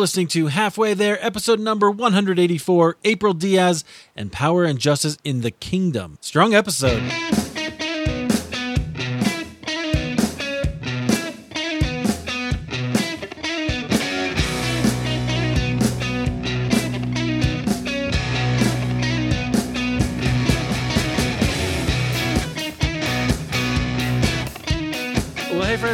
listening 0.00 0.28
to 0.28 0.46
Halfway 0.46 0.94
There, 0.94 1.22
episode 1.24 1.60
number 1.60 1.90
184 1.90 2.96
April 3.04 3.34
Diaz 3.34 3.84
and 4.16 4.32
Power 4.32 4.64
and 4.64 4.78
Justice 4.78 5.18
in 5.24 5.42
the 5.42 5.50
Kingdom. 5.50 6.16
Strong 6.22 6.54
episode. 6.54 7.02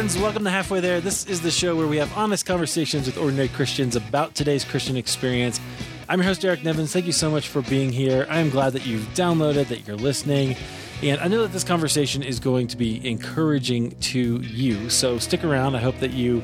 Friends, 0.07 0.23
welcome 0.23 0.45
to 0.45 0.49
Halfway 0.49 0.79
There. 0.79 1.01
This 1.01 1.25
is 1.25 1.41
the 1.41 1.51
show 1.51 1.75
where 1.75 1.85
we 1.85 1.97
have 1.97 2.17
honest 2.17 2.45
conversations 2.45 3.07
with 3.07 3.17
ordinary 3.17 3.49
Christians 3.49 3.93
about 3.93 4.35
today's 4.35 4.63
Christian 4.63 4.95
experience. 4.95 5.59
I'm 6.07 6.19
your 6.19 6.27
host, 6.27 6.45
Eric 6.45 6.63
Nevins. 6.63 6.93
Thank 6.93 7.07
you 7.07 7.11
so 7.11 7.29
much 7.29 7.49
for 7.49 7.61
being 7.63 7.91
here. 7.91 8.25
I 8.29 8.39
am 8.39 8.49
glad 8.49 8.71
that 8.71 8.85
you've 8.85 9.05
downloaded, 9.15 9.67
that 9.67 9.85
you're 9.85 9.97
listening. 9.97 10.55
And 11.03 11.19
I 11.19 11.27
know 11.27 11.41
that 11.41 11.51
this 11.51 11.65
conversation 11.65 12.23
is 12.23 12.39
going 12.39 12.67
to 12.67 12.77
be 12.77 13.05
encouraging 13.05 13.99
to 13.99 14.37
you. 14.37 14.89
So 14.89 15.19
stick 15.19 15.43
around. 15.43 15.75
I 15.75 15.79
hope 15.79 15.99
that 15.99 16.11
you 16.11 16.41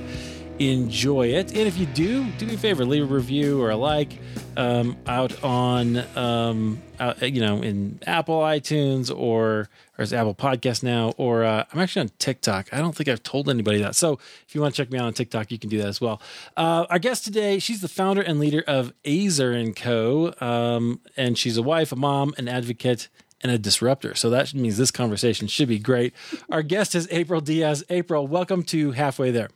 enjoy 0.59 1.27
it. 1.27 1.49
And 1.49 1.67
if 1.67 1.77
you 1.77 1.85
do, 1.85 2.25
do 2.38 2.45
me 2.45 2.55
a 2.55 2.57
favor, 2.57 2.85
leave 2.85 3.03
a 3.03 3.13
review 3.13 3.61
or 3.61 3.71
a 3.71 3.75
like 3.75 4.20
um, 4.55 4.98
out 5.07 5.44
on, 5.44 5.98
um, 6.16 6.81
out, 6.99 7.21
you 7.21 7.41
know, 7.41 7.61
in 7.61 7.99
Apple 8.05 8.39
iTunes 8.39 9.16
or, 9.16 9.70
or 9.97 10.03
Apple 10.03 10.35
Podcast 10.35 10.84
now, 10.84 11.13
or 11.17 11.44
uh, 11.44 11.66
I'm 11.71 11.80
actually 11.80 12.02
on 12.02 12.11
TikTok. 12.20 12.71
I 12.71 12.77
don't 12.77 12.95
think 12.95 13.09
I've 13.09 13.23
told 13.23 13.49
anybody 13.49 13.80
that. 13.80 13.95
So 13.95 14.20
if 14.47 14.53
you 14.53 14.61
want 14.61 14.75
to 14.75 14.81
check 14.81 14.91
me 14.91 14.99
out 14.99 15.05
on 15.05 15.13
TikTok, 15.13 15.52
you 15.52 15.58
can 15.58 15.70
do 15.70 15.80
that 15.80 15.88
as 15.88 15.99
well. 15.99 16.21
Uh, 16.55 16.85
our 16.89 16.99
guest 16.99 17.25
today, 17.25 17.59
she's 17.59 17.81
the 17.81 17.88
founder 17.88 18.22
and 18.22 18.39
leader 18.39 18.63
of 18.67 18.94
Ezer 19.05 19.52
and 19.52 19.75
Co. 19.75 20.33
Um, 20.39 21.02
and 21.17 21.38
she's 21.38 21.58
a 21.58 21.64
wife, 21.64 21.92
a 21.92 21.95
mom, 21.95 22.33
an 22.38 22.47
advocate, 22.47 23.09
and 23.42 23.52
a 23.52 23.58
disruptor. 23.58 24.16
So 24.16 24.30
that 24.30 24.53
means 24.53 24.77
this 24.77 24.92
conversation 24.92 25.47
should 25.47 25.67
be 25.67 25.80
great. 25.80 26.14
Our 26.49 26.61
guest 26.61 26.95
is 26.95 27.08
April 27.11 27.42
Diaz. 27.42 27.83
April, 27.89 28.25
welcome 28.27 28.64
to 28.64 28.92
Halfway 28.92 29.31
There. 29.31 29.49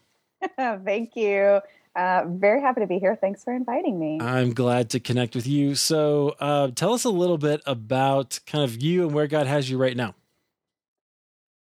Thank 0.58 1.16
you. 1.16 1.62
Uh, 1.96 2.26
very 2.28 2.62
happy 2.62 2.82
to 2.82 2.88
be 2.88 3.00
here. 3.00 3.16
Thanks 3.16 3.44
for 3.44 3.54
inviting 3.54 4.00
me. 4.00 4.20
I'm 4.22 4.54
glad 4.54 4.92
to 4.92 5.00
connect 5.00 5.36
with 5.36 5.48
you. 5.48 5.74
So, 5.74 6.36
uh, 6.40 6.70
tell 6.76 6.94
us 6.94 7.06
a 7.06 7.10
little 7.10 7.40
bit 7.40 7.62
about 7.66 8.40
kind 8.46 8.64
of 8.64 8.80
you 8.82 9.04
and 9.04 9.14
where 9.14 9.26
God 9.26 9.48
has 9.48 9.70
you 9.70 9.80
right 9.80 9.98
now. 9.98 10.14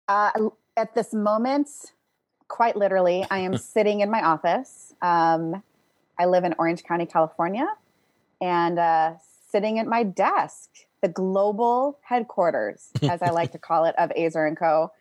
Uh, 0.06 0.30
at 0.76 0.94
this 0.94 1.12
moment, 1.12 1.68
quite 2.46 2.76
literally, 2.76 3.26
I 3.28 3.38
am 3.38 3.56
sitting 3.58 4.00
in 4.00 4.10
my 4.10 4.22
office. 4.22 4.94
Um, 5.02 5.62
I 6.18 6.26
live 6.26 6.44
in 6.44 6.54
Orange 6.58 6.84
County, 6.84 7.06
California, 7.06 7.66
and 8.41 8.78
uh, 8.78 9.14
sitting 9.50 9.78
at 9.80 9.86
my 9.86 10.04
desk, 10.04 10.68
the 11.00 11.08
global 11.08 11.98
headquarters, 12.02 12.91
as 13.02 13.22
I 13.22 13.30
like 13.30 13.52
to 13.52 13.58
call 13.58 13.84
it, 13.86 13.94
of 13.98 14.12
Ezer 14.16 14.46
and 14.46 14.56
Co. 14.56 14.92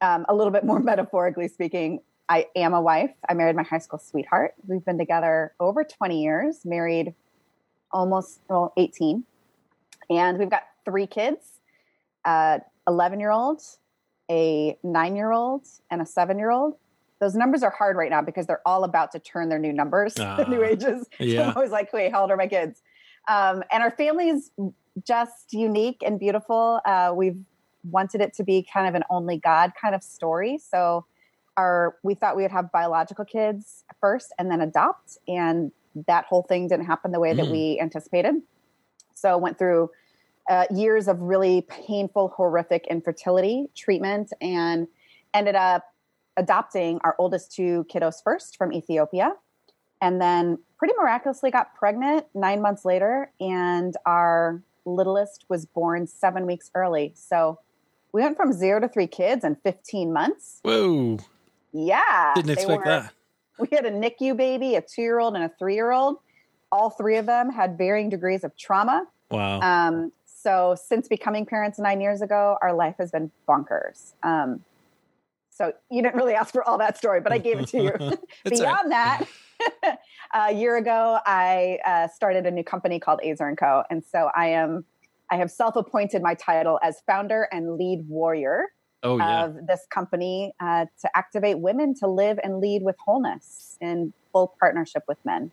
Um, 0.00 0.26
a 0.28 0.34
little 0.34 0.52
bit 0.52 0.64
more 0.64 0.80
metaphorically 0.80 1.48
speaking, 1.48 2.00
I 2.28 2.46
am 2.56 2.74
a 2.74 2.80
wife. 2.80 3.10
I 3.28 3.34
married 3.34 3.56
my 3.56 3.62
high 3.62 3.78
school 3.78 3.98
sweetheart. 3.98 4.54
We've 4.66 4.84
been 4.84 4.98
together 4.98 5.52
over 5.60 5.84
20 5.84 6.22
years, 6.22 6.64
married 6.64 7.14
almost 7.92 8.40
well, 8.48 8.72
18. 8.76 9.24
And 10.10 10.38
we've 10.38 10.50
got 10.50 10.64
three 10.84 11.06
kids 11.06 11.60
a 12.24 12.60
11 12.88 13.20
year 13.20 13.30
old, 13.30 13.60
a 14.30 14.78
nine 14.82 15.16
year 15.16 15.32
old, 15.32 15.66
and 15.90 16.00
a 16.00 16.06
seven 16.06 16.38
year 16.38 16.50
old. 16.50 16.76
Those 17.20 17.34
numbers 17.34 17.62
are 17.62 17.70
hard 17.70 17.96
right 17.96 18.10
now 18.10 18.22
because 18.22 18.46
they're 18.46 18.66
all 18.66 18.84
about 18.84 19.12
to 19.12 19.18
turn 19.18 19.48
their 19.48 19.58
new 19.58 19.72
numbers, 19.72 20.14
Ah, 20.18 20.44
new 20.48 20.62
ages. 20.62 21.06
yeah. 21.18 21.44
So 21.44 21.50
I'm 21.50 21.56
always 21.56 21.70
like, 21.70 21.92
wait, 21.92 22.12
how 22.12 22.22
old 22.22 22.30
are 22.30 22.36
my 22.36 22.48
kids? 22.48 22.82
Um, 23.28 23.62
and 23.72 23.82
our 23.82 23.90
family 23.90 24.28
is 24.28 24.50
just 25.06 25.52
unique 25.52 26.02
and 26.04 26.18
beautiful. 26.18 26.80
Uh, 26.84 27.12
we've 27.14 27.38
wanted 27.90 28.20
it 28.20 28.34
to 28.34 28.44
be 28.44 28.66
kind 28.70 28.88
of 28.88 28.94
an 28.94 29.02
only 29.10 29.38
God 29.38 29.72
kind 29.80 29.94
of 29.94 30.02
story. 30.02 30.58
So 30.58 31.06
our 31.56 31.96
we 32.02 32.14
thought 32.14 32.36
we 32.36 32.42
would 32.42 32.50
have 32.50 32.70
biological 32.72 33.24
kids 33.24 33.84
first 34.00 34.32
and 34.38 34.50
then 34.50 34.60
adopt 34.60 35.18
and 35.28 35.70
that 36.06 36.24
whole 36.26 36.42
thing 36.42 36.66
didn't 36.68 36.86
happen 36.86 37.12
the 37.12 37.20
way 37.20 37.32
that 37.34 37.46
Mm. 37.46 37.50
we 37.52 37.78
anticipated 37.80 38.34
so 39.14 39.38
went 39.38 39.58
through 39.58 39.90
uh, 40.50 40.64
years 40.70 41.08
of 41.08 41.20
really 41.20 41.62
painful 41.62 42.28
horrific 42.36 42.86
infertility 42.90 43.68
treatment 43.74 44.32
and 44.40 44.88
ended 45.32 45.54
up 45.54 45.84
adopting 46.36 46.98
our 47.04 47.14
oldest 47.18 47.52
two 47.52 47.86
kiddos 47.88 48.22
first 48.22 48.56
from 48.56 48.72
ethiopia 48.72 49.32
and 50.02 50.20
then 50.20 50.58
pretty 50.78 50.94
miraculously 51.00 51.50
got 51.50 51.74
pregnant 51.76 52.26
nine 52.34 52.60
months 52.60 52.84
later 52.84 53.30
and 53.40 53.96
our 54.04 54.60
littlest 54.84 55.44
was 55.48 55.64
born 55.64 56.06
seven 56.06 56.44
weeks 56.44 56.70
early 56.74 57.12
so 57.14 57.58
we 58.12 58.20
went 58.20 58.36
from 58.36 58.52
zero 58.52 58.80
to 58.80 58.88
three 58.88 59.06
kids 59.06 59.44
in 59.44 59.54
15 59.56 60.12
months 60.12 60.58
Whoa. 60.62 61.18
Yeah. 61.74 62.32
Didn't 62.34 62.52
expect 62.52 62.78
were- 62.78 62.84
that. 62.84 63.12
We 63.58 63.68
had 63.70 63.84
a 63.84 63.90
NICU 63.90 64.36
baby, 64.36 64.74
a 64.74 64.80
two 64.80 65.02
year 65.02 65.20
old, 65.20 65.34
and 65.34 65.44
a 65.44 65.50
three 65.58 65.74
year 65.74 65.92
old. 65.92 66.18
All 66.72 66.90
three 66.90 67.18
of 67.18 67.26
them 67.26 67.50
had 67.50 67.78
varying 67.78 68.08
degrees 68.08 68.42
of 68.42 68.56
trauma. 68.56 69.06
Wow. 69.30 69.60
Um, 69.60 70.12
so, 70.24 70.76
since 70.76 71.08
becoming 71.08 71.46
parents 71.46 71.78
nine 71.78 72.00
years 72.00 72.20
ago, 72.20 72.58
our 72.60 72.74
life 72.74 72.96
has 72.98 73.12
been 73.12 73.30
bonkers. 73.48 74.12
Um, 74.24 74.64
so, 75.50 75.72
you 75.88 76.02
didn't 76.02 76.16
really 76.16 76.34
ask 76.34 76.52
for 76.52 76.68
all 76.68 76.78
that 76.78 76.98
story, 76.98 77.20
but 77.20 77.32
I 77.32 77.38
gave 77.38 77.60
it 77.60 77.68
to 77.68 77.82
you. 77.82 77.92
Beyond 78.50 78.90
that, 78.90 79.24
a 80.34 80.52
year 80.52 80.76
ago, 80.76 81.20
I 81.24 81.78
uh, 81.86 82.08
started 82.08 82.46
a 82.46 82.50
new 82.50 82.64
company 82.64 82.98
called 82.98 83.20
Ezer 83.24 83.46
and 83.46 83.56
Co. 83.56 83.84
And 83.88 84.04
so 84.04 84.30
I 84.34 84.48
am, 84.48 84.84
I 85.30 85.36
have 85.36 85.50
self-appointed 85.50 86.22
my 86.22 86.34
title 86.34 86.80
as 86.82 87.00
founder 87.06 87.48
and 87.52 87.76
lead 87.76 88.04
warrior 88.08 88.66
oh, 89.04 89.18
yeah. 89.18 89.44
of 89.44 89.66
this 89.66 89.86
company 89.90 90.54
uh, 90.60 90.86
to 91.00 91.16
activate 91.16 91.58
women 91.58 91.94
to 92.00 92.08
live 92.08 92.38
and 92.42 92.58
lead 92.58 92.82
with 92.82 92.96
wholeness 93.04 93.78
in 93.80 94.12
full 94.32 94.54
partnership 94.58 95.04
with 95.06 95.18
men. 95.24 95.50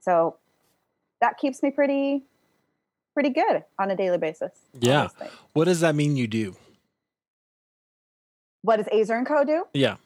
So 0.00 0.36
that 1.20 1.38
keeps 1.38 1.62
me 1.62 1.70
pretty, 1.70 2.24
pretty 3.12 3.30
good 3.30 3.64
on 3.78 3.90
a 3.90 3.96
daily 3.96 4.18
basis. 4.18 4.52
Yeah. 4.80 5.00
honestly. 5.00 5.28
What 5.52 5.64
does 5.64 5.80
that 5.80 5.94
mean 5.94 6.16
you 6.16 6.26
do? 6.26 6.56
What 8.62 8.76
does 8.76 8.88
Ezer 8.90 9.14
and 9.14 9.26
Co 9.26 9.44
do? 9.44 9.64
Yeah. 9.74 9.96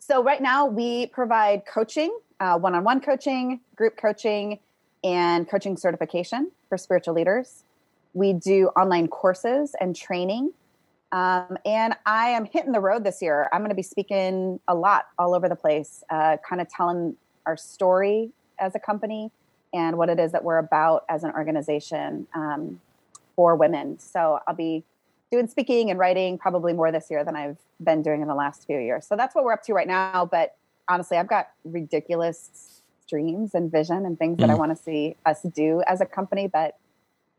So 0.00 0.22
right 0.22 0.42
now 0.42 0.66
we 0.66 1.06
provide 1.06 1.64
coaching, 1.64 2.16
uh, 2.40 2.58
one-on-one 2.58 3.00
coaching, 3.02 3.60
group 3.76 3.96
coaching, 3.96 4.58
and 5.04 5.48
coaching 5.48 5.76
certification 5.76 6.50
for 6.68 6.76
spiritual 6.76 7.14
leaders. 7.14 7.62
We 8.14 8.32
do 8.32 8.68
online 8.76 9.08
courses 9.08 9.74
and 9.80 9.94
training. 9.94 10.52
Um, 11.12 11.58
and 11.66 11.94
I 12.06 12.28
am 12.30 12.46
hitting 12.46 12.72
the 12.72 12.80
road 12.80 13.04
this 13.04 13.20
year. 13.20 13.48
I'm 13.52 13.60
going 13.60 13.68
to 13.70 13.74
be 13.76 13.82
speaking 13.82 14.58
a 14.66 14.74
lot 14.74 15.06
all 15.18 15.34
over 15.34 15.48
the 15.48 15.56
place, 15.56 16.02
uh, 16.10 16.38
kind 16.48 16.60
of 16.60 16.68
telling 16.70 17.16
our 17.46 17.56
story 17.56 18.30
as 18.58 18.74
a 18.74 18.78
company 18.78 19.30
and 19.74 19.98
what 19.98 20.08
it 20.08 20.18
is 20.18 20.32
that 20.32 20.42
we're 20.44 20.58
about 20.58 21.04
as 21.08 21.22
an 21.24 21.32
organization 21.32 22.26
um, 22.34 22.80
for 23.36 23.56
women. 23.56 23.98
So 23.98 24.38
I'll 24.46 24.54
be 24.54 24.84
doing 25.30 25.46
speaking 25.48 25.90
and 25.90 25.98
writing 25.98 26.38
probably 26.38 26.72
more 26.72 26.90
this 26.92 27.06
year 27.10 27.24
than 27.24 27.36
I've 27.36 27.58
been 27.82 28.02
doing 28.02 28.22
in 28.22 28.28
the 28.28 28.34
last 28.34 28.66
few 28.66 28.78
years. 28.78 29.06
So 29.06 29.16
that's 29.16 29.34
what 29.34 29.44
we're 29.44 29.52
up 29.52 29.62
to 29.64 29.72
right 29.74 29.86
now. 29.86 30.26
But 30.30 30.56
honestly, 30.88 31.16
I've 31.16 31.28
got 31.28 31.50
ridiculous 31.64 32.82
dreams 33.08 33.54
and 33.54 33.70
vision 33.70 34.06
and 34.06 34.18
things 34.18 34.38
that 34.40 34.48
I 34.50 34.54
Mhm. 34.54 34.58
want 34.58 34.76
to 34.76 34.82
see 34.82 35.16
us 35.26 35.42
do 35.42 35.82
as 35.86 36.00
a 36.00 36.06
company. 36.06 36.48
But 36.48 36.76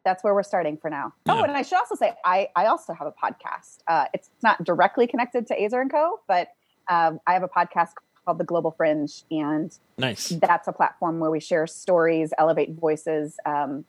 that's 0.04 0.24
where 0.24 0.34
we're 0.34 0.44
starting 0.44 0.78
for 0.78 0.90
now. 0.90 1.14
Oh, 1.30 1.44
and 1.44 1.52
I 1.54 1.62
should 1.62 1.78
also 1.78 1.96
say 1.96 2.14
I, 2.26 2.50
I 2.56 2.66
also 2.66 2.94
have 2.94 3.08
a 3.08 3.12
podcast. 3.14 3.80
Uh, 3.88 4.06
it's 4.14 4.30
not 4.42 4.64
directly 4.64 5.08
connected 5.08 5.48
to 5.48 5.62
Ezer 5.62 5.82
and 5.82 5.92
Co, 5.92 6.20
but 6.28 6.50
um, 6.90 7.20
I 7.26 7.34
have 7.34 7.44
a 7.44 7.48
podcast 7.48 7.92
called 8.26 8.38
The 8.38 8.44
Global 8.44 8.72
Fringe, 8.72 9.24
and 9.32 9.78
Nice. 9.98 10.30
that's 10.30 10.68
a 10.68 10.72
platform 10.74 11.20
where 11.20 11.32
we 11.32 11.40
share 11.40 11.68
stories, 11.68 12.34
elevate 12.38 12.72
voices 12.72 13.38
um, 13.46 13.86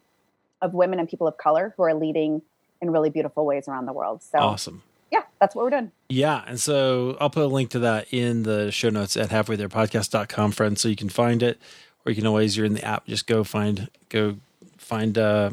of 0.62 0.74
women 0.74 0.98
and 0.98 1.08
people 1.08 1.26
of 1.26 1.36
color 1.36 1.74
who 1.76 1.82
are 1.84 1.94
leading 1.94 2.42
in 2.80 2.90
really 2.90 3.10
beautiful 3.10 3.44
ways 3.46 3.68
around 3.68 3.86
the 3.86 3.92
world. 3.92 4.22
So, 4.22 4.38
Awesome. 4.38 4.82
yeah, 5.12 5.22
that's 5.40 5.54
what 5.54 5.64
we're 5.64 5.70
doing. 5.70 5.92
Yeah. 6.08 6.42
And 6.46 6.58
so 6.60 7.16
I'll 7.20 7.30
put 7.30 7.44
a 7.44 7.46
link 7.46 7.70
to 7.70 7.78
that 7.80 8.12
in 8.12 8.42
the 8.42 8.70
show 8.72 8.88
notes 8.90 9.16
at 9.16 9.30
halfwaytherepodcast.com, 9.30 10.52
friends, 10.52 10.80
so 10.80 10.88
you 10.88 10.96
can 10.96 11.08
find 11.08 11.42
it. 11.42 11.60
Or 12.04 12.10
you 12.10 12.16
can 12.16 12.26
always, 12.26 12.56
you're 12.56 12.66
in 12.66 12.74
the 12.74 12.84
app, 12.84 13.06
just 13.06 13.26
go 13.26 13.44
find, 13.44 13.88
go 14.10 14.36
find 14.76 15.16
uh, 15.16 15.52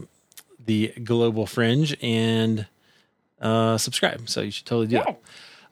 the 0.65 0.93
Global 1.03 1.45
Fringe 1.45 1.95
and 2.01 2.67
uh, 3.39 3.77
subscribe. 3.77 4.29
So 4.29 4.41
you 4.41 4.51
should 4.51 4.65
totally 4.65 4.87
do 4.87 4.95
Yeah, 4.97 5.03
that. 5.03 5.19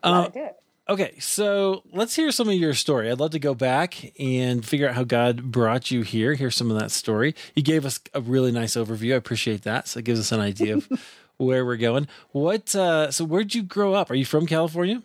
Uh, 0.03 0.27
do 0.29 0.43
it. 0.43 0.55
Okay, 0.89 1.19
so 1.19 1.83
let's 1.93 2.15
hear 2.15 2.31
some 2.31 2.49
of 2.49 2.55
your 2.55 2.73
story. 2.73 3.11
I'd 3.11 3.19
love 3.19 3.29
to 3.31 3.39
go 3.39 3.53
back 3.53 4.11
and 4.19 4.65
figure 4.65 4.89
out 4.89 4.95
how 4.95 5.03
God 5.03 5.51
brought 5.51 5.91
you 5.91 6.01
here. 6.01 6.33
Hear 6.33 6.49
some 6.49 6.71
of 6.71 6.79
that 6.79 6.89
story. 6.89 7.35
You 7.53 7.61
gave 7.61 7.85
us 7.85 7.99
a 8.15 8.21
really 8.21 8.51
nice 8.51 8.75
overview. 8.75 9.13
I 9.13 9.17
appreciate 9.17 9.61
that. 9.63 9.87
So 9.87 9.99
it 9.99 10.05
gives 10.05 10.19
us 10.19 10.31
an 10.31 10.39
idea 10.39 10.77
of 10.77 10.89
where 11.37 11.63
we're 11.63 11.77
going. 11.77 12.07
What? 12.31 12.75
Uh, 12.75 13.11
so 13.11 13.23
where'd 13.23 13.53
you 13.53 13.61
grow 13.61 13.93
up? 13.93 14.09
Are 14.09 14.15
you 14.15 14.25
from 14.25 14.47
California? 14.47 15.03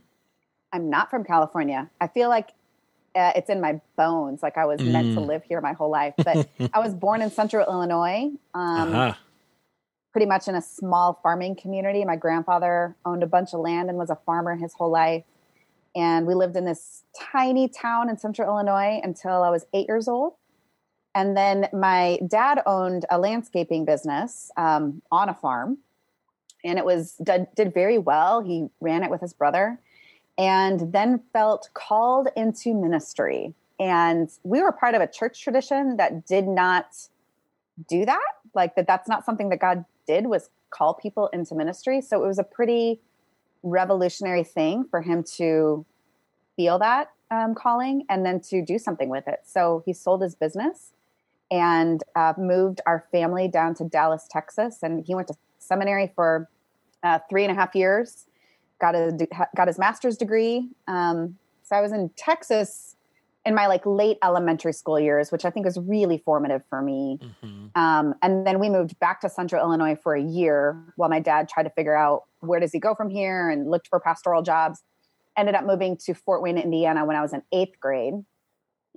I'm 0.73 0.89
not 0.89 1.11
from 1.11 1.23
California. 1.23 1.91
I 2.01 2.09
feel 2.09 2.31
like 2.31 2.49
uh, 3.15 3.33
it's 3.37 3.51
in 3.51 3.61
my 3.61 3.81
bones. 3.97 4.43
Like 4.43 4.57
I 4.57 4.65
was 4.65 4.81
mm. 4.81 4.91
meant 4.91 5.15
to 5.15 5.21
mm. 5.21 5.27
live 5.27 5.45
here 5.45 5.61
my 5.61 5.73
whole 5.73 5.91
life. 5.91 6.15
But 6.17 6.49
I 6.73 6.81
was 6.81 6.95
born 6.95 7.23
in 7.23 7.31
Central 7.31 7.67
Illinois, 7.67 8.31
um, 8.55 8.95
uh-huh. 8.95 9.15
Pretty 10.15 10.27
much 10.27 10.47
in 10.47 10.55
a 10.55 10.63
small 10.63 11.19
farming 11.25 11.57
community. 11.57 12.05
My 12.05 12.15
grandfather 12.15 12.95
owned 13.05 13.25
a 13.25 13.27
bunch 13.27 13.53
of 13.53 13.59
land 13.59 13.89
and 13.89 13.99
was 13.99 14.11
a 14.11 14.19
farmer 14.25 14.55
his 14.55 14.73
whole 14.73 14.91
life. 14.91 15.25
And 15.97 16.25
we 16.25 16.35
lived 16.35 16.55
in 16.55 16.65
this 16.65 17.03
tiny 17.21 17.67
town 17.67 18.09
in 18.09 18.17
Central 18.17 18.49
Illinois 18.49 19.01
until 19.03 19.43
I 19.43 19.51
was 19.51 19.67
eight 19.75 19.89
years 19.89 20.07
old. 20.07 20.35
And 21.17 21.37
then 21.37 21.67
my 21.73 22.21
dad 22.29 22.63
owned 22.65 23.07
a 23.11 23.19
landscaping 23.19 23.85
business 23.85 24.53
um, 24.57 25.03
on 25.11 25.29
a 25.29 25.35
farm, 25.35 25.79
and 26.65 26.79
it 26.79 26.85
was 26.85 27.15
did, 27.23 27.49
did 27.57 27.75
very 27.75 27.99
well. 27.99 28.41
He 28.41 28.69
ran 28.81 29.03
it 29.03 29.11
with 29.11 29.21
his 29.21 29.33
brother, 29.33 29.81
and 30.39 30.93
then 30.93 31.23
felt 31.33 31.71
called 31.75 32.29
into 32.37 32.73
ministry. 32.73 33.53
And 33.81 34.31
we 34.45 34.63
were 34.63 34.71
part 34.71 34.95
of 34.95 35.03
a 35.03 35.09
church 35.09 35.41
tradition 35.41 35.97
that 35.97 36.25
did 36.25 36.47
not 36.47 37.09
do 37.89 38.05
that. 38.05 38.29
Like 38.55 38.77
that, 38.77 38.87
that's 38.87 39.09
not 39.09 39.25
something 39.25 39.49
that 39.49 39.61
God 39.61 39.85
did 40.07 40.27
was 40.27 40.51
call 40.71 40.95
people 40.95 41.29
into 41.29 41.55
ministry. 41.55 42.01
So 42.01 42.23
it 42.23 42.27
was 42.27 42.39
a 42.39 42.45
pretty 42.45 43.01
revolutionary 43.63 44.45
thing 44.45 44.85
for 44.91 45.03
him 45.03 45.23
to 45.37 45.85
feel 46.57 46.79
that 46.79 47.11
um, 47.31 47.55
calling 47.55 48.05
and 48.09 48.25
then 48.25 48.41
to 48.41 48.63
do 48.63 48.79
something 48.79 49.09
with 49.09 49.27
it. 49.27 49.41
So 49.45 49.83
he 49.87 49.93
sold 49.93 50.23
his 50.23 50.35
business 50.35 50.93
and 51.51 52.03
uh, 52.15 52.35
moved 52.37 52.81
our 52.87 53.07
family 53.13 53.49
down 53.49 53.75
to 53.77 53.85
Dallas, 53.85 54.27
Texas. 54.31 54.83
And 54.83 55.05
he 55.07 55.15
went 55.15 55.29
to 55.29 55.35
seminary 55.59 56.13
for 56.15 56.49
uh, 57.03 57.19
three 57.29 57.45
and 57.45 57.53
a 57.53 57.55
half 57.55 57.75
years 57.75 58.27
got 58.81 58.95
a 58.95 59.29
got 59.57 59.69
his 59.69 59.79
master's 59.79 60.17
degree. 60.17 60.69
Um, 60.89 61.39
so 61.63 61.77
I 61.77 61.81
was 61.81 61.93
in 61.93 62.11
Texas 62.17 62.97
in 63.47 63.55
my 63.55 63.67
like 63.67 63.85
late 63.85 64.19
elementary 64.23 64.73
school 64.73 64.99
years, 64.99 65.31
which 65.31 65.45
I 65.45 65.51
think 65.51 65.67
was 65.67 65.79
really 65.79 66.19
formative 66.19 66.63
for 66.69 66.81
me. 66.81 67.19
Mm-hmm. 67.21 67.79
Um, 67.79 68.15
and 68.23 68.47
then 68.47 68.59
we 68.59 68.71
moved 68.71 68.99
back 69.01 69.21
to 69.21 69.29
Central 69.29 69.63
Illinois 69.63 69.97
for 70.03 70.15
a 70.15 70.23
year 70.23 70.83
while 70.97 71.11
my 71.11 71.21
dad 71.21 71.49
tried 71.49 71.65
to 71.65 71.71
figure 71.71 71.97
out 71.97 72.25
where 72.41 72.59
does 72.59 72.73
he 72.73 72.79
go 72.79 72.95
from 72.95 73.11
here 73.11 73.51
and 73.51 73.71
looked 73.71 73.89
for 73.89 74.01
pastoral 74.01 74.43
jobs. 74.43 74.83
Ended 75.37 75.55
up 75.55 75.67
moving 75.67 75.97
to 76.07 76.15
Fort 76.15 76.43
Wayne, 76.43 76.57
Indiana 76.57 77.05
when 77.05 77.17
I 77.17 77.21
was 77.21 77.33
in 77.33 77.43
eighth 77.53 77.81
grade, 77.81 78.15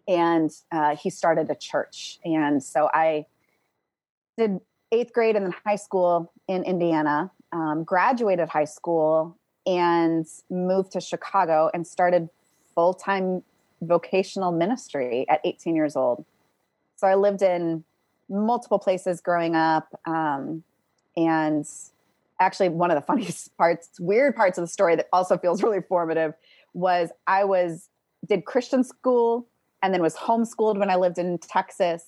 and 0.07 0.51
uh, 0.71 0.95
he 0.95 1.09
started 1.09 1.49
a 1.49 1.55
church. 1.55 2.19
And 2.23 2.63
so 2.63 2.89
I 2.94 3.25
did 4.38 4.59
eighth 4.91 5.13
grade 5.13 5.35
and 5.35 5.45
then 5.45 5.55
high 5.65 5.75
school 5.75 6.31
in 6.47 6.63
Indiana. 6.63 7.31
Um, 7.51 7.83
graduated 7.83 8.49
high 8.49 8.65
school 8.65 9.38
and 9.65 10.25
moved 10.49 10.91
to 10.91 11.01
Chicago 11.01 11.69
and 11.73 11.88
started 11.88 12.29
full 12.75 12.94
time 12.94 13.41
vocational 13.81 14.51
ministry 14.51 15.25
at 15.29 15.41
18 15.44 15.75
years 15.75 15.95
old. 15.95 16.25
So 16.95 17.07
I 17.07 17.15
lived 17.15 17.41
in 17.41 17.83
multiple 18.29 18.79
places 18.79 19.21
growing 19.21 19.56
up. 19.56 19.88
Um, 20.06 20.63
and 21.15 21.65
actually, 22.39 22.69
one 22.69 22.91
of 22.91 22.95
the 22.95 23.01
funniest 23.07 23.56
parts, 23.57 24.00
weird 24.00 24.35
parts 24.35 24.57
of 24.57 24.63
the 24.63 24.68
story 24.68 24.95
that 24.95 25.07
also 25.13 25.38
feels 25.38 25.63
really 25.63 25.81
formative 25.81 26.33
was 26.74 27.09
I 27.25 27.44
was, 27.44 27.89
did 28.27 28.45
Christian 28.45 28.83
school 28.83 29.47
and 29.81 29.94
then 29.94 30.01
was 30.01 30.15
homeschooled 30.15 30.77
when 30.80 30.89
I 30.89 30.95
lived 30.95 31.18
in 31.18 31.38
Texas. 31.38 32.03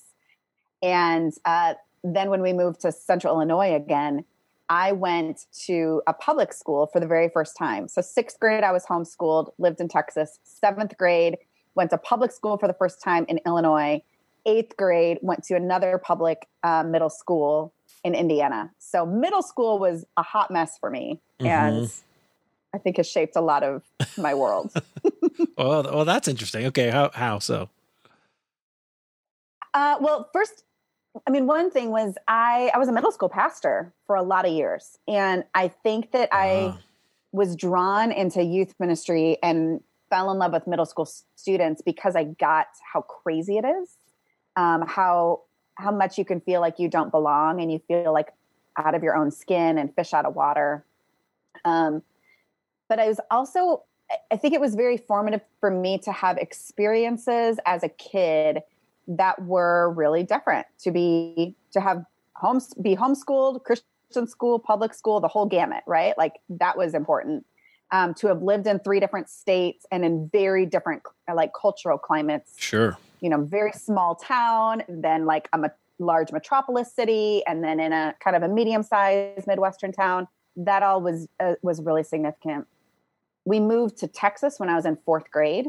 And 0.81 1.33
uh, 1.45 1.75
then 2.03 2.29
when 2.29 2.41
we 2.41 2.53
moved 2.53 2.81
to 2.81 2.91
central 2.91 3.35
Illinois 3.35 3.75
again, 3.75 4.25
I 4.69 4.91
went 4.91 5.45
to 5.65 6.01
a 6.05 6.13
public 6.13 6.53
school 6.53 6.87
for 6.87 6.99
the 6.99 7.07
very 7.07 7.29
first 7.29 7.57
time. 7.57 7.87
So, 7.87 8.01
sixth 8.01 8.39
grade, 8.39 8.63
I 8.63 8.71
was 8.71 8.85
homeschooled, 8.85 9.51
lived 9.57 9.81
in 9.81 9.87
Texas. 9.87 10.37
Seventh 10.43 10.95
grade, 10.95 11.37
went 11.75 11.91
to 11.91 11.97
public 11.97 12.31
school 12.31 12.57
for 12.57 12.67
the 12.67 12.73
first 12.73 13.01
time 13.01 13.25
in 13.27 13.39
Illinois. 13.45 14.01
Eighth 14.45 14.77
grade, 14.77 15.19
went 15.21 15.43
to 15.45 15.55
another 15.55 15.97
public 15.97 16.47
uh, 16.63 16.83
middle 16.83 17.09
school 17.09 17.73
in 18.03 18.15
Indiana. 18.15 18.71
So, 18.79 19.05
middle 19.05 19.41
school 19.41 19.79
was 19.79 20.05
a 20.15 20.23
hot 20.23 20.49
mess 20.49 20.77
for 20.79 20.89
me. 20.89 21.19
Mm-hmm. 21.39 21.47
And 21.47 21.91
I 22.73 22.77
think 22.77 22.97
has 22.97 23.07
shaped 23.07 23.35
a 23.35 23.41
lot 23.41 23.63
of 23.63 23.83
my 24.17 24.33
world. 24.33 24.71
well, 25.57 25.83
well, 25.83 26.05
that's 26.05 26.27
interesting. 26.27 26.65
Okay, 26.67 26.89
how 26.89 27.11
how 27.13 27.39
so? 27.39 27.69
Uh, 29.73 29.97
well, 29.99 30.29
first, 30.33 30.63
I 31.27 31.31
mean, 31.31 31.45
one 31.47 31.71
thing 31.71 31.91
was 31.91 32.15
I 32.27 32.71
I 32.73 32.77
was 32.77 32.87
a 32.87 32.91
middle 32.91 33.11
school 33.11 33.29
pastor 33.29 33.93
for 34.07 34.15
a 34.15 34.23
lot 34.23 34.45
of 34.45 34.53
years, 34.53 34.97
and 35.07 35.43
I 35.53 35.67
think 35.67 36.11
that 36.11 36.29
I 36.31 36.77
was 37.31 37.55
drawn 37.55 38.11
into 38.11 38.43
youth 38.43 38.73
ministry 38.79 39.37
and 39.43 39.81
fell 40.09 40.31
in 40.31 40.37
love 40.37 40.53
with 40.53 40.67
middle 40.67 40.85
school 40.85 41.09
students 41.35 41.81
because 41.81 42.15
I 42.15 42.25
got 42.25 42.67
how 42.93 43.01
crazy 43.01 43.57
it 43.57 43.65
is, 43.65 43.89
um, 44.55 44.85
how 44.87 45.41
how 45.75 45.91
much 45.91 46.17
you 46.17 46.25
can 46.25 46.41
feel 46.41 46.59
like 46.59 46.77
you 46.77 46.89
don't 46.89 47.09
belong 47.09 47.61
and 47.61 47.71
you 47.71 47.79
feel 47.87 48.11
like 48.11 48.33
out 48.77 48.95
of 48.95 49.03
your 49.03 49.15
own 49.15 49.31
skin 49.31 49.77
and 49.77 49.93
fish 49.95 50.13
out 50.13 50.25
of 50.25 50.35
water. 50.35 50.83
Um, 51.63 52.03
but 52.89 52.99
I 52.99 53.07
was 53.07 53.19
also 53.31 53.83
I 54.31 54.37
think 54.37 54.53
it 54.53 54.61
was 54.61 54.75
very 54.75 54.97
formative 54.97 55.41
for 55.59 55.69
me 55.69 55.99
to 55.99 56.11
have 56.11 56.37
experiences 56.37 57.59
as 57.65 57.83
a 57.83 57.89
kid 57.89 58.61
that 59.07 59.43
were 59.43 59.91
really 59.91 60.23
different 60.23 60.67
to 60.79 60.91
be 60.91 61.55
to 61.71 61.81
have 61.81 62.05
homes 62.33 62.73
be 62.75 62.95
homeschooled 62.95 63.63
christian 63.63 64.27
school 64.27 64.59
public 64.59 64.93
school 64.93 65.19
the 65.19 65.27
whole 65.27 65.45
gamut 65.45 65.83
right 65.87 66.17
like 66.17 66.33
that 66.49 66.77
was 66.77 66.93
important 66.93 67.45
um, 67.91 68.13
to 68.15 68.27
have 68.27 68.41
lived 68.41 68.67
in 68.67 68.79
three 68.79 68.99
different 68.99 69.29
states 69.29 69.85
and 69.91 70.05
in 70.05 70.29
very 70.31 70.65
different 70.65 71.03
like 71.33 71.51
cultural 71.59 71.97
climates. 71.97 72.53
Sure. 72.57 72.97
You 73.21 73.29
know 73.29 73.41
very 73.41 73.71
small 73.71 74.15
town 74.15 74.83
then 74.87 75.25
like 75.25 75.49
a 75.53 75.71
large 75.99 76.31
metropolis 76.31 76.93
city 76.93 77.43
and 77.45 77.63
then 77.63 77.79
in 77.79 77.91
a 77.91 78.15
kind 78.23 78.35
of 78.35 78.43
a 78.43 78.47
medium 78.47 78.83
sized 78.83 79.47
midwestern 79.47 79.91
town. 79.91 80.27
That 80.55 80.83
all 80.83 81.01
was 81.01 81.27
uh, 81.39 81.55
was 81.61 81.81
really 81.81 82.03
significant. 82.03 82.67
We 83.45 83.59
moved 83.59 83.97
to 83.97 84.07
texas 84.07 84.59
when 84.59 84.69
i 84.69 84.75
was 84.75 84.85
in 84.85 84.97
fourth 85.05 85.31
grade 85.31 85.67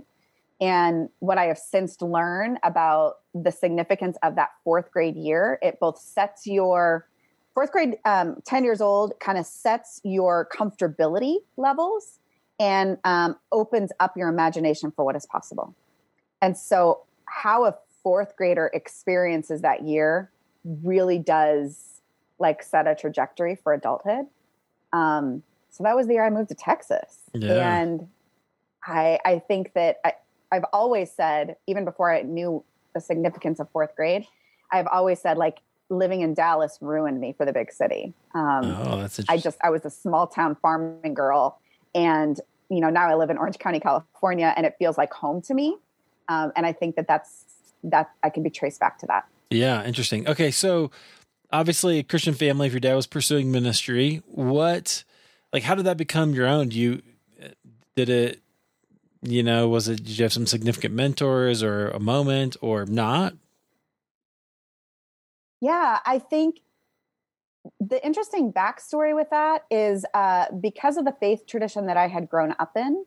and 0.60 1.08
what 1.20 1.38
I 1.38 1.46
have 1.46 1.58
since 1.58 2.00
learned 2.02 2.58
about 2.62 3.18
the 3.34 3.50
significance 3.50 4.18
of 4.22 4.36
that 4.36 4.50
fourth 4.62 4.90
grade 4.90 5.16
year, 5.16 5.58
it 5.62 5.80
both 5.80 5.98
sets 5.98 6.46
your 6.46 7.08
fourth 7.54 7.72
grade, 7.72 7.96
um, 8.04 8.36
10 8.44 8.64
years 8.64 8.80
old, 8.80 9.18
kind 9.20 9.38
of 9.38 9.46
sets 9.46 10.00
your 10.04 10.48
comfortability 10.52 11.36
levels 11.56 12.18
and 12.58 12.98
um, 13.04 13.36
opens 13.52 13.90
up 14.00 14.16
your 14.16 14.28
imagination 14.28 14.90
for 14.90 15.04
what 15.04 15.16
is 15.16 15.26
possible. 15.26 15.74
And 16.42 16.56
so, 16.56 17.02
how 17.24 17.64
a 17.64 17.74
fourth 18.02 18.36
grader 18.36 18.70
experiences 18.72 19.62
that 19.62 19.82
year 19.82 20.30
really 20.64 21.18
does 21.18 22.00
like 22.38 22.62
set 22.62 22.86
a 22.86 22.94
trajectory 22.94 23.54
for 23.54 23.72
adulthood. 23.72 24.26
Um, 24.92 25.42
so 25.70 25.84
that 25.84 25.94
was 25.94 26.06
the 26.06 26.14
year 26.14 26.24
I 26.24 26.30
moved 26.30 26.48
to 26.48 26.54
Texas, 26.54 27.20
yeah. 27.32 27.80
and 27.80 28.08
I 28.84 29.18
I 29.24 29.38
think 29.38 29.72
that 29.74 30.00
I, 30.04 30.14
I've 30.50 30.64
always 30.72 31.10
said, 31.12 31.56
even 31.66 31.84
before 31.84 32.12
I 32.12 32.22
knew 32.22 32.64
the 32.92 33.00
significance 33.00 33.60
of 33.60 33.70
fourth 33.70 33.94
grade, 33.94 34.26
I've 34.72 34.88
always 34.88 35.20
said 35.20 35.38
like 35.38 35.58
living 35.90 36.22
in 36.22 36.34
Dallas 36.34 36.78
ruined 36.80 37.20
me 37.20 37.32
for 37.32 37.44
the 37.44 37.52
big 37.52 37.72
city. 37.72 38.14
Um, 38.34 38.64
oh, 38.64 38.98
that's 39.00 39.20
I 39.28 39.36
just 39.36 39.58
I 39.62 39.70
was 39.70 39.84
a 39.84 39.90
small 39.90 40.26
town 40.26 40.56
farming 40.62 41.14
girl, 41.14 41.60
and 41.94 42.40
you 42.68 42.80
know 42.80 42.88
now 42.88 43.08
I 43.08 43.14
live 43.14 43.30
in 43.30 43.36
Orange 43.36 43.58
County, 43.58 43.80
California, 43.80 44.54
and 44.56 44.64
it 44.64 44.76
feels 44.78 44.96
like 44.96 45.12
home 45.12 45.42
to 45.42 45.54
me. 45.54 45.76
Um, 46.28 46.52
and 46.56 46.64
I 46.64 46.72
think 46.72 46.96
that 46.96 47.06
that's 47.06 47.44
that 47.84 48.10
I 48.22 48.30
can 48.30 48.42
be 48.42 48.50
traced 48.50 48.80
back 48.80 48.98
to 49.00 49.06
that. 49.06 49.26
Yeah, 49.50 49.84
interesting. 49.84 50.28
Okay, 50.28 50.50
so 50.50 50.90
obviously 51.52 51.98
a 51.98 52.02
Christian 52.02 52.34
family. 52.34 52.68
If 52.68 52.72
your 52.72 52.80
dad 52.80 52.94
was 52.94 53.06
pursuing 53.06 53.50
ministry, 53.50 54.22
what 54.26 55.04
like 55.52 55.64
how 55.64 55.74
did 55.74 55.86
that 55.86 55.96
become 55.96 56.32
your 56.32 56.46
own? 56.46 56.68
Do 56.68 56.78
you 56.78 57.02
did 57.96 58.08
it 58.08 58.40
you 59.22 59.42
know, 59.42 59.68
was 59.68 59.88
it, 59.88 59.96
did 59.96 60.18
you 60.18 60.22
have 60.24 60.32
some 60.32 60.46
significant 60.46 60.94
mentors 60.94 61.62
or 61.62 61.88
a 61.88 62.00
moment 62.00 62.56
or 62.60 62.86
not? 62.86 63.34
Yeah, 65.60 65.98
I 66.06 66.18
think 66.18 66.60
the 67.80 68.04
interesting 68.04 68.52
backstory 68.52 69.14
with 69.14 69.28
that 69.30 69.64
is 69.70 70.04
uh, 70.14 70.46
because 70.60 70.96
of 70.96 71.04
the 71.04 71.14
faith 71.20 71.46
tradition 71.46 71.86
that 71.86 71.96
I 71.96 72.08
had 72.08 72.28
grown 72.28 72.54
up 72.58 72.76
in, 72.76 73.04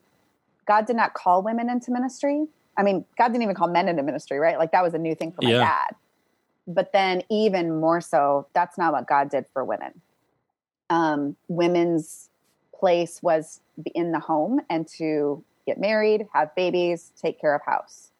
God 0.66 0.86
did 0.86 0.96
not 0.96 1.14
call 1.14 1.42
women 1.42 1.68
into 1.68 1.90
ministry. 1.90 2.46
I 2.76 2.82
mean, 2.82 3.04
God 3.18 3.28
didn't 3.28 3.42
even 3.42 3.54
call 3.54 3.68
men 3.68 3.88
into 3.88 4.02
ministry, 4.02 4.38
right? 4.38 4.58
Like 4.58 4.72
that 4.72 4.82
was 4.82 4.94
a 4.94 4.98
new 4.98 5.14
thing 5.14 5.32
for 5.32 5.42
my 5.42 5.50
yeah. 5.50 5.58
dad. 5.58 5.96
But 6.66 6.92
then, 6.92 7.22
even 7.30 7.78
more 7.78 8.00
so, 8.00 8.46
that's 8.54 8.78
not 8.78 8.92
what 8.92 9.06
God 9.06 9.28
did 9.28 9.44
for 9.52 9.64
women. 9.64 10.00
Um, 10.88 11.36
women's 11.48 12.30
place 12.74 13.22
was 13.22 13.60
in 13.94 14.12
the 14.12 14.18
home 14.18 14.60
and 14.70 14.88
to 14.96 15.44
get 15.66 15.78
married, 15.78 16.26
have 16.32 16.54
babies, 16.54 17.12
take 17.20 17.38
care 17.38 17.54
of 17.54 17.60
house. 17.66 18.12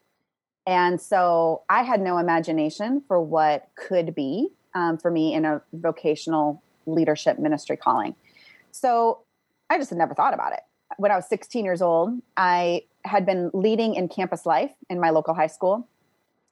And 0.67 1.01
so 1.01 1.63
I 1.69 1.83
had 1.83 2.01
no 2.01 2.19
imagination 2.19 3.03
for 3.07 3.21
what 3.21 3.69
could 3.77 4.15
be 4.15 4.49
um, 4.75 4.99
for 4.99 5.11
me 5.11 5.35
in 5.35 5.45
a 5.45 5.63
vocational 5.73 6.63
leadership 6.87 7.39
ministry 7.39 7.77
calling. 7.77 8.15
So 8.71 9.21
I 9.71 9.79
just 9.79 9.91
had 9.91 9.99
never 9.99 10.15
thought 10.15 10.35
about 10.35 10.53
it. 10.53 10.61
when 10.97 11.11
I 11.11 11.17
was 11.17 11.29
16 11.29 11.65
years 11.65 11.83
old, 11.83 12.21
I 12.37 12.83
had 13.05 13.27
been 13.27 13.51
leading 13.53 13.95
in 13.95 14.09
campus 14.09 14.47
life 14.47 14.73
in 14.89 15.01
my 15.01 15.11
local 15.11 15.35
high 15.35 15.49
school. 15.49 15.89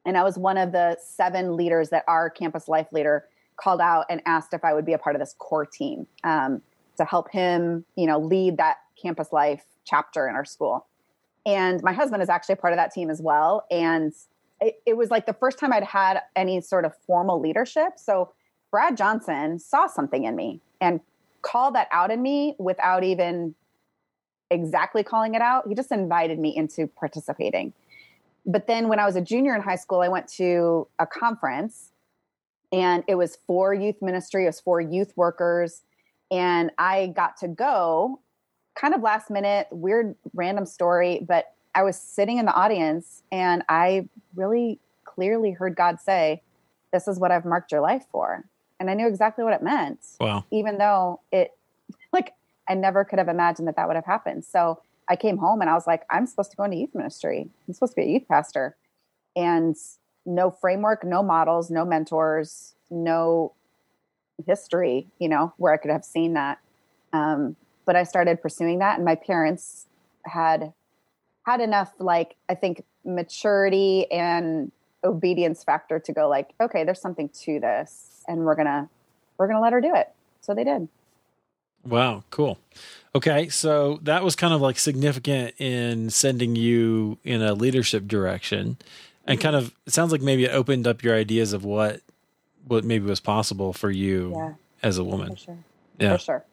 And 0.04 0.16
I 0.16 0.24
was 0.24 0.36
one 0.36 0.58
of 0.58 0.72
the 0.72 0.98
seven 1.00 1.56
leaders 1.56 1.90
that 1.90 2.04
our 2.08 2.28
campus 2.28 2.68
life 2.68 2.88
leader 2.92 3.26
called 3.56 3.80
out 3.80 4.06
and 4.10 4.20
asked 4.26 4.52
if 4.52 4.64
I 4.64 4.74
would 4.74 4.84
be 4.84 4.92
a 4.92 4.98
part 4.98 5.14
of 5.14 5.20
this 5.20 5.34
core 5.38 5.66
team 5.66 6.06
um, 6.24 6.60
to 6.96 7.04
help 7.04 7.30
him, 7.30 7.84
you 7.96 8.06
know, 8.06 8.18
lead 8.18 8.56
that 8.56 8.78
campus 9.00 9.32
life 9.32 9.64
chapter 9.84 10.28
in 10.28 10.34
our 10.34 10.44
school. 10.44 10.86
And 11.44 11.82
my 11.82 11.92
husband 11.92 12.22
is 12.22 12.28
actually 12.28 12.54
a 12.54 12.56
part 12.56 12.72
of 12.72 12.76
that 12.76 12.92
team 12.92 13.10
as 13.10 13.20
well. 13.20 13.66
And 13.70 14.12
it, 14.60 14.80
it 14.86 14.96
was 14.96 15.10
like 15.10 15.26
the 15.26 15.32
first 15.32 15.58
time 15.58 15.72
I'd 15.72 15.82
had 15.82 16.20
any 16.36 16.60
sort 16.60 16.84
of 16.84 16.96
formal 17.06 17.40
leadership. 17.40 17.94
So 17.96 18.32
Brad 18.70 18.96
Johnson 18.96 19.58
saw 19.58 19.86
something 19.86 20.24
in 20.24 20.36
me 20.36 20.60
and 20.80 21.00
called 21.42 21.74
that 21.74 21.88
out 21.90 22.10
in 22.10 22.22
me 22.22 22.54
without 22.58 23.02
even 23.02 23.54
exactly 24.50 25.02
calling 25.02 25.34
it 25.34 25.42
out. 25.42 25.66
He 25.66 25.74
just 25.74 25.90
invited 25.90 26.38
me 26.38 26.56
into 26.56 26.86
participating. 26.86 27.72
But 28.46 28.66
then 28.66 28.88
when 28.88 28.98
I 28.98 29.06
was 29.06 29.16
a 29.16 29.20
junior 29.20 29.54
in 29.54 29.62
high 29.62 29.76
school, 29.76 30.00
I 30.00 30.08
went 30.08 30.28
to 30.34 30.86
a 30.98 31.06
conference 31.06 31.90
and 32.72 33.04
it 33.06 33.16
was 33.16 33.38
for 33.46 33.74
youth 33.74 34.00
ministry, 34.00 34.44
it 34.44 34.46
was 34.46 34.60
for 34.60 34.80
youth 34.80 35.12
workers. 35.16 35.82
And 36.30 36.70
I 36.78 37.08
got 37.08 37.36
to 37.38 37.48
go 37.48 38.20
kind 38.74 38.94
of 38.94 39.02
last 39.02 39.30
minute, 39.30 39.68
weird, 39.70 40.14
random 40.34 40.66
story, 40.66 41.24
but 41.26 41.52
I 41.74 41.82
was 41.82 41.96
sitting 41.96 42.38
in 42.38 42.46
the 42.46 42.54
audience 42.54 43.22
and 43.30 43.62
I 43.68 44.08
really 44.34 44.78
clearly 45.04 45.52
heard 45.52 45.76
God 45.76 46.00
say, 46.00 46.42
This 46.92 47.08
is 47.08 47.18
what 47.18 47.30
I've 47.30 47.44
marked 47.44 47.72
your 47.72 47.80
life 47.80 48.04
for. 48.10 48.44
And 48.78 48.90
I 48.90 48.94
knew 48.94 49.06
exactly 49.06 49.44
what 49.44 49.54
it 49.54 49.62
meant. 49.62 50.00
Wow. 50.20 50.44
Even 50.50 50.78
though 50.78 51.20
it, 51.30 51.52
like, 52.12 52.34
I 52.68 52.74
never 52.74 53.04
could 53.04 53.18
have 53.18 53.28
imagined 53.28 53.68
that 53.68 53.76
that 53.76 53.86
would 53.86 53.96
have 53.96 54.06
happened. 54.06 54.44
So 54.44 54.80
I 55.08 55.16
came 55.16 55.38
home 55.38 55.60
and 55.60 55.68
I 55.68 55.74
was 55.74 55.86
like, 55.86 56.02
I'm 56.10 56.26
supposed 56.26 56.50
to 56.52 56.56
go 56.56 56.64
into 56.64 56.76
youth 56.76 56.94
ministry. 56.94 57.48
I'm 57.66 57.74
supposed 57.74 57.92
to 57.92 57.96
be 57.96 58.02
a 58.02 58.10
youth 58.10 58.28
pastor. 58.28 58.76
And 59.34 59.76
no 60.24 60.50
framework, 60.50 61.04
no 61.04 61.22
models, 61.22 61.70
no 61.70 61.84
mentors, 61.84 62.74
no 62.90 63.52
history, 64.46 65.08
you 65.18 65.28
know, 65.28 65.52
where 65.56 65.72
I 65.72 65.76
could 65.76 65.90
have 65.90 66.04
seen 66.04 66.34
that. 66.34 66.58
Um, 67.12 67.56
but 67.84 67.96
I 67.96 68.02
started 68.04 68.40
pursuing 68.42 68.78
that, 68.80 68.96
and 68.96 69.04
my 69.04 69.14
parents 69.14 69.86
had 70.24 70.72
had 71.44 71.60
enough, 71.60 71.92
like 71.98 72.36
I 72.48 72.54
think, 72.54 72.84
maturity 73.04 74.10
and 74.10 74.70
obedience 75.04 75.64
factor 75.64 75.98
to 75.98 76.12
go 76.12 76.28
like, 76.28 76.50
okay, 76.60 76.84
there's 76.84 77.00
something 77.00 77.28
to 77.42 77.58
this, 77.60 78.22
and 78.28 78.40
we're 78.44 78.54
gonna 78.54 78.88
we're 79.38 79.48
gonna 79.48 79.60
let 79.60 79.72
her 79.72 79.80
do 79.80 79.94
it. 79.94 80.10
So 80.40 80.54
they 80.54 80.64
did. 80.64 80.88
Wow, 81.84 82.22
cool. 82.30 82.58
Okay, 83.14 83.48
so 83.48 83.98
that 84.02 84.22
was 84.22 84.36
kind 84.36 84.54
of 84.54 84.60
like 84.60 84.78
significant 84.78 85.54
in 85.60 86.10
sending 86.10 86.54
you 86.54 87.18
in 87.24 87.42
a 87.42 87.54
leadership 87.54 88.06
direction, 88.06 88.76
and 89.26 89.40
kind 89.40 89.56
of 89.56 89.74
it 89.86 89.92
sounds 89.92 90.12
like 90.12 90.22
maybe 90.22 90.44
it 90.44 90.52
opened 90.52 90.86
up 90.86 91.02
your 91.02 91.14
ideas 91.16 91.52
of 91.52 91.64
what 91.64 92.00
what 92.68 92.84
maybe 92.84 93.04
was 93.04 93.18
possible 93.18 93.72
for 93.72 93.90
you 93.90 94.32
Yeah, 94.36 94.52
as 94.84 94.98
a 94.98 95.02
woman. 95.04 95.30
for 95.30 95.36
sure. 95.36 95.58
Yeah. 95.98 96.12
For 96.16 96.22
sure. 96.22 96.44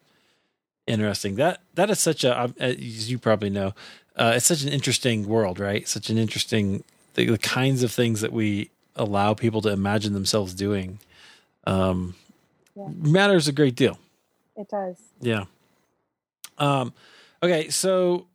Interesting. 0.90 1.36
That 1.36 1.62
that 1.76 1.90
is 1.90 2.00
such 2.00 2.24
a 2.24 2.54
as 2.60 3.10
you 3.12 3.18
probably 3.20 3.50
know, 3.50 3.74
uh, 4.16 4.34
it's 4.36 4.46
such 4.46 4.64
an 4.64 4.70
interesting 4.70 5.28
world, 5.28 5.60
right? 5.60 5.88
Such 5.88 6.10
an 6.10 6.18
interesting 6.18 6.84
the, 7.14 7.26
the 7.26 7.38
kinds 7.38 7.84
of 7.84 7.92
things 7.92 8.22
that 8.22 8.34
we 8.34 8.70
allow 8.96 9.34
people 9.34 9.62
to 9.62 9.70
imagine 9.70 10.14
themselves 10.14 10.54
doing 10.54 11.00
um, 11.66 12.16
Yeah. 12.76 12.88
matters 12.90 13.48
a 13.48 13.52
great 13.52 13.76
deal. 13.76 13.98
It 14.58 14.68
does. 14.70 14.98
Yeah. 15.22 15.46
Um. 16.58 16.94
Okay. 17.44 17.70
So. 17.70 18.26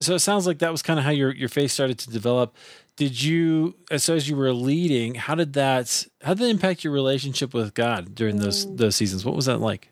So 0.00 0.14
it 0.14 0.20
sounds 0.20 0.46
like 0.46 0.60
that 0.60 0.70
was 0.70 0.80
kind 0.80 0.98
of 1.00 1.04
how 1.04 1.10
your 1.10 1.34
your 1.34 1.48
faith 1.48 1.72
started 1.72 1.98
to 1.98 2.10
develop. 2.10 2.54
Did 2.94 3.20
you, 3.22 3.74
so 3.96 4.14
as 4.14 4.28
you 4.28 4.36
were 4.36 4.52
leading, 4.52 5.14
how 5.16 5.34
did 5.34 5.52
that 5.54 6.06
how 6.22 6.34
did 6.34 6.44
that 6.44 6.50
impact 6.50 6.84
your 6.84 6.92
relationship 6.92 7.52
with 7.52 7.74
God 7.74 8.14
during 8.14 8.36
those 8.38 8.64
Mm. 8.66 8.76
those 8.78 8.94
seasons? 8.96 9.24
What 9.24 9.34
was 9.34 9.46
that 9.46 9.58
like? 9.60 9.90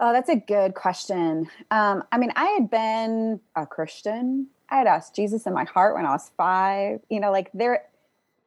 Oh, 0.00 0.12
that's 0.12 0.28
a 0.28 0.36
good 0.36 0.74
question. 0.74 1.48
Um, 1.70 2.04
I 2.12 2.18
mean, 2.18 2.32
I 2.36 2.46
had 2.50 2.70
been 2.70 3.40
a 3.56 3.66
Christian. 3.66 4.46
I 4.70 4.76
had 4.76 4.86
asked 4.86 5.16
Jesus 5.16 5.46
in 5.46 5.52
my 5.52 5.64
heart 5.64 5.96
when 5.96 6.06
I 6.06 6.10
was 6.10 6.30
five. 6.36 7.00
You 7.10 7.18
know, 7.18 7.32
like 7.32 7.50
there, 7.52 7.84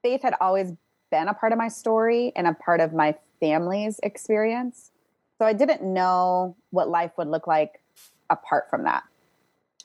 faith 0.02 0.22
had 0.22 0.36
always 0.40 0.72
been 1.10 1.28
a 1.28 1.34
part 1.34 1.52
of 1.52 1.58
my 1.58 1.68
story 1.68 2.32
and 2.36 2.48
a 2.48 2.54
part 2.54 2.80
of 2.80 2.94
my 2.94 3.16
family's 3.42 4.00
experience. 4.02 4.92
So 5.40 5.46
I 5.46 5.54
didn't 5.54 5.82
know 5.82 6.56
what 6.70 6.88
life 6.88 7.12
would 7.18 7.28
look 7.28 7.48
like 7.48 7.82
apart 8.30 8.70
from 8.70 8.84
that. 8.84 9.04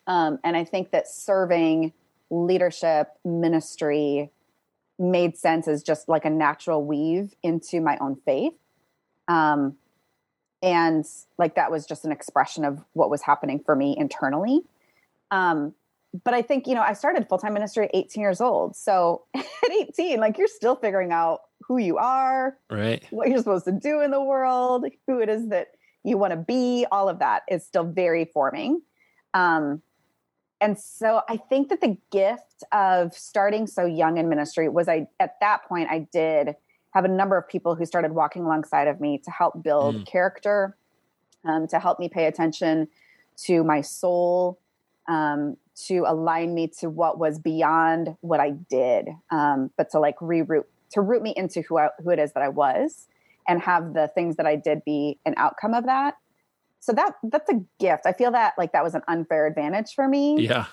Um, 0.06 0.38
and 0.44 0.56
I 0.56 0.64
think 0.64 0.92
that 0.92 1.08
serving 1.08 1.92
leadership, 2.30 3.08
ministry 3.24 4.30
made 4.98 5.36
sense 5.36 5.66
as 5.66 5.82
just 5.82 6.08
like 6.08 6.24
a 6.24 6.30
natural 6.30 6.84
weave 6.84 7.34
into 7.42 7.80
my 7.80 7.98
own 8.00 8.16
faith. 8.24 8.54
Um, 9.26 9.76
and 10.62 11.04
like 11.38 11.54
that 11.56 11.70
was 11.70 11.86
just 11.86 12.04
an 12.04 12.12
expression 12.12 12.64
of 12.64 12.82
what 12.94 13.10
was 13.10 13.22
happening 13.22 13.60
for 13.64 13.76
me 13.76 13.94
internally. 13.96 14.62
Um 15.30 15.74
but 16.24 16.32
i 16.34 16.40
think 16.40 16.66
you 16.66 16.74
know 16.74 16.80
i 16.80 16.92
started 16.94 17.28
full-time 17.28 17.52
ministry 17.52 17.84
at 17.86 17.90
18 17.94 18.20
years 18.20 18.40
old. 18.40 18.74
So 18.76 19.24
at 19.34 19.44
18 19.70 20.18
like 20.18 20.38
you're 20.38 20.48
still 20.48 20.76
figuring 20.76 21.12
out 21.12 21.40
who 21.62 21.78
you 21.78 21.98
are 21.98 22.56
Right. 22.70 23.04
what 23.10 23.28
you're 23.28 23.38
supposed 23.38 23.64
to 23.66 23.72
do 23.72 24.00
in 24.00 24.10
the 24.10 24.22
world 24.22 24.86
who 25.06 25.20
it 25.20 25.28
is 25.28 25.48
that 25.48 25.68
you 26.04 26.16
want 26.16 26.32
to 26.32 26.36
be. 26.36 26.86
All 26.92 27.08
of 27.08 27.18
that 27.18 27.42
is 27.50 27.66
still 27.66 27.84
very 27.84 28.24
forming. 28.26 28.82
Um 29.34 29.82
and 30.60 30.78
so 30.78 31.20
i 31.28 31.36
think 31.36 31.68
that 31.68 31.82
the 31.82 31.98
gift 32.10 32.64
of 32.72 33.12
starting 33.12 33.66
so 33.66 33.84
young 33.84 34.16
in 34.16 34.28
ministry 34.28 34.68
was 34.70 34.88
i 34.88 35.06
at 35.20 35.34
that 35.40 35.64
point 35.68 35.90
i 35.90 35.98
did 36.12 36.54
have 36.92 37.04
a 37.04 37.08
number 37.08 37.36
of 37.36 37.48
people 37.48 37.74
who 37.74 37.84
started 37.84 38.12
walking 38.12 38.44
alongside 38.44 38.88
of 38.88 39.00
me 39.00 39.18
to 39.18 39.30
help 39.30 39.62
build 39.62 39.96
Mm. 39.96 40.06
character, 40.06 40.76
um, 41.44 41.66
to 41.68 41.78
help 41.78 41.98
me 41.98 42.08
pay 42.08 42.26
attention 42.26 42.88
to 43.44 43.62
my 43.62 43.80
soul, 43.80 44.58
um, 45.08 45.56
to 45.86 46.04
align 46.06 46.54
me 46.54 46.66
to 46.68 46.88
what 46.88 47.18
was 47.18 47.38
beyond 47.38 48.16
what 48.22 48.40
I 48.40 48.50
did, 48.50 49.08
um, 49.30 49.70
but 49.76 49.90
to 49.90 49.98
like 49.98 50.16
reroute 50.18 50.64
to 50.92 51.00
root 51.00 51.20
me 51.22 51.34
into 51.36 51.62
who 51.62 51.78
I, 51.78 51.90
who 52.02 52.10
it 52.10 52.18
is 52.18 52.32
that 52.32 52.42
I 52.42 52.48
was, 52.48 53.08
and 53.46 53.60
have 53.60 53.92
the 53.92 54.08
things 54.08 54.36
that 54.36 54.46
I 54.46 54.56
did 54.56 54.84
be 54.84 55.18
an 55.26 55.34
outcome 55.36 55.74
of 55.74 55.84
that. 55.84 56.14
So 56.80 56.92
that 56.92 57.14
that's 57.24 57.50
a 57.50 57.60
gift. 57.78 58.06
I 58.06 58.12
feel 58.12 58.30
that 58.30 58.54
like 58.56 58.72
that 58.72 58.84
was 58.84 58.94
an 58.94 59.02
unfair 59.08 59.46
advantage 59.46 59.94
for 59.94 60.08
me 60.08 60.36
Yeah. 60.38 60.66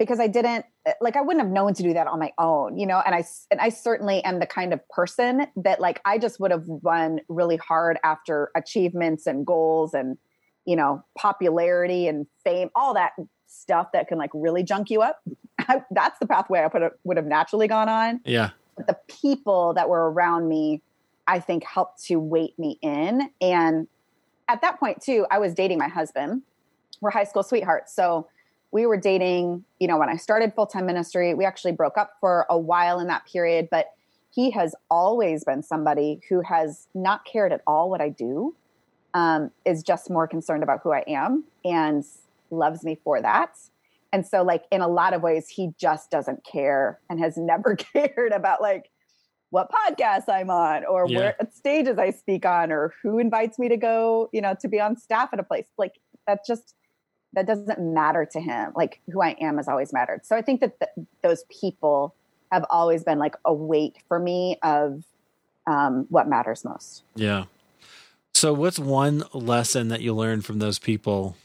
Because 0.00 0.18
I 0.18 0.26
didn't 0.28 0.64
eh, 0.86 0.94
like 1.00 1.14
I 1.14 1.20
wouldn't 1.20 1.44
have 1.44 1.52
known 1.52 1.74
to 1.74 1.82
do 1.82 1.92
that 1.92 2.08
on 2.08 2.18
my 2.18 2.32
own, 2.38 2.78
you 2.78 2.86
know. 2.86 3.00
And 3.04 3.14
I 3.14 3.22
and 3.52 3.60
I 3.60 3.68
certainly 3.68 4.24
am 4.24 4.40
the 4.40 4.46
kind 4.46 4.72
of 4.72 4.80
person 4.88 5.46
that 5.56 5.78
like 5.78 6.00
I 6.04 6.18
just 6.18 6.40
would 6.40 6.50
have 6.50 6.64
run 6.82 7.20
really 7.28 7.58
hard 7.58 7.98
after 8.02 8.50
achievements 8.56 9.26
and 9.28 9.46
goals 9.46 9.94
and 9.94 10.16
you 10.64 10.74
know 10.74 11.04
popularity 11.16 12.08
and 12.08 12.26
fame, 12.42 12.70
all 12.74 12.94
that 12.94 13.12
stuff 13.46 13.88
that 13.92 14.08
can 14.08 14.18
like 14.18 14.30
really 14.32 14.64
junk 14.64 14.90
you 14.90 15.02
up. 15.02 15.22
I, 15.60 15.82
that's 15.92 16.18
the 16.18 16.26
pathway 16.26 16.64
I 16.64 16.68
put 16.68 16.82
would 17.04 17.18
have 17.18 17.26
naturally 17.26 17.68
gone 17.68 17.90
on. 17.90 18.20
Yeah. 18.24 18.50
But 18.76 18.86
the 18.86 18.96
people 19.20 19.74
that 19.74 19.90
were 19.90 20.10
around 20.10 20.48
me, 20.48 20.80
I 21.26 21.40
think, 21.40 21.62
helped 21.64 22.02
to 22.04 22.16
weight 22.16 22.58
me 22.58 22.78
in. 22.80 23.28
And 23.42 23.86
at 24.48 24.62
that 24.62 24.80
point 24.80 25.02
too, 25.02 25.26
I 25.30 25.38
was 25.38 25.52
dating 25.52 25.76
my 25.76 25.88
husband. 25.88 26.40
We're 27.02 27.10
high 27.10 27.24
school 27.24 27.42
sweethearts, 27.42 27.94
so 27.94 28.26
we 28.72 28.86
were 28.86 28.96
dating, 28.96 29.64
you 29.78 29.88
know, 29.88 29.98
when 29.98 30.08
I 30.08 30.16
started 30.16 30.54
full 30.54 30.66
time 30.66 30.86
ministry. 30.86 31.34
We 31.34 31.44
actually 31.44 31.72
broke 31.72 31.98
up 31.98 32.12
for 32.20 32.46
a 32.48 32.58
while 32.58 33.00
in 33.00 33.08
that 33.08 33.26
period, 33.26 33.68
but 33.70 33.86
he 34.30 34.50
has 34.52 34.74
always 34.90 35.44
been 35.44 35.62
somebody 35.62 36.20
who 36.28 36.40
has 36.42 36.86
not 36.94 37.24
cared 37.24 37.52
at 37.52 37.62
all 37.66 37.90
what 37.90 38.00
I 38.00 38.10
do, 38.10 38.54
um, 39.14 39.50
is 39.64 39.82
just 39.82 40.08
more 40.08 40.28
concerned 40.28 40.62
about 40.62 40.80
who 40.84 40.92
I 40.92 41.02
am 41.08 41.44
and 41.64 42.04
loves 42.50 42.84
me 42.84 43.00
for 43.02 43.20
that. 43.20 43.50
And 44.12 44.26
so, 44.26 44.42
like, 44.42 44.64
in 44.70 44.80
a 44.80 44.88
lot 44.88 45.14
of 45.14 45.22
ways, 45.22 45.48
he 45.48 45.70
just 45.78 46.10
doesn't 46.10 46.44
care 46.44 47.00
and 47.08 47.20
has 47.20 47.36
never 47.36 47.76
cared 47.92 48.32
about, 48.32 48.60
like, 48.60 48.90
what 49.50 49.68
podcasts 49.70 50.28
I'm 50.28 50.50
on 50.50 50.84
or 50.84 51.06
Yeah. 51.06 51.18
where 51.18 51.36
stages 51.52 51.98
I 51.98 52.10
speak 52.10 52.46
on 52.46 52.70
or 52.70 52.92
who 53.02 53.18
invites 53.18 53.58
me 53.58 53.68
to 53.68 53.76
go, 53.76 54.28
you 54.32 54.40
know, 54.40 54.54
to 54.60 54.68
be 54.68 54.80
on 54.80 54.96
staff 54.96 55.30
at 55.32 55.40
a 55.40 55.44
place. 55.44 55.66
Like, 55.76 55.94
that 56.28 56.40
just, 56.46 56.74
that 57.32 57.46
doesn't 57.46 57.78
matter 57.80 58.26
to 58.32 58.40
him. 58.40 58.72
Like 58.74 59.00
who 59.10 59.22
I 59.22 59.36
am 59.40 59.56
has 59.58 59.68
always 59.68 59.92
mattered. 59.92 60.26
So 60.26 60.36
I 60.36 60.42
think 60.42 60.60
that 60.60 60.78
th- 60.78 61.06
those 61.22 61.44
people 61.60 62.14
have 62.50 62.64
always 62.70 63.04
been 63.04 63.18
like 63.18 63.36
a 63.44 63.54
weight 63.54 63.96
for 64.08 64.18
me 64.18 64.58
of 64.62 65.04
um, 65.66 66.06
what 66.10 66.28
matters 66.28 66.64
most. 66.64 67.04
Yeah. 67.14 67.44
So, 68.34 68.52
what's 68.54 68.78
one 68.78 69.24
lesson 69.32 69.88
that 69.88 70.00
you 70.00 70.14
learned 70.14 70.44
from 70.44 70.58
those 70.60 70.78
people 70.78 71.36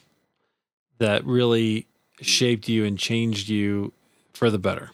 that 1.00 1.25
really 1.25 1.88
shaped 2.22 2.70
you 2.70 2.86
and 2.86 2.98
changed 2.98 3.50
you 3.50 3.92
for 4.34 4.50
the 4.50 4.58
better? 4.60 4.92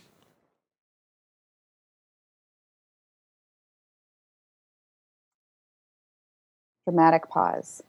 Dramatic 6.88 7.30
pause. 7.30 7.84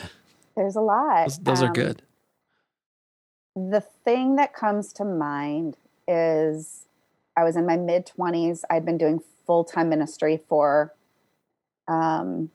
There's 0.56 0.76
a 0.76 0.80
lot. 0.80 1.26
Those, 1.26 1.38
those 1.38 1.62
are 1.62 1.66
Um, 1.66 1.72
good. 1.72 2.02
The 3.68 3.80
thing 4.04 4.36
that 4.36 4.54
comes 4.54 4.92
to 4.94 5.04
mind 5.04 5.76
is 6.08 6.86
I 7.36 7.44
was 7.44 7.56
in 7.56 7.66
my 7.66 7.76
mid 7.76 8.06
20s. 8.06 8.62
I'd 8.70 8.84
been 8.84 8.98
doing 8.98 9.20
full 9.46 9.64
time 9.64 9.88
ministry 9.88 10.40
for 10.48 10.94
um, 11.88 12.50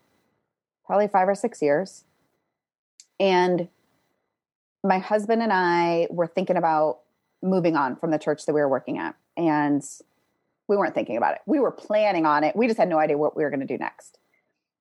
probably 0.86 1.08
five 1.08 1.28
or 1.28 1.36
six 1.36 1.62
years. 1.62 2.06
And 3.20 3.68
my 4.84 5.00
husband 5.00 5.42
and 5.42 5.52
I 5.54 6.08
were 6.10 6.28
thinking 6.28 6.58
about 6.58 7.00
moving 7.42 7.76
on 7.76 7.96
from 7.96 8.12
the 8.12 8.20
church 8.20 8.46
that 8.46 8.54
we 8.54 8.62
were 8.62 8.70
working 8.70 8.98
at. 8.98 9.16
And 9.38 9.84
we 10.68 10.78
weren't 10.78 10.96
thinking 10.96 11.18
about 11.18 11.36
it. 11.36 11.42
We 11.46 11.60
were 11.60 11.72
planning 11.72 12.26
on 12.26 12.44
it. 12.44 12.56
We 12.56 12.68
just 12.68 12.80
had 12.80 12.90
no 12.90 12.98
idea 12.98 13.18
what 13.18 13.38
we 13.38 13.44
were 13.44 13.50
going 13.50 13.60
to 13.60 13.68
do 13.68 13.78
next. 13.78 14.18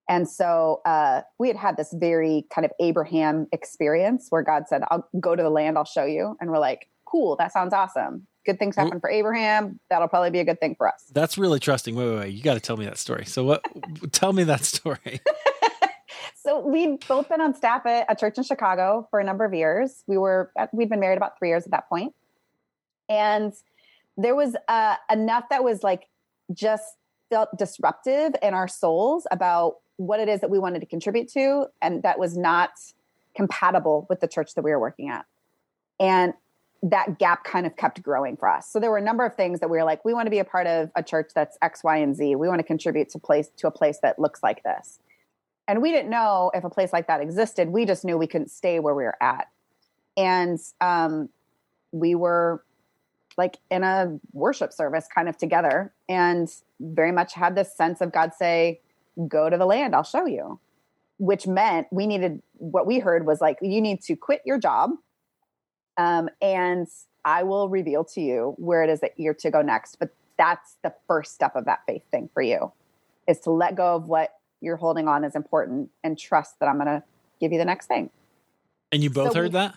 And 0.08 0.28
so 0.28 0.82
uh, 0.84 1.22
we 1.38 1.48
had 1.48 1.56
had 1.56 1.76
this 1.76 1.92
very 1.94 2.46
kind 2.54 2.64
of 2.64 2.72
Abraham 2.80 3.46
experience 3.52 4.26
where 4.30 4.42
God 4.42 4.64
said, 4.68 4.82
I'll 4.90 5.08
go 5.18 5.34
to 5.34 5.42
the 5.42 5.50
land, 5.50 5.78
I'll 5.78 5.84
show 5.84 6.04
you. 6.04 6.36
And 6.40 6.50
we're 6.50 6.58
like, 6.58 6.88
cool, 7.06 7.36
that 7.36 7.52
sounds 7.52 7.72
awesome. 7.72 8.26
Good 8.44 8.58
things 8.58 8.76
happen 8.76 9.00
for 9.00 9.08
Abraham. 9.08 9.80
That'll 9.88 10.08
probably 10.08 10.30
be 10.30 10.40
a 10.40 10.44
good 10.44 10.60
thing 10.60 10.74
for 10.76 10.86
us. 10.86 11.04
That's 11.14 11.38
really 11.38 11.58
trusting. 11.58 11.94
Wait, 11.94 12.06
wait, 12.06 12.18
wait. 12.18 12.34
You 12.34 12.42
got 12.42 12.54
to 12.54 12.60
tell 12.60 12.76
me 12.76 12.84
that 12.84 12.98
story. 12.98 13.24
So, 13.24 13.42
what? 13.44 13.64
tell 14.12 14.34
me 14.34 14.44
that 14.44 14.64
story. 14.64 15.20
so 16.34 16.60
we'd 16.60 17.06
both 17.08 17.30
been 17.30 17.40
on 17.40 17.54
staff 17.54 17.86
at 17.86 18.04
a 18.10 18.14
church 18.14 18.36
in 18.36 18.44
Chicago 18.44 19.08
for 19.10 19.18
a 19.18 19.24
number 19.24 19.46
of 19.46 19.54
years. 19.54 20.02
We 20.06 20.18
were 20.18 20.52
we'd 20.74 20.90
been 20.90 21.00
married 21.00 21.16
about 21.16 21.38
three 21.38 21.48
years 21.48 21.64
at 21.64 21.70
that 21.70 21.88
point, 21.88 22.12
and 23.08 23.54
there 24.18 24.34
was 24.34 24.54
uh, 24.68 24.96
enough 25.10 25.44
that 25.48 25.64
was 25.64 25.82
like 25.82 26.02
just 26.52 26.84
felt 27.30 27.48
disruptive 27.56 28.34
in 28.42 28.52
our 28.52 28.68
souls 28.68 29.26
about 29.30 29.76
what 29.96 30.20
it 30.20 30.28
is 30.28 30.40
that 30.40 30.50
we 30.50 30.58
wanted 30.58 30.80
to 30.80 30.86
contribute 30.86 31.28
to, 31.32 31.66
and 31.80 32.02
that 32.02 32.18
was 32.18 32.36
not 32.36 32.70
compatible 33.36 34.06
with 34.08 34.20
the 34.20 34.28
church 34.28 34.54
that 34.54 34.62
we 34.62 34.70
were 34.70 34.80
working 34.80 35.08
at. 35.08 35.26
And 36.00 36.34
that 36.82 37.18
gap 37.18 37.44
kind 37.44 37.66
of 37.66 37.76
kept 37.76 38.02
growing 38.02 38.36
for 38.36 38.48
us. 38.48 38.68
So 38.68 38.78
there 38.78 38.90
were 38.90 38.98
a 38.98 39.02
number 39.02 39.24
of 39.24 39.34
things 39.34 39.60
that 39.60 39.70
we 39.70 39.78
were 39.78 39.84
like, 39.84 40.04
we 40.04 40.12
want 40.12 40.26
to 40.26 40.30
be 40.30 40.38
a 40.38 40.44
part 40.44 40.66
of 40.66 40.90
a 40.94 41.02
church 41.02 41.30
that's 41.34 41.56
X, 41.62 41.82
Y, 41.82 41.96
and 41.96 42.14
Z. 42.14 42.36
We 42.36 42.46
want 42.46 42.58
to 42.58 42.64
contribute 42.64 43.08
to 43.10 43.18
place 43.18 43.48
to 43.56 43.66
a 43.66 43.70
place 43.70 43.98
that 44.02 44.18
looks 44.18 44.42
like 44.42 44.62
this. 44.62 44.98
And 45.66 45.80
we 45.80 45.92
didn't 45.92 46.10
know 46.10 46.50
if 46.52 46.62
a 46.62 46.68
place 46.68 46.92
like 46.92 47.06
that 47.06 47.22
existed. 47.22 47.70
We 47.70 47.86
just 47.86 48.04
knew 48.04 48.18
we 48.18 48.26
couldn't 48.26 48.50
stay 48.50 48.80
where 48.80 48.94
we 48.94 49.04
were 49.04 49.16
at. 49.22 49.48
And 50.16 50.58
um, 50.80 51.30
we 51.90 52.14
were 52.14 52.62
like 53.38 53.58
in 53.70 53.82
a 53.82 54.18
worship 54.32 54.72
service 54.72 55.06
kind 55.12 55.28
of 55.28 55.36
together 55.36 55.92
and 56.08 56.48
very 56.80 57.12
much 57.12 57.32
had 57.32 57.54
this 57.54 57.74
sense 57.74 58.00
of 58.00 58.12
God 58.12 58.32
say, 58.34 58.80
go 59.28 59.48
to 59.50 59.56
the 59.56 59.66
land, 59.66 59.94
I'll 59.94 60.02
show 60.02 60.26
you. 60.26 60.60
Which 61.18 61.46
meant 61.46 61.86
we 61.92 62.06
needed 62.06 62.42
what 62.54 62.86
we 62.86 62.98
heard 62.98 63.24
was 63.24 63.40
like, 63.40 63.58
you 63.62 63.80
need 63.80 64.02
to 64.02 64.16
quit 64.16 64.42
your 64.44 64.58
job 64.58 64.90
um, 65.96 66.28
and 66.42 66.88
I 67.24 67.42
will 67.42 67.68
reveal 67.68 68.04
to 68.04 68.20
you 68.20 68.54
where 68.58 68.82
it 68.82 68.90
is 68.90 69.00
that 69.00 69.12
you're 69.16 69.34
to 69.34 69.50
go 69.50 69.62
next. 69.62 69.96
But 69.98 70.10
that's 70.36 70.76
the 70.82 70.92
first 71.06 71.34
step 71.34 71.56
of 71.56 71.64
that 71.66 71.80
faith 71.86 72.02
thing 72.10 72.28
for 72.34 72.42
you 72.42 72.72
is 73.28 73.40
to 73.40 73.50
let 73.50 73.74
go 73.74 73.94
of 73.94 74.08
what 74.08 74.34
you're 74.60 74.76
holding 74.76 75.08
on 75.08 75.24
as 75.24 75.34
important 75.34 75.90
and 76.02 76.18
trust 76.18 76.58
that 76.60 76.68
I'm 76.68 76.76
going 76.76 76.86
to 76.86 77.02
give 77.40 77.52
you 77.52 77.58
the 77.58 77.64
next 77.64 77.86
thing. 77.86 78.10
And 78.92 79.02
you 79.02 79.10
both 79.10 79.32
so 79.32 79.40
heard 79.40 79.52
we, 79.52 79.58
that? 79.58 79.74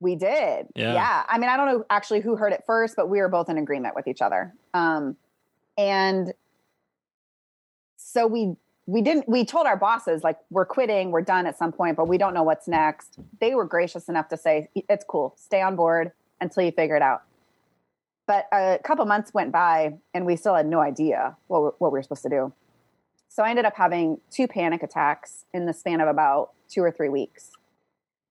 We 0.00 0.16
did. 0.16 0.66
Yeah. 0.74 0.94
yeah. 0.94 1.22
I 1.28 1.38
mean, 1.38 1.48
I 1.48 1.56
don't 1.56 1.66
know 1.66 1.84
actually 1.90 2.20
who 2.20 2.36
heard 2.36 2.52
it 2.52 2.64
first, 2.66 2.96
but 2.96 3.08
we 3.08 3.20
were 3.20 3.28
both 3.28 3.48
in 3.48 3.58
agreement 3.58 3.94
with 3.94 4.06
each 4.06 4.22
other. 4.22 4.54
Um, 4.74 5.16
and 5.78 6.32
so 7.96 8.26
we 8.26 8.56
we 8.86 9.00
didn't 9.00 9.28
we 9.28 9.44
told 9.44 9.66
our 9.66 9.76
bosses 9.76 10.24
like 10.24 10.38
we're 10.50 10.64
quitting 10.64 11.10
we're 11.12 11.22
done 11.22 11.46
at 11.46 11.56
some 11.56 11.72
point 11.72 11.96
but 11.96 12.08
we 12.08 12.18
don't 12.18 12.34
know 12.34 12.42
what's 12.42 12.66
next. 12.66 13.18
They 13.40 13.54
were 13.54 13.64
gracious 13.64 14.08
enough 14.08 14.28
to 14.28 14.36
say 14.36 14.68
it's 14.74 15.04
cool. 15.04 15.34
Stay 15.36 15.62
on 15.62 15.76
board 15.76 16.12
until 16.40 16.64
you 16.64 16.72
figure 16.72 16.96
it 16.96 17.02
out. 17.02 17.22
But 18.26 18.46
a 18.52 18.78
couple 18.82 19.04
months 19.04 19.32
went 19.34 19.52
by 19.52 19.94
and 20.14 20.26
we 20.26 20.36
still 20.36 20.54
had 20.54 20.66
no 20.66 20.80
idea 20.80 21.36
what, 21.48 21.80
what 21.80 21.92
we 21.92 21.98
were 21.98 22.02
supposed 22.02 22.22
to 22.22 22.28
do. 22.28 22.52
So 23.28 23.42
i 23.42 23.50
ended 23.50 23.64
up 23.64 23.74
having 23.76 24.20
two 24.30 24.46
panic 24.46 24.82
attacks 24.82 25.44
in 25.54 25.66
the 25.66 25.72
span 25.72 26.00
of 26.00 26.08
about 26.08 26.50
two 26.68 26.82
or 26.82 26.90
three 26.90 27.08
weeks. 27.08 27.50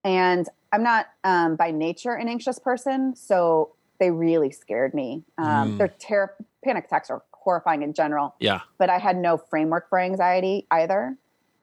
And 0.04 0.48
i'm 0.74 0.84
not 0.84 1.08
um, 1.24 1.56
by 1.56 1.72
nature 1.72 2.14
an 2.14 2.28
anxious 2.28 2.60
person 2.60 3.16
so 3.16 3.74
they 4.00 4.12
really 4.12 4.52
scared 4.52 4.94
me. 4.94 5.24
Um, 5.38 5.74
mm. 5.74 5.78
their 5.78 5.88
ter- 5.88 6.36
panic 6.66 6.86
attacks 6.86 7.10
are 7.12 7.22
horrifying 7.42 7.82
in 7.82 7.94
general. 7.94 8.36
Yeah. 8.40 8.62
But 8.78 8.90
I 8.90 8.98
had 8.98 9.18
no 9.18 9.38
framework 9.38 9.90
for 9.90 10.00
anxiety 10.00 10.68
either. 10.72 11.18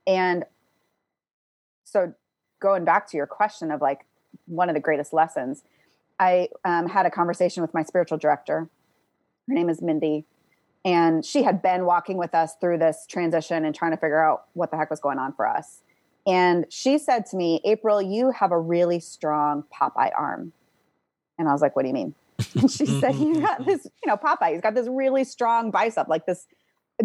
And 0.06 0.44
so 1.84 2.14
going 2.60 2.84
back 2.84 3.08
to 3.10 3.16
your 3.16 3.26
question 3.26 3.70
of 3.70 3.80
like 3.80 4.04
one 4.46 4.68
of 4.68 4.74
the 4.74 4.80
greatest 4.80 5.12
lessons, 5.12 5.62
I 6.18 6.48
um, 6.64 6.88
had 6.88 7.06
a 7.06 7.10
conversation 7.10 7.62
with 7.62 7.72
my 7.72 7.82
spiritual 7.82 8.18
director. 8.18 8.68
Her 9.46 9.54
name 9.54 9.70
is 9.70 9.80
Mindy. 9.80 10.24
And 10.84 11.24
she 11.24 11.42
had 11.42 11.62
been 11.62 11.84
walking 11.84 12.16
with 12.16 12.34
us 12.34 12.54
through 12.60 12.78
this 12.78 13.04
transition 13.08 13.64
and 13.64 13.74
trying 13.74 13.90
to 13.92 13.96
figure 13.96 14.22
out 14.22 14.44
what 14.54 14.70
the 14.70 14.76
heck 14.76 14.90
was 14.90 15.00
going 15.00 15.18
on 15.18 15.32
for 15.32 15.46
us. 15.46 15.82
And 16.26 16.66
she 16.68 16.98
said 16.98 17.26
to 17.26 17.36
me, 17.36 17.60
April, 17.64 18.02
you 18.02 18.32
have 18.32 18.52
a 18.52 18.58
really 18.58 19.00
strong 19.00 19.64
Popeye 19.72 20.12
arm. 20.16 20.52
And 21.38 21.48
I 21.48 21.52
was 21.52 21.62
like, 21.62 21.74
what 21.76 21.82
do 21.82 21.88
you 21.88 21.94
mean? 21.94 22.14
she 22.68 22.86
said, 22.86 23.16
"You 23.16 23.40
got 23.40 23.66
this, 23.66 23.86
you 24.02 24.08
know, 24.08 24.16
Popeye. 24.16 24.52
He's 24.52 24.60
got 24.60 24.74
this 24.74 24.88
really 24.88 25.24
strong 25.24 25.70
bicep, 25.70 26.08
like 26.08 26.26
this 26.26 26.46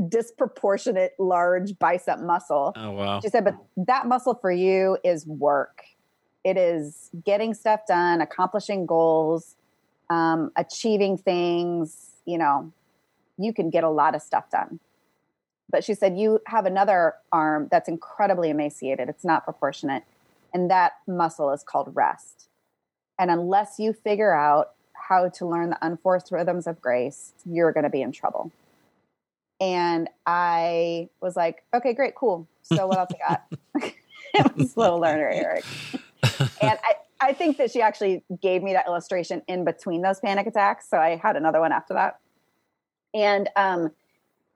disproportionate 0.10 1.13
large 1.17 1.78
bicep 1.80 2.19
muscle." 2.19 2.74
Oh 2.76 2.91
wow! 2.91 3.19
She 3.19 3.30
said, 3.30 3.43
"But 3.43 3.56
that 3.78 4.08
muscle 4.08 4.36
for 4.36 4.52
you 4.52 4.98
is 5.04 5.26
work. 5.26 5.84
It 6.43 6.58
is 6.58 7.10
getting 7.26 7.54
stuff 7.54 7.82
done, 7.88 8.22
accomplishing 8.22 8.86
goals, 8.86 9.56
um, 10.10 10.52
achieving 10.56 11.17
things. 11.17 12.12
You 12.26 12.38
know, 12.38 12.72
you 13.38 13.54
can 13.54 13.69
get 13.69 13.84
a 13.84 13.89
lot 13.89 14.13
of 14.13 14.22
stuff 14.22 14.50
done." 14.52 14.80
But 15.69 15.84
she 15.84 15.96
said, 15.96 16.15
"You 16.15 16.41
have 16.46 16.67
another 16.67 17.15
arm 17.32 17.69
that's 17.72 17.89
incredibly 17.89 18.52
emaciated. 18.52 19.10
It's 19.10 19.26
not 19.26 19.46
proportionate, 19.46 20.04
and 20.54 20.69
that 20.69 20.93
muscle 21.08 21.52
is 21.52 21.63
called 21.63 21.96
rest." 21.96 22.48
And 23.17 23.32
unless 23.32 23.80
you 23.80 23.93
figure 23.93 24.34
out 24.34 24.74
how 25.08 25.30
to 25.30 25.46
learn 25.46 25.70
the 25.70 25.78
unforced 25.82 26.32
rhythms 26.32 26.68
of 26.68 26.82
grace, 26.82 27.34
you're 27.46 27.72
going 27.72 27.84
to 27.84 27.89
be 27.89 28.02
in 28.02 28.12
trouble. 28.12 28.52
And 29.60 30.10
I 30.26 31.10
was 31.22 31.36
like, 31.36 31.63
okay, 31.74 31.94
great, 31.94 32.16
cool. 32.16 32.48
So 32.63 32.88
what 32.88 32.98
else 32.98 33.10
I 33.13 33.30
got? 33.30 33.94
it 34.34 34.58
was 34.58 34.72
slow 34.72 34.98
learner, 34.98 35.30
Eric. 35.30 35.66
and 36.62 36.80
I, 36.84 36.96
I 37.22 37.34
think 37.34 37.58
that 37.58 37.72
she 37.72 37.82
actually 37.82 38.24
gave 38.42 38.63
me 38.63 38.74
that 38.74 38.88
illustration 38.88 39.42
in 39.48 39.63
between 39.63 40.02
those 40.02 40.20
panic 40.20 40.48
attacks. 40.48 40.89
So 40.89 40.98
I 40.98 41.16
had 41.16 41.36
another 41.36 41.60
one 41.60 41.72
after 41.72 41.94
that. 41.94 42.20
And 43.13 43.50
um, 43.56 43.92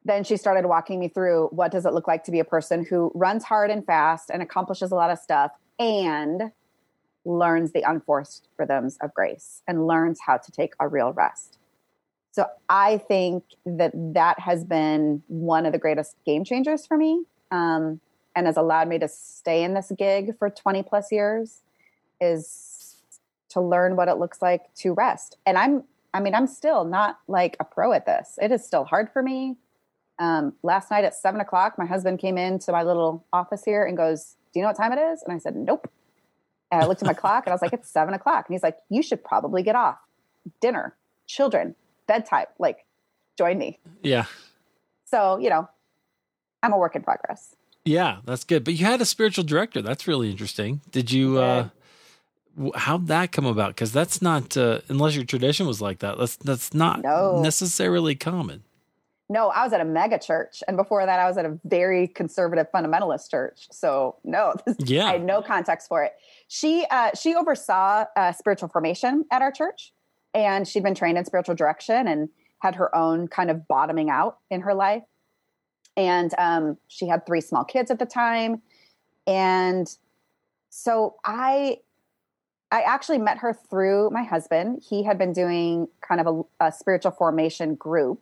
then 0.04 0.24
she 0.24 0.36
started 0.36 0.66
walking 0.66 1.00
me 1.00 1.10
through 1.10 1.50
what 1.52 1.72
does 1.72 1.86
it 1.86 1.94
look 1.94 2.08
like 2.08 2.24
to 2.24 2.32
be 2.32 2.40
a 2.40 2.46
person 2.46 2.86
who 2.86 3.12
runs 3.14 3.44
hard 3.44 3.70
and 3.70 3.86
fast 3.86 4.30
and 4.30 4.42
accomplishes 4.42 4.92
a 4.92 4.96
lot 4.96 5.12
of 5.12 5.20
stuff 5.20 5.52
and 5.80 6.52
learns 7.28 7.74
the 7.74 7.82
unforced 7.82 8.48
rhythms 8.58 8.98
of 9.02 9.14
grace 9.14 9.62
and 9.68 9.86
learns 9.86 10.20
how 10.26 10.38
to 10.38 10.52
take 10.52 10.74
a 10.80 10.88
real 10.88 11.12
rest. 11.14 11.58
So 12.32 12.46
I 12.70 13.00
think 13.00 13.44
that 13.66 13.92
that 14.14 14.40
has 14.40 14.64
been 14.64 15.24
one 15.28 15.66
of 15.66 15.72
the 15.72 15.80
greatest 15.80 16.16
game 16.26 16.44
changers 16.44 16.86
for 16.86 16.96
me 16.96 17.24
um, 17.52 18.00
and 18.36 18.46
has 18.46 18.58
allowed 18.58 18.88
me 18.88 19.00
to 19.00 19.08
stay 19.08 19.64
in 19.64 19.74
this 19.74 19.92
gig 19.98 20.38
for 20.38 20.50
20 20.50 20.84
plus 20.84 21.12
years 21.12 21.64
is 22.22 22.98
to 23.50 23.62
learn 23.62 23.96
what 23.96 24.08
it 24.08 24.18
looks 24.18 24.42
like 24.42 24.74
to 24.76 24.94
rest. 24.94 25.38
And 25.46 25.58
I'm, 25.58 25.84
I 26.14 26.20
mean, 26.20 26.36
I'm 26.36 26.48
still 26.48 26.86
not 26.86 27.20
like 27.28 27.58
a 27.60 27.64
pro 27.64 27.92
at 27.94 28.06
this. 28.06 28.38
It 28.42 28.52
is 28.52 28.64
still 28.64 28.86
hard 28.86 29.10
for 29.12 29.24
me. 29.24 29.58
Um, 30.20 30.54
last 30.64 30.92
night 30.92 31.06
at 31.06 31.16
seven 31.16 31.42
o'clock, 31.42 31.78
my 31.78 31.86
husband 31.86 32.20
came 32.20 32.38
into 32.38 32.72
my 32.72 32.84
little 32.84 33.26
office 33.34 33.64
here 33.64 33.86
and 33.86 33.98
goes, 33.98 34.36
Do 34.54 34.60
you 34.60 34.64
know 34.64 34.70
what 34.70 34.78
time 34.78 34.92
it 34.92 35.00
is? 35.00 35.24
And 35.24 35.34
I 35.34 35.40
said, 35.40 35.56
Nope. 35.56 35.90
And 36.72 36.82
I 36.82 36.86
looked 36.86 37.02
at 37.02 37.08
my 37.08 37.14
clock 37.14 37.46
and 37.46 37.52
I 37.52 37.56
was 37.56 37.62
like, 37.62 37.74
it's 37.74 37.90
seven 37.90 38.14
o'clock. 38.14 38.46
And 38.48 38.54
he's 38.54 38.64
like, 38.64 38.78
you 38.90 39.02
should 39.02 39.24
probably 39.24 39.64
get 39.64 39.76
off. 39.76 39.98
Dinner, 40.60 40.96
children, 41.26 41.76
bedtime. 42.08 42.48
Like, 42.60 42.86
join 43.38 43.58
me. 43.58 43.80
Yeah. 44.04 44.26
So, 45.06 45.38
you 45.38 45.50
know, 45.50 45.70
I'm 46.62 46.74
a 46.74 46.78
work 46.78 46.96
in 46.96 47.04
progress. 47.04 47.56
Yeah, 47.86 48.18
that's 48.26 48.44
good. 48.44 48.66
But 48.66 48.74
you 48.74 48.86
had 48.86 49.00
a 49.00 49.06
spiritual 49.06 49.46
director. 49.46 49.82
That's 49.82 50.08
really 50.08 50.30
interesting. 50.30 50.82
Did 50.92 51.10
you, 51.10 51.38
uh, 51.38 51.70
how'd 52.76 53.08
that 53.08 53.32
come 53.32 53.46
about? 53.46 53.70
Because 53.70 53.94
that's 53.94 54.22
not, 54.22 54.58
uh, 54.58 54.82
unless 54.90 55.16
your 55.16 55.24
tradition 55.24 55.68
was 55.68 55.82
like 55.82 56.00
that, 56.00 56.18
that's, 56.18 56.36
that's 56.36 56.74
not 56.74 57.02
no. 57.02 57.42
necessarily 57.42 58.16
common. 58.16 58.64
No, 59.30 59.50
I 59.50 59.64
was 59.64 59.74
at 59.74 59.82
a 59.82 59.86
mega 59.86 60.18
church, 60.18 60.64
and 60.70 60.78
before 60.78 61.06
that, 61.06 61.20
I 61.20 61.28
was 61.28 61.38
at 61.38 61.46
a 61.46 61.60
very 61.66 62.08
conservative 62.08 62.68
fundamentalist 62.74 63.30
church. 63.30 63.68
So 63.72 64.16
no, 64.24 64.54
yeah, 64.80 65.06
I 65.06 65.14
had 65.14 65.26
no 65.26 65.42
context 65.42 65.90
for 65.90 66.04
it. 66.04 66.14
She 66.48 66.86
uh, 66.90 67.12
she 67.14 67.36
oversaw 67.36 68.06
uh, 68.16 68.32
spiritual 68.32 68.70
formation 68.70 69.26
at 69.30 69.42
our 69.42 69.52
church, 69.52 69.92
and 70.34 70.66
she'd 70.66 70.84
been 70.84 70.96
trained 70.96 71.18
in 71.18 71.26
spiritual 71.26 71.56
direction 71.56 72.08
and 72.08 72.30
had 72.60 72.76
her 72.76 72.96
own 72.96 73.28
kind 73.28 73.52
of 73.52 73.68
bottoming 73.68 74.10
out 74.10 74.38
in 74.50 74.62
her 74.62 74.74
life. 74.74 75.04
And 75.98 76.34
um, 76.38 76.78
she 76.88 77.08
had 77.08 77.26
three 77.26 77.42
small 77.42 77.66
kids 77.66 77.92
at 77.92 78.00
the 78.00 78.06
time, 78.06 78.62
and 79.26 79.94
so 80.70 81.16
I 81.26 81.80
I 82.72 82.82
actually 82.82 83.18
met 83.18 83.40
her 83.40 83.54
through 83.54 84.10
my 84.12 84.24
husband. 84.24 84.84
He 84.88 85.04
had 85.04 85.18
been 85.18 85.34
doing 85.34 85.90
kind 86.00 86.22
of 86.22 86.48
a, 86.60 86.68
a 86.68 86.72
spiritual 86.72 87.12
formation 87.12 87.76
group 87.76 88.22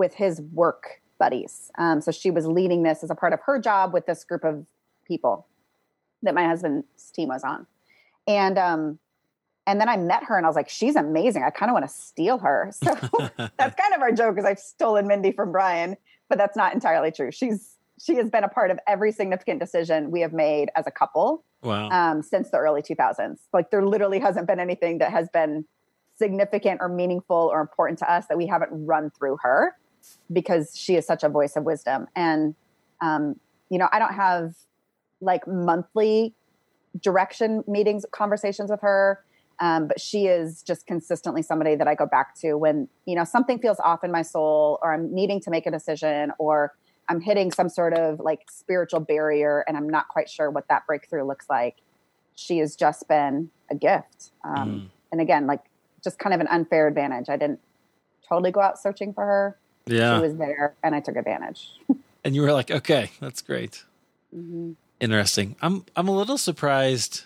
with 0.00 0.14
his 0.14 0.40
work 0.40 1.02
buddies. 1.18 1.70
Um, 1.78 2.00
so 2.00 2.10
she 2.10 2.32
was 2.32 2.46
leading 2.46 2.82
this 2.82 3.04
as 3.04 3.10
a 3.10 3.14
part 3.14 3.34
of 3.34 3.40
her 3.44 3.60
job 3.60 3.92
with 3.92 4.06
this 4.06 4.24
group 4.24 4.42
of 4.42 4.66
people 5.06 5.46
that 6.22 6.34
my 6.34 6.44
husband's 6.46 7.10
team 7.14 7.28
was 7.28 7.44
on. 7.44 7.66
And 8.26 8.58
um, 8.58 8.98
and 9.66 9.78
then 9.80 9.88
I 9.88 9.98
met 9.98 10.24
her 10.24 10.36
and 10.36 10.46
I 10.46 10.48
was 10.48 10.56
like, 10.56 10.70
she's 10.70 10.96
amazing. 10.96 11.44
I 11.44 11.50
kind 11.50 11.70
of 11.70 11.74
want 11.74 11.86
to 11.86 11.94
steal 11.94 12.38
her. 12.38 12.72
So 12.82 12.94
that's 13.36 13.80
kind 13.80 13.94
of 13.94 14.00
our 14.00 14.10
joke 14.10 14.34
because 14.34 14.48
I've 14.48 14.58
stolen 14.58 15.06
Mindy 15.06 15.32
from 15.32 15.52
Brian, 15.52 15.96
but 16.28 16.38
that's 16.38 16.56
not 16.56 16.72
entirely 16.72 17.12
true. 17.12 17.30
She's 17.30 17.76
she 18.02 18.14
has 18.14 18.30
been 18.30 18.44
a 18.44 18.48
part 18.48 18.70
of 18.70 18.78
every 18.88 19.12
significant 19.12 19.60
decision 19.60 20.10
we 20.10 20.22
have 20.22 20.32
made 20.32 20.70
as 20.74 20.86
a 20.86 20.90
couple 20.90 21.44
wow. 21.62 21.90
um, 21.90 22.22
since 22.22 22.48
the 22.48 22.56
early 22.56 22.80
2000s. 22.80 23.36
Like 23.52 23.70
there 23.70 23.84
literally 23.84 24.18
hasn't 24.18 24.46
been 24.46 24.58
anything 24.58 24.96
that 24.98 25.12
has 25.12 25.28
been 25.28 25.66
significant 26.16 26.80
or 26.80 26.88
meaningful 26.88 27.50
or 27.52 27.60
important 27.60 27.98
to 27.98 28.10
us 28.10 28.24
that 28.28 28.38
we 28.38 28.46
haven't 28.46 28.70
run 28.72 29.10
through 29.10 29.36
her 29.42 29.76
because 30.32 30.76
she 30.76 30.96
is 30.96 31.06
such 31.06 31.22
a 31.22 31.28
voice 31.28 31.56
of 31.56 31.64
wisdom. 31.64 32.06
And, 32.14 32.54
um, 33.00 33.38
you 33.68 33.78
know, 33.78 33.88
I 33.92 33.98
don't 33.98 34.14
have 34.14 34.54
like 35.20 35.46
monthly 35.46 36.34
direction 37.00 37.62
meetings, 37.66 38.04
conversations 38.10 38.70
with 38.70 38.80
her. 38.80 39.22
Um, 39.60 39.88
but 39.88 40.00
she 40.00 40.26
is 40.26 40.62
just 40.62 40.86
consistently 40.86 41.42
somebody 41.42 41.74
that 41.76 41.86
I 41.86 41.94
go 41.94 42.06
back 42.06 42.34
to 42.36 42.54
when, 42.54 42.88
you 43.04 43.14
know, 43.14 43.24
something 43.24 43.58
feels 43.58 43.78
off 43.80 44.02
in 44.02 44.10
my 44.10 44.22
soul 44.22 44.78
or 44.82 44.94
I'm 44.94 45.14
needing 45.14 45.38
to 45.42 45.50
make 45.50 45.66
a 45.66 45.70
decision 45.70 46.32
or 46.38 46.72
I'm 47.10 47.20
hitting 47.20 47.50
some 47.50 47.68
sort 47.68 47.92
of 47.92 48.20
like 48.20 48.50
spiritual 48.50 49.00
barrier 49.00 49.64
and 49.68 49.76
I'm 49.76 49.88
not 49.88 50.08
quite 50.08 50.30
sure 50.30 50.50
what 50.50 50.68
that 50.68 50.86
breakthrough 50.86 51.24
looks 51.24 51.50
like. 51.50 51.76
She 52.36 52.58
has 52.58 52.74
just 52.74 53.06
been 53.06 53.50
a 53.70 53.74
gift. 53.74 54.30
Um, 54.44 54.70
mm. 54.70 54.88
And 55.12 55.20
again, 55.20 55.46
like 55.46 55.60
just 56.02 56.18
kind 56.18 56.34
of 56.34 56.40
an 56.40 56.48
unfair 56.48 56.88
advantage. 56.88 57.28
I 57.28 57.36
didn't 57.36 57.60
totally 58.26 58.52
go 58.52 58.60
out 58.60 58.78
searching 58.78 59.12
for 59.12 59.26
her. 59.26 59.58
Yeah. 59.86 60.18
She 60.18 60.28
was 60.28 60.36
there 60.36 60.74
and 60.82 60.94
I 60.94 61.00
took 61.00 61.16
advantage. 61.16 61.68
and 62.24 62.34
you 62.34 62.42
were 62.42 62.52
like, 62.52 62.70
okay, 62.70 63.10
that's 63.20 63.42
great. 63.42 63.84
Mm-hmm. 64.34 64.72
Interesting. 65.00 65.56
I'm, 65.62 65.84
I'm 65.96 66.08
a 66.08 66.16
little 66.16 66.38
surprised 66.38 67.24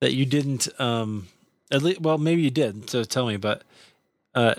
that 0.00 0.14
you 0.14 0.26
didn't, 0.26 0.68
um, 0.80 1.28
at 1.70 1.82
least, 1.82 2.00
well, 2.00 2.18
maybe 2.18 2.42
you 2.42 2.50
did. 2.50 2.90
So 2.90 3.04
tell 3.04 3.26
me, 3.26 3.36
but, 3.36 3.62
uh, 4.34 4.54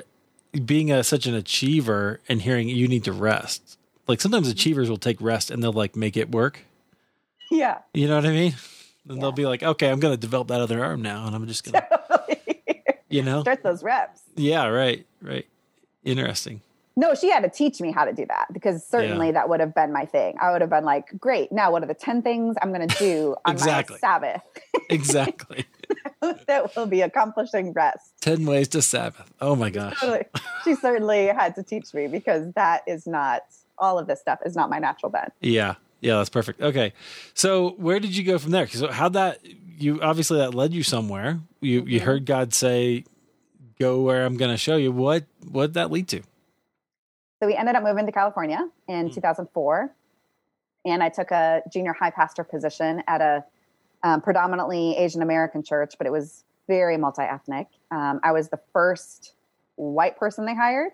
being 0.65 0.91
a, 0.91 1.03
such 1.03 1.25
an 1.25 1.33
achiever 1.33 2.19
and 2.29 2.41
hearing 2.41 2.69
you 2.69 2.87
need 2.87 3.03
to 3.05 3.11
rest, 3.11 3.77
like 4.07 4.21
sometimes 4.21 4.47
achievers 4.47 4.89
will 4.89 4.97
take 4.97 5.19
rest 5.19 5.49
and 5.49 5.63
they'll 5.63 5.73
like 5.73 5.95
make 5.95 6.15
it 6.15 6.31
work. 6.31 6.61
Yeah. 7.49 7.79
You 7.93 8.07
know 8.07 8.15
what 8.15 8.25
I 8.25 8.31
mean? 8.31 8.55
And 9.07 9.17
yeah. 9.17 9.21
they'll 9.21 9.31
be 9.31 9.45
like, 9.45 9.63
okay, 9.63 9.89
I'm 9.89 9.99
going 9.99 10.13
to 10.13 10.19
develop 10.19 10.47
that 10.49 10.61
other 10.61 10.83
arm 10.83 11.01
now. 11.01 11.25
And 11.25 11.35
I'm 11.35 11.47
just 11.47 11.63
going 11.63 11.81
to, 11.91 12.77
you 13.09 13.21
know, 13.21 13.41
start 13.41 13.63
those 13.63 13.83
reps. 13.83 14.21
Yeah. 14.35 14.67
Right. 14.67 15.05
Right. 15.21 15.47
Interesting. 16.03 16.61
No, 16.95 17.15
she 17.15 17.29
had 17.29 17.41
to 17.41 17.49
teach 17.49 17.81
me 17.81 17.91
how 17.91 18.05
to 18.05 18.13
do 18.13 18.25
that 18.27 18.53
because 18.53 18.85
certainly 18.85 19.27
yeah. 19.27 19.33
that 19.33 19.49
would 19.49 19.59
have 19.59 19.73
been 19.73 19.91
my 19.91 20.05
thing. 20.05 20.37
I 20.39 20.51
would 20.51 20.61
have 20.61 20.69
been 20.69 20.85
like, 20.85 21.17
great. 21.19 21.51
Now, 21.51 21.71
what 21.71 21.81
are 21.81 21.87
the 21.87 21.95
10 21.95 22.21
things 22.21 22.55
I'm 22.61 22.71
going 22.71 22.87
to 22.87 22.97
do 22.97 23.35
on 23.45 23.53
exactly. 23.53 23.95
my 23.95 23.99
Sabbath? 23.99 24.41
exactly. 24.89 25.65
that 26.47 26.75
will 26.75 26.85
be 26.85 27.01
accomplishing 27.01 27.73
rest. 27.73 28.13
10 28.21 28.45
ways 28.45 28.67
to 28.69 28.81
Sabbath. 28.81 29.31
Oh 29.41 29.55
my 29.55 29.71
gosh. 29.71 29.99
Totally. 29.99 30.25
She 30.63 30.75
certainly 30.75 31.27
had 31.27 31.55
to 31.55 31.63
teach 31.63 31.93
me 31.95 32.07
because 32.07 32.51
that 32.53 32.83
is 32.87 33.07
not, 33.07 33.41
all 33.79 33.97
of 33.97 34.05
this 34.05 34.19
stuff 34.19 34.39
is 34.45 34.55
not 34.55 34.69
my 34.69 34.77
natural 34.77 35.11
bed. 35.11 35.31
Yeah. 35.41 35.75
Yeah, 35.99 36.17
that's 36.17 36.29
perfect. 36.29 36.61
Okay. 36.61 36.93
So 37.33 37.71
where 37.77 37.99
did 37.99 38.15
you 38.15 38.23
go 38.23 38.37
from 38.37 38.51
there? 38.51 38.67
So 38.67 38.91
how 38.91 39.09
that, 39.09 39.39
you 39.79 40.01
obviously 40.01 40.37
that 40.39 40.53
led 40.53 40.73
you 40.73 40.83
somewhere. 40.83 41.39
You, 41.59 41.81
mm-hmm. 41.81 41.89
you 41.89 41.99
heard 42.01 42.25
God 42.25 42.53
say, 42.53 43.05
go 43.79 44.01
where 44.01 44.25
I'm 44.25 44.37
going 44.37 44.51
to 44.51 44.57
show 44.57 44.75
you. 44.75 44.91
What, 44.91 45.25
what 45.49 45.67
did 45.67 45.73
that 45.75 45.89
lead 45.89 46.07
to? 46.09 46.21
So 47.43 47.47
we 47.47 47.57
ended 47.57 47.75
up 47.75 47.83
moving 47.83 48.05
to 48.05 48.11
California 48.13 48.69
in 48.87 49.09
mm. 49.09 49.13
2004. 49.13 49.93
And 50.85 51.03
I 51.03 51.09
took 51.09 51.29
a 51.31 51.61
junior 51.69 51.91
high 51.91 52.09
pastor 52.09 52.45
position 52.45 53.03
at 53.05 53.19
a 53.19 53.43
um, 54.01 54.21
predominantly 54.21 54.95
Asian 54.95 55.21
American 55.21 55.61
church, 55.61 55.95
but 55.97 56.07
it 56.07 56.09
was 56.09 56.45
very 56.69 56.95
multi 56.95 57.23
ethnic. 57.23 57.67
Um, 57.91 58.21
I 58.23 58.31
was 58.31 58.47
the 58.47 58.61
first 58.71 59.33
white 59.75 60.15
person 60.15 60.45
they 60.45 60.55
hired. 60.55 60.93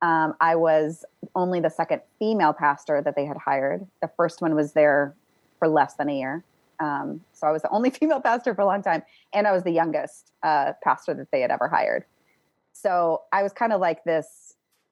Um, 0.00 0.32
I 0.40 0.56
was 0.56 1.04
only 1.34 1.60
the 1.60 1.68
second 1.68 2.00
female 2.18 2.54
pastor 2.54 3.02
that 3.02 3.14
they 3.14 3.26
had 3.26 3.36
hired. 3.36 3.86
The 4.00 4.08
first 4.16 4.40
one 4.40 4.54
was 4.54 4.72
there 4.72 5.14
for 5.58 5.68
less 5.68 5.96
than 5.96 6.08
a 6.08 6.16
year. 6.16 6.44
Um, 6.80 7.20
so 7.34 7.46
I 7.46 7.50
was 7.50 7.60
the 7.60 7.70
only 7.72 7.90
female 7.90 8.22
pastor 8.22 8.54
for 8.54 8.62
a 8.62 8.66
long 8.66 8.82
time. 8.82 9.02
And 9.34 9.46
I 9.46 9.52
was 9.52 9.64
the 9.64 9.72
youngest 9.72 10.32
uh, 10.42 10.72
pastor 10.82 11.12
that 11.12 11.30
they 11.30 11.42
had 11.42 11.50
ever 11.50 11.68
hired. 11.68 12.06
So 12.72 13.24
I 13.32 13.42
was 13.42 13.52
kind 13.52 13.74
of 13.74 13.82
like 13.82 14.04
this 14.04 14.47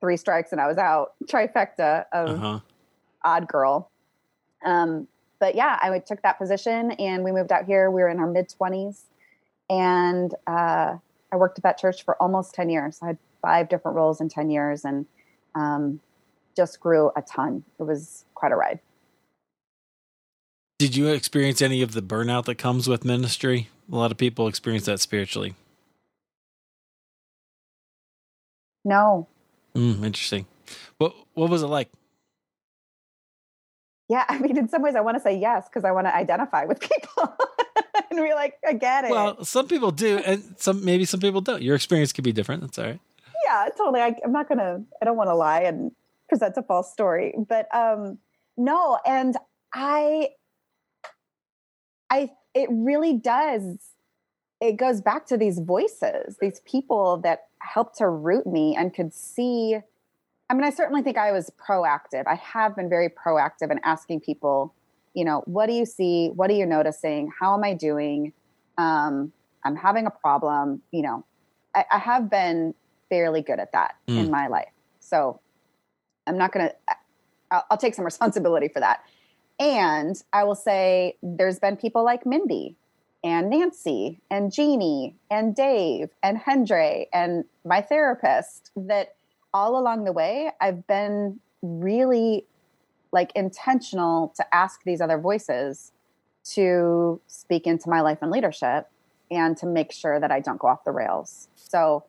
three 0.06 0.16
strikes 0.16 0.52
and 0.52 0.60
I 0.60 0.68
was 0.68 0.78
out 0.78 1.14
trifecta 1.24 2.04
of 2.12 2.28
uh-huh. 2.28 2.60
odd 3.24 3.48
girl. 3.48 3.90
Um, 4.64 5.08
but 5.40 5.56
yeah, 5.56 5.78
I 5.82 5.98
took 5.98 6.22
that 6.22 6.38
position 6.38 6.92
and 6.92 7.24
we 7.24 7.32
moved 7.32 7.50
out 7.50 7.64
here. 7.64 7.90
We 7.90 8.02
were 8.02 8.08
in 8.08 8.20
our 8.20 8.30
mid 8.30 8.48
20s 8.48 9.02
and 9.68 10.32
uh, 10.46 10.96
I 11.32 11.36
worked 11.36 11.58
at 11.58 11.64
that 11.64 11.76
church 11.76 12.04
for 12.04 12.14
almost 12.22 12.54
10 12.54 12.70
years. 12.70 13.00
I 13.02 13.08
had 13.08 13.18
five 13.42 13.68
different 13.68 13.96
roles 13.96 14.20
in 14.20 14.28
10 14.28 14.48
years 14.48 14.84
and 14.84 15.06
um, 15.56 16.00
just 16.54 16.78
grew 16.78 17.10
a 17.16 17.22
ton. 17.22 17.64
It 17.80 17.82
was 17.82 18.24
quite 18.34 18.52
a 18.52 18.56
ride. 18.56 18.78
Did 20.78 20.94
you 20.94 21.08
experience 21.08 21.60
any 21.60 21.82
of 21.82 21.92
the 21.92 22.02
burnout 22.02 22.44
that 22.44 22.58
comes 22.58 22.86
with 22.86 23.04
ministry? 23.04 23.70
A 23.90 23.96
lot 23.96 24.12
of 24.12 24.18
people 24.18 24.46
experience 24.46 24.84
that 24.86 25.00
spiritually. 25.00 25.54
No, 28.84 29.26
Mm, 29.76 30.04
interesting. 30.04 30.46
What 30.98 31.14
what 31.34 31.50
was 31.50 31.62
it 31.62 31.66
like? 31.66 31.90
Yeah, 34.08 34.24
I 34.28 34.38
mean, 34.38 34.56
in 34.56 34.68
some 34.68 34.82
ways, 34.82 34.94
I 34.94 35.00
want 35.00 35.16
to 35.16 35.22
say 35.22 35.36
yes 35.36 35.68
because 35.68 35.84
I 35.84 35.90
want 35.90 36.06
to 36.06 36.14
identify 36.14 36.64
with 36.64 36.80
people 36.90 37.34
and 38.10 38.24
be 38.24 38.32
like, 38.34 38.54
I 38.66 38.72
get 38.72 39.04
it. 39.04 39.10
Well, 39.10 39.44
some 39.44 39.66
people 39.66 39.90
do, 39.90 40.18
and 40.18 40.54
some 40.58 40.84
maybe 40.84 41.04
some 41.04 41.20
people 41.20 41.40
don't. 41.40 41.62
Your 41.62 41.74
experience 41.74 42.12
could 42.12 42.24
be 42.24 42.32
different. 42.32 42.62
That's 42.62 42.78
all 42.78 42.86
right. 42.86 43.00
Yeah, 43.44 43.68
totally. 43.76 44.00
I, 44.00 44.14
am 44.24 44.32
not 44.32 44.48
gonna. 44.48 44.82
I 45.00 45.04
don't 45.04 45.16
want 45.16 45.28
to 45.28 45.34
lie 45.34 45.62
and 45.62 45.92
present 46.28 46.56
a 46.56 46.62
false 46.62 46.92
story, 46.92 47.34
but 47.48 47.72
um, 47.74 48.18
no. 48.56 48.98
And 49.06 49.36
I, 49.74 50.30
I, 52.10 52.30
it 52.54 52.68
really 52.70 53.14
does. 53.14 53.78
It 54.60 54.78
goes 54.78 55.00
back 55.00 55.26
to 55.26 55.36
these 55.36 55.58
voices, 55.58 56.38
these 56.40 56.60
people 56.60 57.18
that 57.18 57.40
helped 57.60 57.98
to 57.98 58.08
root 58.08 58.46
me 58.46 58.76
and 58.76 58.94
could 58.94 59.12
see 59.12 59.78
I 60.48 60.54
mean, 60.54 60.64
I 60.64 60.70
certainly 60.70 61.02
think 61.02 61.18
I 61.18 61.32
was 61.32 61.50
proactive. 61.50 62.24
I 62.26 62.36
have 62.36 62.76
been 62.76 62.88
very 62.88 63.08
proactive 63.08 63.70
in 63.70 63.80
asking 63.82 64.20
people, 64.20 64.74
you 65.14 65.24
know, 65.24 65.42
what 65.46 65.66
do 65.66 65.72
you 65.72 65.84
see? 65.84 66.28
What 66.28 66.50
are 66.50 66.54
you 66.54 66.66
noticing? 66.66 67.32
How 67.40 67.54
am 67.54 67.64
I 67.64 67.74
doing? 67.74 68.32
Um, 68.78 69.32
I'm 69.64 69.74
having 69.74 70.06
a 70.06 70.10
problem. 70.10 70.82
You 70.92 71.02
know, 71.02 71.24
I, 71.74 71.84
I 71.90 71.98
have 71.98 72.30
been 72.30 72.74
fairly 73.08 73.42
good 73.42 73.58
at 73.58 73.72
that 73.72 73.96
mm. 74.06 74.18
in 74.18 74.30
my 74.30 74.46
life. 74.46 74.70
So 75.00 75.40
I'm 76.26 76.38
not 76.38 76.52
going 76.52 76.68
to, 76.68 76.74
I'll, 77.50 77.64
I'll 77.72 77.78
take 77.78 77.94
some 77.94 78.04
responsibility 78.04 78.68
for 78.68 78.80
that. 78.80 79.00
And 79.58 80.22
I 80.32 80.44
will 80.44 80.54
say 80.54 81.16
there's 81.22 81.58
been 81.58 81.76
people 81.76 82.04
like 82.04 82.24
Mindy 82.26 82.76
and 83.24 83.50
Nancy 83.50 84.20
and 84.30 84.52
Jeannie 84.52 85.16
and 85.30 85.54
Dave 85.54 86.10
and 86.22 86.38
Hendre 86.38 87.06
and 87.12 87.44
my 87.64 87.80
therapist 87.80 88.70
that 88.76 89.16
all 89.52 89.78
along 89.78 90.04
the 90.04 90.12
way 90.12 90.50
I've 90.60 90.86
been 90.86 91.40
really 91.62 92.46
like 93.12 93.32
intentional 93.34 94.32
to 94.36 94.54
ask 94.54 94.82
these 94.84 95.00
other 95.00 95.18
voices 95.18 95.92
to 96.44 97.20
speak 97.26 97.66
into 97.66 97.88
my 97.88 98.00
life 98.00 98.18
and 98.20 98.30
leadership 98.30 98.88
and 99.30 99.56
to 99.56 99.66
make 99.66 99.92
sure 99.92 100.20
that 100.20 100.30
I 100.30 100.40
don't 100.40 100.58
go 100.58 100.68
off 100.68 100.84
the 100.84 100.92
rails. 100.92 101.48
So 101.56 102.04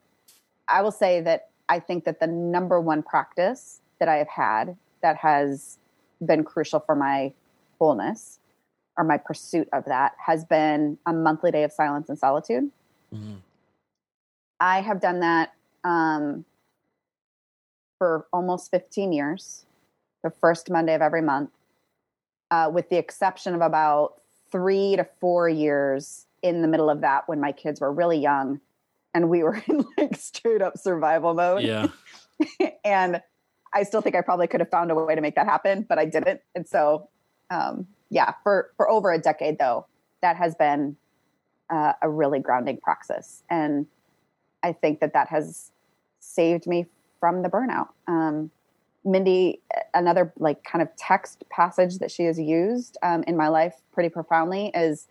I 0.67 0.81
will 0.81 0.91
say 0.91 1.21
that 1.21 1.49
I 1.69 1.79
think 1.79 2.03
that 2.05 2.19
the 2.19 2.27
number 2.27 2.79
one 2.79 3.01
practice 3.01 3.81
that 3.99 4.07
I 4.07 4.17
have 4.17 4.27
had 4.27 4.77
that 5.01 5.17
has 5.17 5.79
been 6.23 6.43
crucial 6.43 6.79
for 6.79 6.95
my 6.95 7.33
wholeness 7.79 8.39
or 8.97 9.03
my 9.03 9.17
pursuit 9.17 9.69
of 9.73 9.85
that 9.85 10.13
has 10.25 10.43
been 10.43 10.97
a 11.05 11.13
monthly 11.13 11.51
day 11.51 11.63
of 11.63 11.71
silence 11.71 12.09
and 12.09 12.17
solitude. 12.17 12.71
Mm-hmm. 13.13 13.35
I 14.59 14.81
have 14.81 14.99
done 14.99 15.19
that 15.19 15.53
um, 15.83 16.45
for 17.97 18.25
almost 18.33 18.71
15 18.71 19.13
years, 19.13 19.65
the 20.23 20.31
first 20.41 20.69
Monday 20.69 20.95
of 20.95 21.01
every 21.01 21.21
month, 21.21 21.51
uh, 22.49 22.69
with 22.73 22.89
the 22.89 22.97
exception 22.97 23.53
of 23.53 23.61
about 23.61 24.15
three 24.51 24.95
to 24.95 25.07
four 25.19 25.47
years 25.47 26.25
in 26.41 26.61
the 26.61 26.67
middle 26.67 26.89
of 26.89 27.01
that 27.01 27.27
when 27.27 27.39
my 27.39 27.51
kids 27.51 27.81
were 27.81 27.91
really 27.91 28.17
young 28.17 28.59
and 29.13 29.29
we 29.29 29.43
were 29.43 29.61
in 29.67 29.85
like 29.97 30.15
straight 30.15 30.61
up 30.61 30.77
survival 30.77 31.33
mode. 31.33 31.61
Yeah. 31.61 31.87
and 32.83 33.21
I 33.73 33.83
still 33.83 34.01
think 34.01 34.15
I 34.15 34.21
probably 34.21 34.47
could 34.47 34.59
have 34.59 34.69
found 34.69 34.91
a 34.91 34.95
way 34.95 35.13
to 35.13 35.21
make 35.21 35.35
that 35.35 35.45
happen, 35.45 35.85
but 35.87 35.99
I 35.99 36.05
didn't. 36.05 36.41
And 36.55 36.67
so 36.67 37.09
um, 37.49 37.87
yeah, 38.09 38.33
for 38.43 38.71
for 38.77 38.89
over 38.89 39.11
a 39.11 39.19
decade 39.19 39.59
though, 39.59 39.85
that 40.21 40.35
has 40.37 40.55
been 40.55 40.97
uh, 41.69 41.93
a 42.01 42.09
really 42.09 42.39
grounding 42.39 42.77
praxis. 42.77 43.43
And 43.49 43.87
I 44.63 44.73
think 44.73 44.99
that 44.99 45.13
that 45.13 45.29
has 45.29 45.71
saved 46.19 46.67
me 46.67 46.85
from 47.19 47.41
the 47.41 47.49
burnout. 47.49 47.89
Um, 48.07 48.51
Mindy, 49.03 49.61
another 49.93 50.33
like 50.37 50.63
kind 50.63 50.81
of 50.81 50.89
text 50.97 51.43
passage 51.49 51.99
that 51.99 52.11
she 52.11 52.23
has 52.23 52.39
used 52.39 52.97
um, 53.03 53.23
in 53.23 53.37
my 53.37 53.47
life 53.47 53.75
pretty 53.93 54.09
profoundly 54.09 54.71
is 54.73 55.07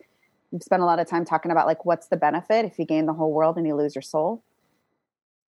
spent 0.61 0.81
a 0.81 0.85
lot 0.85 0.99
of 0.99 1.07
time 1.07 1.25
talking 1.25 1.51
about 1.51 1.67
like 1.67 1.83
what's 1.85 2.07
the 2.07 2.17
benefit 2.17 2.65
if 2.65 2.77
you 2.79 2.85
gain 2.85 3.05
the 3.05 3.13
whole 3.13 3.31
world 3.31 3.57
and 3.57 3.65
you 3.67 3.75
lose 3.75 3.95
your 3.95 4.01
soul. 4.01 4.43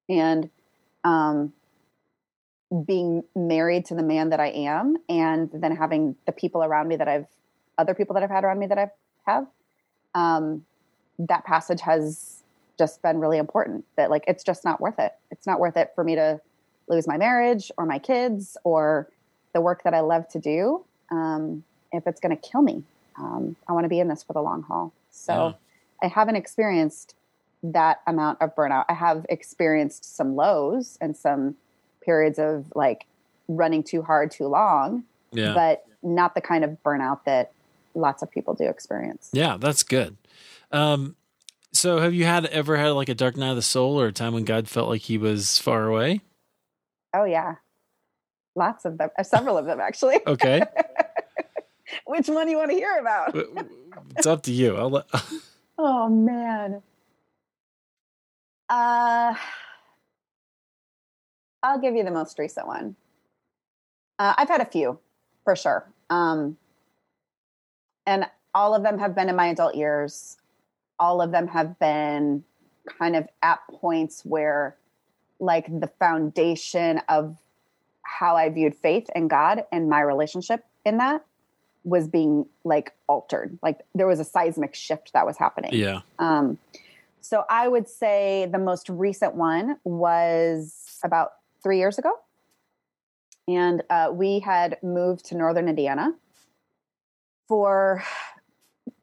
And 0.09 0.51
um, 1.05 1.53
being 2.87 3.25
married 3.35 3.87
to 3.87 3.95
the 3.95 4.03
man 4.03 4.31
that 4.31 4.41
I 4.41 4.49
am, 4.49 4.97
and 5.09 5.51
then 5.53 5.75
having 5.75 6.17
the 6.27 6.33
people 6.33 6.63
around 6.63 6.89
me 6.89 6.97
that 6.97 7.09
I've, 7.09 7.27
other 7.79 7.95
people 7.95 8.15
that 8.15 8.23
I've 8.23 8.31
had 8.31 8.45
around 8.45 8.59
me 8.59 8.67
that 8.67 8.79
I 8.79 8.91
have, 9.27 9.47
um, 10.15 10.65
that 11.19 11.45
passage 11.45 11.81
has 11.81 12.43
just 12.77 13.03
been 13.03 13.19
really 13.19 13.39
important. 13.39 13.85
That 13.97 14.11
like 14.11 14.25
it's 14.27 14.45
just 14.45 14.65
not 14.65 14.81
worth 14.81 14.99
it. 14.99 15.13
It's 15.31 15.47
not 15.47 15.61
worth 15.61 15.77
it 15.77 15.93
for 15.95 16.05
me 16.05 16.15
to 16.15 16.41
lose 16.89 17.07
my 17.07 17.17
marriage 17.17 17.71
or 17.77 17.87
my 17.87 17.99
kids 17.99 18.57
or 18.65 19.09
the 19.53 19.61
work 19.61 19.83
that 19.85 19.95
I 19.95 20.01
love 20.01 20.29
to 20.29 20.39
do 20.39 20.85
um, 21.11 21.65
if 21.93 22.07
it's 22.07 22.21
going 22.21 22.37
to 22.37 22.49
kill 22.49 22.63
me. 22.63 22.83
Um, 23.19 23.57
I 23.69 23.73
want 23.73 23.85
to 23.85 23.89
be 23.89 24.01
in 24.01 24.09
this 24.09 24.23
for 24.23 24.33
the 24.33 24.43
long 24.43 24.63
haul. 24.63 24.93
So 25.11 25.33
yeah. 26.03 26.07
I 26.07 26.09
haven't 26.09 26.37
experienced 26.37 27.15
that 27.63 28.01
amount 28.07 28.41
of 28.41 28.55
burnout. 28.55 28.85
I 28.89 28.95
have 28.95 29.27
experienced 29.29 30.17
some 30.17 30.37
lows 30.37 30.97
and 31.01 31.17
some 31.17 31.57
periods 32.09 32.39
of 32.39 32.65
like 32.75 33.05
running 33.49 33.83
too 33.83 34.01
hard 34.01 34.31
too 34.31 34.47
long, 34.47 35.05
yeah. 35.31 35.53
but 35.53 35.85
not 36.03 36.35
the 36.35 36.41
kind 36.41 36.65
of 36.65 36.79
burnout 36.83 37.23
that 37.25 37.53
lots 37.95 38.23
of 38.23 38.31
people 38.31 38.55
do 38.55 38.65
experience. 38.65 39.29
Yeah, 39.35 39.59
that's 39.59 39.83
good. 39.83 40.17
Um, 40.73 41.17
so 41.71 41.99
have 41.99 42.15
you 42.15 42.25
had 42.25 42.47
ever 42.47 42.79
had 42.79 42.91
like 42.91 43.11
a 43.11 43.15
dark 43.15 43.37
night 43.37 43.51
of 43.51 43.57
the 43.57 43.63
soul 43.63 44.01
or 44.01 44.07
a 44.07 44.13
time 44.13 44.33
when 44.33 44.45
God 44.45 44.69
felt 44.69 44.89
like 44.89 45.03
he 45.03 45.19
was 45.19 45.59
far 45.59 45.87
away? 45.87 46.23
Oh 47.13 47.25
yeah. 47.25 47.57
Lots 48.55 48.87
of 48.87 48.97
them, 48.97 49.11
uh, 49.19 49.23
several 49.23 49.59
of 49.59 49.67
them 49.67 49.79
actually. 49.79 50.19
Okay. 50.27 50.63
Which 52.07 52.29
one 52.29 52.47
do 52.47 52.53
you 52.53 52.59
want 52.59 52.71
to 52.71 52.77
hear 52.77 52.97
about? 52.99 53.37
it's 54.17 54.27
up 54.27 54.45
to 54.45 54.53
you. 54.53 54.77
I'll 54.77 54.91
let 54.91 55.05
Oh 55.79 56.09
man. 56.09 56.83
Uh 58.71 59.35
I'll 61.63 61.81
give 61.81 61.95
you 61.95 62.05
the 62.05 62.11
most 62.11 62.39
recent 62.39 62.67
one. 62.67 62.97
Uh, 64.19 64.35
I've 64.37 64.49
had 64.49 64.61
a 64.61 64.65
few 64.65 64.99
for 65.45 65.57
sure. 65.57 65.89
Um, 66.11 66.57
and 68.07 68.27
all 68.55 68.75
of 68.75 68.83
them 68.83 68.99
have 68.99 69.15
been 69.15 69.29
in 69.29 69.37
my 69.37 69.49
adult 69.49 69.75
years. 69.75 70.37
All 70.99 71.21
of 71.21 71.31
them 71.31 71.49
have 71.49 71.79
been 71.79 72.45
kind 72.99 73.17
of 73.17 73.29
at 73.43 73.61
points 73.71 74.25
where, 74.25 74.77
like, 75.39 75.67
the 75.67 75.89
foundation 75.99 77.01
of 77.09 77.37
how 78.03 78.37
I 78.37 78.49
viewed 78.49 78.75
faith 78.75 79.09
and 79.15 79.29
God 79.29 79.65
and 79.71 79.89
my 79.89 80.01
relationship 80.01 80.65
in 80.85 80.99
that 80.99 81.25
was 81.85 82.09
being 82.09 82.47
like 82.65 82.93
altered. 83.07 83.59
Like, 83.63 83.81
there 83.95 84.07
was 84.07 84.21
a 84.21 84.25
seismic 84.25 84.75
shift 84.75 85.13
that 85.13 85.27
was 85.27 85.37
happening. 85.37 85.75
Yeah. 85.75 86.01
Um, 86.19 86.59
so 87.21 87.45
I 87.51 87.69
would 87.69 87.89
say 87.89 88.49
the 88.51 88.59
most 88.59 88.89
recent 88.89 89.35
one 89.35 89.79
was 89.85 90.99
about 91.05 91.33
three 91.63 91.79
years 91.79 91.99
ago. 91.99 92.13
And 93.47 93.83
uh, 93.89 94.11
we 94.13 94.41
had 94.41 94.77
moved 94.83 95.25
to 95.27 95.37
Northern 95.37 95.69
Indiana 95.69 96.15
for 97.47 98.03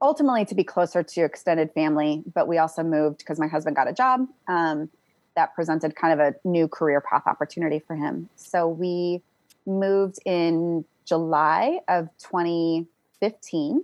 ultimately 0.02 0.46
to 0.46 0.56
be 0.56 0.64
closer 0.64 1.02
to 1.02 1.24
extended 1.24 1.72
family, 1.74 2.24
but 2.34 2.48
we 2.48 2.60
also 2.60 2.84
moved 2.84 3.20
because 3.20 3.40
my 3.40 3.48
husband 3.48 3.76
got 3.76 3.88
a 3.88 3.94
job 3.94 4.28
um, 4.48 4.90
that 5.36 5.56
presented 5.56 5.96
kind 5.96 6.20
of 6.20 6.20
a 6.20 6.48
new 6.48 6.68
career 6.68 7.02
path 7.02 7.24
opportunity 7.26 7.80
for 7.80 7.96
him. 7.96 8.30
So 8.36 8.68
we 8.68 9.22
moved 9.66 10.20
in 10.26 10.86
July 11.06 11.80
of 11.88 12.10
2015 12.20 13.84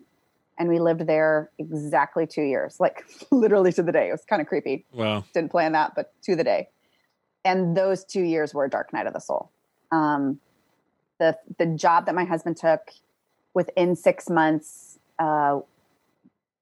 and 0.59 0.69
we 0.69 0.79
lived 0.79 1.07
there 1.07 1.49
exactly 1.57 2.27
two 2.27 2.43
years, 2.43 2.79
like 2.79 3.03
literally 3.31 3.73
to 3.73 3.81
the 3.81 3.91
day. 3.91 4.09
It 4.09 4.11
was 4.11 4.23
kind 4.25 4.41
of 4.41 4.47
creepy. 4.47 4.85
Wow. 4.93 5.25
Didn't 5.33 5.49
plan 5.49 5.71
that, 5.71 5.93
but 5.95 6.13
to 6.23 6.35
the 6.35 6.43
day 6.43 6.69
and 7.43 7.75
those 7.75 8.03
two 8.03 8.21
years 8.21 8.53
were 8.53 8.65
a 8.65 8.69
dark 8.69 8.93
night 8.93 9.07
of 9.07 9.13
the 9.13 9.19
soul. 9.19 9.51
Um, 9.91 10.39
the 11.19 11.37
the 11.57 11.65
job 11.65 12.05
that 12.05 12.15
my 12.15 12.23
husband 12.23 12.57
took 12.57 12.91
within 13.53 13.95
six 13.95 14.29
months, 14.29 14.99
uh, 15.19 15.59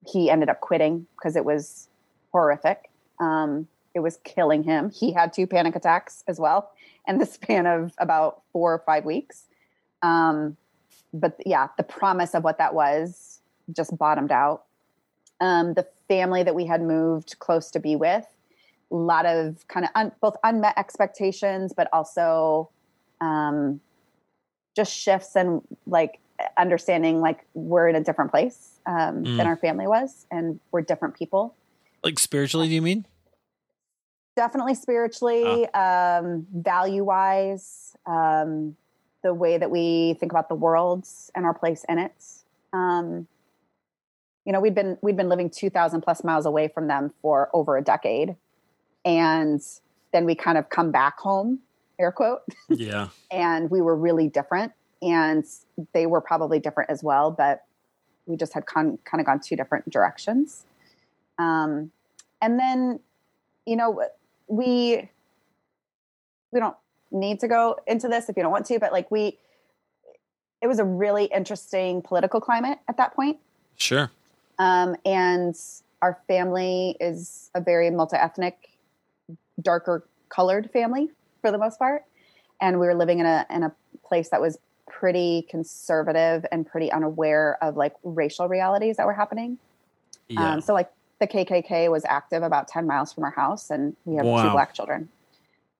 he 0.06 0.30
ended 0.30 0.50
up 0.50 0.60
quitting 0.60 1.08
because 1.18 1.36
it 1.36 1.46
was 1.46 1.88
horrific. 2.32 2.90
Um, 3.20 3.68
it 3.94 4.00
was 4.00 4.18
killing 4.24 4.64
him. 4.64 4.92
He 4.92 5.12
had 5.12 5.34
two 5.34 5.48
panic 5.48 5.76
attacks 5.76 6.24
as 6.28 6.40
well, 6.40 6.72
in 7.08 7.18
the 7.18 7.26
span 7.38 7.66
of 7.66 7.94
about 7.98 8.42
four 8.52 8.74
or 8.74 8.80
five 8.80 9.06
weeks. 9.06 9.46
Um, 10.02 10.58
but 11.14 11.36
yeah, 11.46 11.68
the 11.78 11.84
promise 11.84 12.34
of 12.36 12.44
what 12.44 12.58
that 12.60 12.74
was 12.74 13.42
just 13.74 13.98
bottomed 13.98 14.32
out. 14.32 14.64
Um, 15.42 15.74
the 15.74 15.88
family 16.08 16.44
that 16.44 16.56
we 16.56 16.66
had 16.66 16.82
moved 16.82 17.40
close 17.40 17.72
to 17.72 17.80
be 17.80 17.96
with 17.96 18.26
a 18.92 18.96
lot 18.96 19.26
of 19.26 19.68
kind 19.68 19.86
of 19.86 19.92
un, 19.96 20.12
both 20.22 20.36
unmet 20.44 20.74
expectations, 20.78 21.74
but 21.76 21.88
also 21.94 22.70
um, 23.22 23.80
just 24.76 24.96
shifts 24.96 25.36
and 25.36 25.62
like 25.86 26.20
understanding 26.58 27.20
like 27.20 27.46
we're 27.54 27.88
in 27.88 27.96
a 27.96 28.04
different 28.04 28.32
place 28.32 28.80
um, 28.86 29.24
mm. 29.24 29.38
than 29.38 29.48
our 29.48 29.58
family 29.58 29.88
was, 29.88 30.26
and 30.32 30.60
we're 30.72 30.82
different 30.82 31.16
people. 31.16 31.56
Like 32.04 32.18
spiritually, 32.20 32.68
do 32.68 32.76
you 32.76 32.82
mean? 32.82 33.06
Definitely 34.36 34.76
spiritually, 34.76 35.68
ah. 35.74 36.20
um, 36.20 36.48
value 36.54 37.04
wise, 37.04 37.96
um, 38.06 38.76
the 39.22 39.34
way 39.34 39.58
that 39.58 39.70
we 39.70 40.16
think 40.20 40.32
about 40.32 40.48
the 40.48 40.56
world 40.56 41.06
and 41.36 41.46
our 41.46 41.54
place 41.54 41.86
in 41.90 42.00
it. 42.00 42.14
Um, 42.72 43.28
you 44.46 44.54
know, 44.54 44.62
we'd 44.62 44.76
been 44.76 44.98
we'd 45.02 45.18
been 45.18 45.28
living 45.28 45.50
two 45.50 45.70
thousand 45.70 46.02
plus 46.02 46.24
miles 46.24 46.46
away 46.46 46.70
from 46.70 46.88
them 46.88 47.12
for 47.22 47.50
over 47.54 47.78
a 47.78 47.84
decade, 47.84 48.38
and 49.06 49.62
then 50.12 50.26
we 50.26 50.36
kind 50.36 50.58
of 50.58 50.70
come 50.70 50.92
back 50.92 51.20
home 51.20 51.60
air 52.00 52.12
quote. 52.12 52.42
Yeah. 52.70 53.10
And 53.32 53.70
we 53.70 53.80
were 53.82 53.96
really 53.96 54.28
different 54.28 54.72
and 55.04 55.46
they 55.94 56.08
were 56.08 56.20
probably 56.20 56.60
different 56.60 56.90
as 56.90 57.04
well 57.04 57.30
but 57.30 57.64
we 58.26 58.36
just 58.36 58.54
had 58.54 58.66
con- 58.66 58.98
kind 59.06 59.22
of 59.22 59.26
gone 59.28 59.40
two 59.40 59.56
different 59.56 59.90
directions. 59.90 60.66
Um, 61.38 61.92
and 62.42 62.60
then 62.60 63.00
you 63.66 63.76
know 63.76 64.04
we 64.48 65.10
we 66.52 66.60
don't 66.60 66.76
need 67.12 67.40
to 67.42 67.48
go 67.48 67.78
into 67.86 68.08
this 68.08 68.30
if 68.30 68.38
you 68.38 68.44
don't 68.44 68.52
want 68.52 68.66
to 68.68 68.80
but 68.80 68.92
like 68.92 69.12
we 69.12 69.38
it 70.62 70.68
was 70.68 70.80
a 70.80 70.84
really 70.84 71.26
interesting 71.26 72.02
political 72.02 72.42
climate 72.42 72.80
at 72.88 72.98
that 72.98 73.16
point. 73.16 73.38
Sure. 73.78 74.12
Um, 74.58 74.96
and 75.06 75.56
our 76.02 76.20
family 76.28 76.98
is 77.00 77.50
a 77.56 77.62
very 77.62 77.90
multi-ethnic 77.90 78.69
darker 79.62 80.08
colored 80.30 80.70
family 80.72 81.10
for 81.42 81.52
the 81.52 81.58
most 81.58 81.80
part, 81.80 82.04
and 82.62 82.80
we 82.80 82.86
were 82.86 82.96
living 82.96 83.20
in 83.20 83.26
a 83.26 83.46
in 83.50 83.64
a 83.64 83.74
place 84.04 84.30
that 84.30 84.42
was 84.42 84.58
pretty 84.88 85.46
conservative 85.50 86.46
and 86.52 86.66
pretty 86.66 86.92
unaware 86.92 87.58
of 87.62 87.78
like 87.78 87.94
racial 88.04 88.48
realities 88.48 88.98
that 88.98 89.06
were 89.06 89.14
happening. 89.14 89.58
Yeah. 90.28 90.54
Um, 90.54 90.62
so 90.62 90.74
like 90.74 90.92
the 91.20 91.28
KKK 91.28 91.92
was 91.92 92.06
active 92.06 92.44
about 92.44 92.68
ten 92.68 92.88
miles 92.88 93.14
from 93.14 93.24
our 93.24 93.32
house, 93.32 93.70
and 93.70 93.96
we 94.06 94.16
have 94.16 94.26
wow. 94.26 94.44
two 94.44 94.52
black 94.52 94.74
children. 94.74 95.10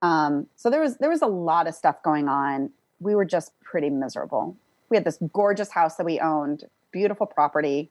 Um, 0.02 0.46
so 0.56 0.70
there 0.70 0.80
was 0.80 0.96
there 0.98 1.10
was 1.10 1.22
a 1.22 1.26
lot 1.26 1.66
of 1.66 1.74
stuff 1.74 2.02
going 2.02 2.28
on. 2.28 2.70
We 3.00 3.14
were 3.14 3.24
just 3.24 3.52
pretty 3.62 3.90
miserable. 3.90 4.56
We 4.88 4.96
had 4.96 5.04
this 5.04 5.18
gorgeous 5.32 5.70
house 5.70 5.96
that 5.96 6.04
we 6.04 6.20
owned, 6.20 6.64
beautiful 6.90 7.26
property. 7.26 7.90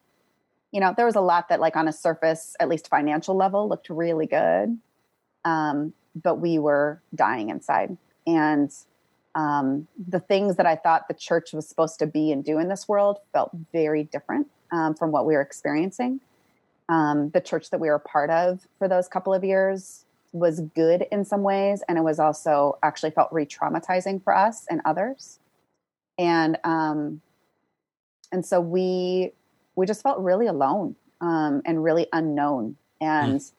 You 0.71 0.79
know, 0.79 0.93
there 0.95 1.05
was 1.05 1.15
a 1.15 1.21
lot 1.21 1.49
that, 1.49 1.59
like 1.59 1.75
on 1.75 1.87
a 1.87 1.93
surface, 1.93 2.55
at 2.59 2.69
least 2.69 2.89
financial 2.89 3.35
level, 3.35 3.67
looked 3.67 3.89
really 3.89 4.27
good. 4.27 4.77
Um, 5.45 5.93
but 6.15 6.35
we 6.35 6.59
were 6.59 7.01
dying 7.15 7.49
inside. 7.49 7.97
And 8.25 8.71
um, 9.35 9.87
the 10.07 10.19
things 10.19 10.55
that 10.57 10.65
I 10.65 10.75
thought 10.75 11.07
the 11.07 11.13
church 11.13 11.53
was 11.53 11.67
supposed 11.67 11.99
to 11.99 12.07
be 12.07 12.31
and 12.31 12.43
do 12.43 12.59
in 12.59 12.67
this 12.67 12.87
world 12.87 13.19
felt 13.31 13.51
very 13.71 14.03
different 14.03 14.47
um, 14.71 14.95
from 14.95 15.11
what 15.11 15.25
we 15.25 15.33
were 15.33 15.41
experiencing. 15.41 16.19
Um, 16.89 17.29
the 17.29 17.41
church 17.41 17.69
that 17.69 17.79
we 17.79 17.89
were 17.89 17.99
part 17.99 18.29
of 18.29 18.67
for 18.79 18.87
those 18.87 19.07
couple 19.07 19.33
of 19.33 19.43
years 19.43 20.05
was 20.31 20.59
good 20.59 21.05
in 21.11 21.23
some 21.25 21.43
ways, 21.43 21.83
and 21.87 21.97
it 21.97 22.01
was 22.01 22.19
also 22.19 22.77
actually 22.83 23.11
felt 23.11 23.31
re-traumatizing 23.31 24.23
for 24.23 24.35
us 24.35 24.65
and 24.69 24.81
others. 24.85 25.39
And 26.17 26.57
um, 26.63 27.21
and 28.31 28.45
so 28.45 28.59
we 28.59 29.31
we 29.75 29.85
just 29.85 30.03
felt 30.03 30.19
really 30.19 30.47
alone 30.47 30.95
um, 31.21 31.61
and 31.65 31.83
really 31.83 32.07
unknown. 32.11 32.75
And 32.99 33.39
mm 33.39 33.51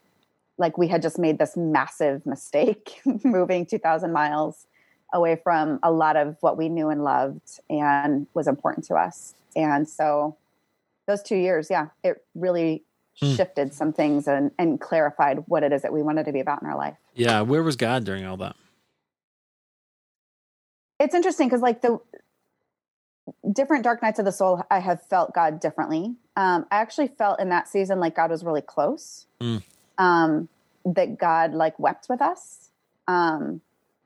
like 0.61 0.79
we 0.79 0.87
had 0.87 1.03
just 1.03 1.19
made 1.19 1.39
this 1.39 1.57
massive 1.57 2.25
mistake 2.25 3.01
moving 3.25 3.67
2000 3.67 4.13
miles 4.13 4.67
away 5.13 5.41
from 5.43 5.81
a 5.83 5.91
lot 5.91 6.17
of 6.17 6.37
what 6.41 6.57
we 6.57 6.69
knew 6.69 6.89
and 6.89 7.03
loved 7.03 7.61
and 7.69 8.29
was 8.35 8.47
important 8.47 8.87
to 8.87 8.95
us 8.95 9.35
and 9.57 9.89
so 9.89 10.37
those 11.07 11.23
two 11.23 11.37
years 11.37 11.69
yeah 11.69 11.89
it 12.05 12.25
really 12.35 12.85
mm. 13.23 13.37
shifted 13.37 13.75
some 13.75 13.93
things 13.93 14.27
and, 14.27 14.51
and 14.59 14.81
clarified 14.81 15.45
what 15.47 15.63
it 15.63 15.73
is 15.73 15.83
that 15.83 15.93
we 15.93 16.03
wanted 16.03 16.25
to 16.27 16.33
be 16.33 16.41
about 16.41 16.63
in 16.63 16.69
our 16.69 16.77
life. 16.77 16.97
Yeah. 17.15 17.43
Where 17.43 17.63
was 17.63 17.77
God 17.77 18.05
during 18.05 18.25
all 18.25 18.37
that? 18.39 18.57
It's 20.99 21.15
interesting 21.15 21.49
because, 21.49 21.63
like, 21.63 21.81
the 21.81 21.99
different 23.51 23.85
dark 23.85 24.03
nights 24.03 24.19
of 24.19 24.27
the 24.27 24.33
soul, 24.33 24.63
I 24.71 24.81
have 24.81 25.03
felt 25.03 25.35
God 25.35 25.61
differently. 25.61 26.15
Um, 26.37 26.67
I 26.71 26.77
actually 26.77 27.09
felt 27.09 27.41
in 27.41 27.49
that 27.49 27.69
season 27.69 28.01
like 28.01 28.15
God 28.15 28.31
was 28.31 28.45
really 28.45 28.61
close. 28.61 29.27
Mm. 29.41 29.63
Um, 30.01 30.49
that 30.85 31.19
God 31.19 31.53
like 31.53 31.79
wept 31.79 32.09
with 32.09 32.21
us. 32.21 32.71
Um, 33.07 33.61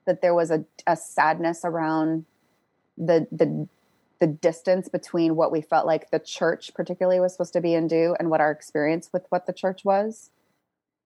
that 0.07 0.21
there 0.23 0.35
was 0.35 0.51
a, 0.51 0.65
a 0.87 0.97
sadness 0.97 1.65
around 1.65 2.27
the 2.97 3.27
the 3.33 3.69
the 4.21 4.27
distance 4.27 4.89
between 4.89 5.37
what 5.37 5.51
we 5.51 5.61
felt 5.61 5.87
like 5.87 6.11
the 6.11 6.19
church 6.19 6.73
particularly 6.75 7.21
was 7.21 7.33
supposed 7.33 7.53
to 7.53 7.61
be 7.61 7.75
and 7.75 7.91
do 7.91 8.15
and 8.19 8.31
what 8.31 8.41
our 8.41 8.51
experience 8.51 9.11
with 9.13 9.27
what 9.31 9.47
the 9.47 9.53
church 9.53 9.85
was 9.85 10.31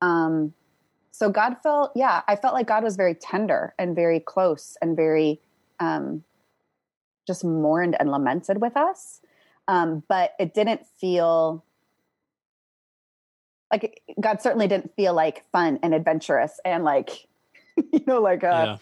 um 0.03 0.53
so 1.11 1.31
god 1.31 1.57
felt 1.62 1.90
yeah 1.96 2.22
i 2.29 2.37
felt 2.37 2.55
like 2.55 2.66
god 2.66 2.85
was 2.85 2.96
very 2.96 3.14
tender 3.14 3.74
and 3.79 3.96
very 3.96 4.20
close 4.20 4.77
and 4.83 4.94
very 4.94 5.40
um 5.81 6.22
just 7.27 7.44
mourned 7.44 7.96
and 7.98 8.11
lamented 8.11 8.61
with 8.61 8.77
us 8.77 9.20
um 9.66 10.03
but 10.09 10.35
it 10.38 10.53
didn't 10.53 10.87
feel 11.01 11.64
like 13.71 14.03
god 14.21 14.41
certainly 14.41 14.67
didn't 14.67 14.95
feel 14.97 15.15
like 15.15 15.45
fun 15.53 15.79
and 15.83 15.95
adventurous 15.95 16.59
and 16.65 16.85
like 16.85 17.27
you 17.77 18.01
know 18.07 18.21
like 18.21 18.45
uh 18.45 18.47
yeah 18.47 18.77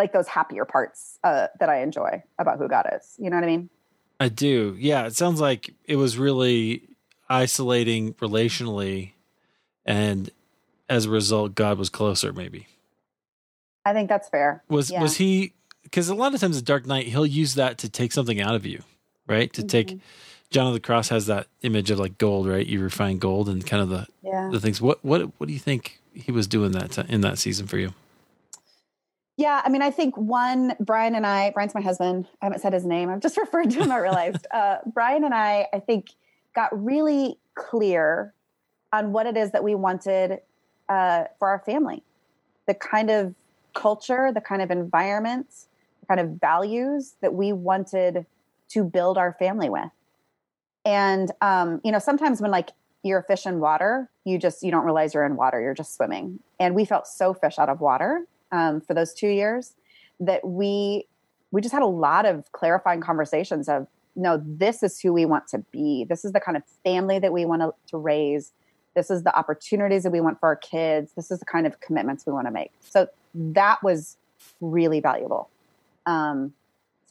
like 0.00 0.12
those 0.12 0.26
happier 0.26 0.64
parts 0.64 1.18
uh, 1.22 1.48
that 1.60 1.68
I 1.68 1.82
enjoy 1.82 2.22
about 2.38 2.58
who 2.58 2.68
God 2.68 2.88
is. 2.96 3.14
You 3.18 3.28
know 3.28 3.36
what 3.36 3.44
I 3.44 3.48
mean? 3.48 3.70
I 4.18 4.28
do. 4.28 4.74
Yeah, 4.78 5.06
it 5.06 5.14
sounds 5.14 5.40
like 5.40 5.74
it 5.84 5.96
was 5.96 6.18
really 6.18 6.88
isolating 7.28 8.14
relationally, 8.14 9.12
and 9.84 10.30
as 10.88 11.04
a 11.04 11.10
result, 11.10 11.54
God 11.54 11.78
was 11.78 11.90
closer. 11.90 12.32
Maybe. 12.32 12.66
I 13.84 13.92
think 13.92 14.08
that's 14.08 14.28
fair. 14.28 14.64
Was 14.68 14.90
yeah. 14.90 15.02
was 15.02 15.16
he? 15.16 15.52
Because 15.82 16.08
a 16.08 16.14
lot 16.14 16.34
of 16.34 16.40
times, 16.40 16.56
the 16.56 16.62
Dark 16.62 16.86
Night, 16.86 17.06
he'll 17.06 17.26
use 17.26 17.54
that 17.54 17.78
to 17.78 17.88
take 17.88 18.12
something 18.12 18.40
out 18.40 18.54
of 18.54 18.66
you, 18.66 18.82
right? 19.26 19.52
To 19.52 19.60
mm-hmm. 19.60 19.68
take. 19.68 20.00
John 20.50 20.66
of 20.66 20.72
the 20.72 20.80
Cross 20.80 21.10
has 21.10 21.26
that 21.26 21.46
image 21.62 21.90
of 21.90 21.98
like 21.98 22.18
gold, 22.18 22.48
right? 22.48 22.66
You 22.66 22.80
refine 22.80 23.18
gold 23.18 23.48
and 23.48 23.64
kind 23.64 23.82
of 23.82 23.88
the 23.88 24.06
yeah. 24.22 24.48
the 24.50 24.60
things. 24.60 24.80
What 24.80 25.04
what 25.04 25.30
what 25.38 25.46
do 25.46 25.52
you 25.52 25.58
think 25.58 26.00
he 26.12 26.32
was 26.32 26.46
doing 26.46 26.72
that 26.72 26.92
to, 26.92 27.06
in 27.08 27.20
that 27.20 27.38
season 27.38 27.66
for 27.66 27.78
you? 27.78 27.94
Yeah, 29.36 29.62
I 29.64 29.70
mean, 29.70 29.80
I 29.80 29.90
think 29.90 30.18
one, 30.18 30.74
Brian 30.80 31.14
and 31.14 31.26
I, 31.26 31.50
Brian's 31.52 31.74
my 31.74 31.80
husband. 31.80 32.26
I 32.42 32.44
haven't 32.44 32.60
said 32.60 32.74
his 32.74 32.84
name. 32.84 33.08
I've 33.08 33.20
just 33.20 33.36
referred 33.38 33.70
to 33.70 33.82
him, 33.82 33.90
I 33.90 33.96
realized. 33.96 34.46
Uh, 34.50 34.78
Brian 34.84 35.24
and 35.24 35.32
I, 35.32 35.66
I 35.72 35.78
think, 35.78 36.10
got 36.54 36.68
really 36.84 37.38
clear 37.54 38.34
on 38.92 39.12
what 39.12 39.26
it 39.26 39.38
is 39.38 39.52
that 39.52 39.64
we 39.64 39.74
wanted 39.74 40.40
uh, 40.90 41.24
for 41.38 41.48
our 41.48 41.60
family 41.60 42.02
the 42.66 42.74
kind 42.74 43.10
of 43.10 43.34
culture, 43.74 44.30
the 44.32 44.40
kind 44.40 44.60
of 44.62 44.70
environment, 44.70 45.48
the 46.00 46.06
kind 46.06 46.20
of 46.20 46.38
values 46.40 47.14
that 47.20 47.32
we 47.32 47.52
wanted 47.52 48.26
to 48.68 48.84
build 48.84 49.16
our 49.16 49.34
family 49.38 49.70
with. 49.70 49.90
And, 50.84 51.30
um, 51.40 51.80
you 51.84 51.92
know, 51.92 51.98
sometimes 51.98 52.40
when 52.40 52.50
like 52.50 52.70
you're 53.02 53.22
fish 53.22 53.46
in 53.46 53.60
water, 53.60 54.10
you 54.24 54.38
just, 54.38 54.62
you 54.62 54.70
don't 54.70 54.84
realize 54.84 55.14
you're 55.14 55.26
in 55.26 55.36
water, 55.36 55.60
you're 55.60 55.74
just 55.74 55.94
swimming. 55.94 56.40
And 56.58 56.74
we 56.74 56.84
felt 56.84 57.06
so 57.06 57.34
fish 57.34 57.58
out 57.58 57.68
of 57.68 57.80
water 57.80 58.26
um, 58.52 58.80
for 58.80 58.94
those 58.94 59.12
two 59.12 59.28
years 59.28 59.74
that 60.20 60.46
we 60.46 61.06
we 61.52 61.60
just 61.60 61.72
had 61.72 61.82
a 61.82 61.86
lot 61.86 62.26
of 62.26 62.50
clarifying 62.52 63.00
conversations 63.00 63.68
of 63.68 63.88
no 64.14 64.40
this 64.44 64.82
is 64.82 65.00
who 65.00 65.12
we 65.12 65.24
want 65.24 65.48
to 65.48 65.58
be. 65.72 66.04
This 66.08 66.24
is 66.24 66.32
the 66.32 66.40
kind 66.40 66.56
of 66.56 66.62
family 66.84 67.18
that 67.18 67.32
we 67.32 67.44
want 67.44 67.62
to, 67.62 67.72
to 67.88 67.96
raise. 67.96 68.52
This 68.94 69.10
is 69.10 69.22
the 69.22 69.36
opportunities 69.36 70.02
that 70.02 70.10
we 70.10 70.20
want 70.20 70.38
for 70.40 70.48
our 70.48 70.56
kids. 70.56 71.12
This 71.16 71.30
is 71.30 71.38
the 71.38 71.44
kind 71.44 71.66
of 71.66 71.80
commitments 71.80 72.26
we 72.26 72.32
want 72.32 72.46
to 72.46 72.50
make. 72.50 72.72
So 72.80 73.08
that 73.34 73.82
was 73.82 74.16
really 74.60 75.00
valuable. 75.00 75.48
Um, 76.06 76.52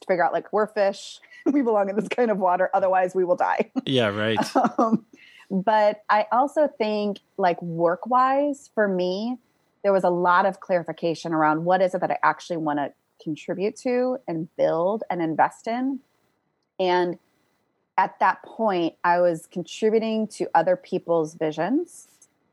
to 0.00 0.06
figure 0.06 0.24
out 0.24 0.32
like 0.32 0.52
we're 0.52 0.66
fish 0.66 1.20
we 1.46 1.62
belong 1.62 1.88
in 1.88 1.96
this 1.96 2.08
kind 2.08 2.30
of 2.30 2.38
water 2.38 2.70
otherwise 2.74 3.14
we 3.14 3.24
will 3.24 3.36
die 3.36 3.70
yeah 3.86 4.08
right 4.08 4.38
um, 4.78 5.04
but 5.50 6.02
i 6.10 6.26
also 6.32 6.68
think 6.78 7.18
like 7.36 7.60
work 7.62 8.06
wise 8.06 8.70
for 8.74 8.86
me 8.88 9.38
there 9.82 9.92
was 9.92 10.04
a 10.04 10.10
lot 10.10 10.46
of 10.46 10.60
clarification 10.60 11.32
around 11.32 11.64
what 11.64 11.80
is 11.80 11.94
it 11.94 12.00
that 12.00 12.10
I 12.10 12.18
actually 12.22 12.58
want 12.58 12.78
to 12.78 12.92
contribute 13.22 13.76
to 13.76 14.18
and 14.26 14.54
build 14.56 15.04
and 15.10 15.22
invest 15.22 15.66
in. 15.66 16.00
And 16.78 17.18
at 17.96 18.18
that 18.20 18.42
point, 18.42 18.94
I 19.04 19.20
was 19.20 19.46
contributing 19.46 20.26
to 20.28 20.48
other 20.54 20.76
people's 20.76 21.34
visions 21.34 22.08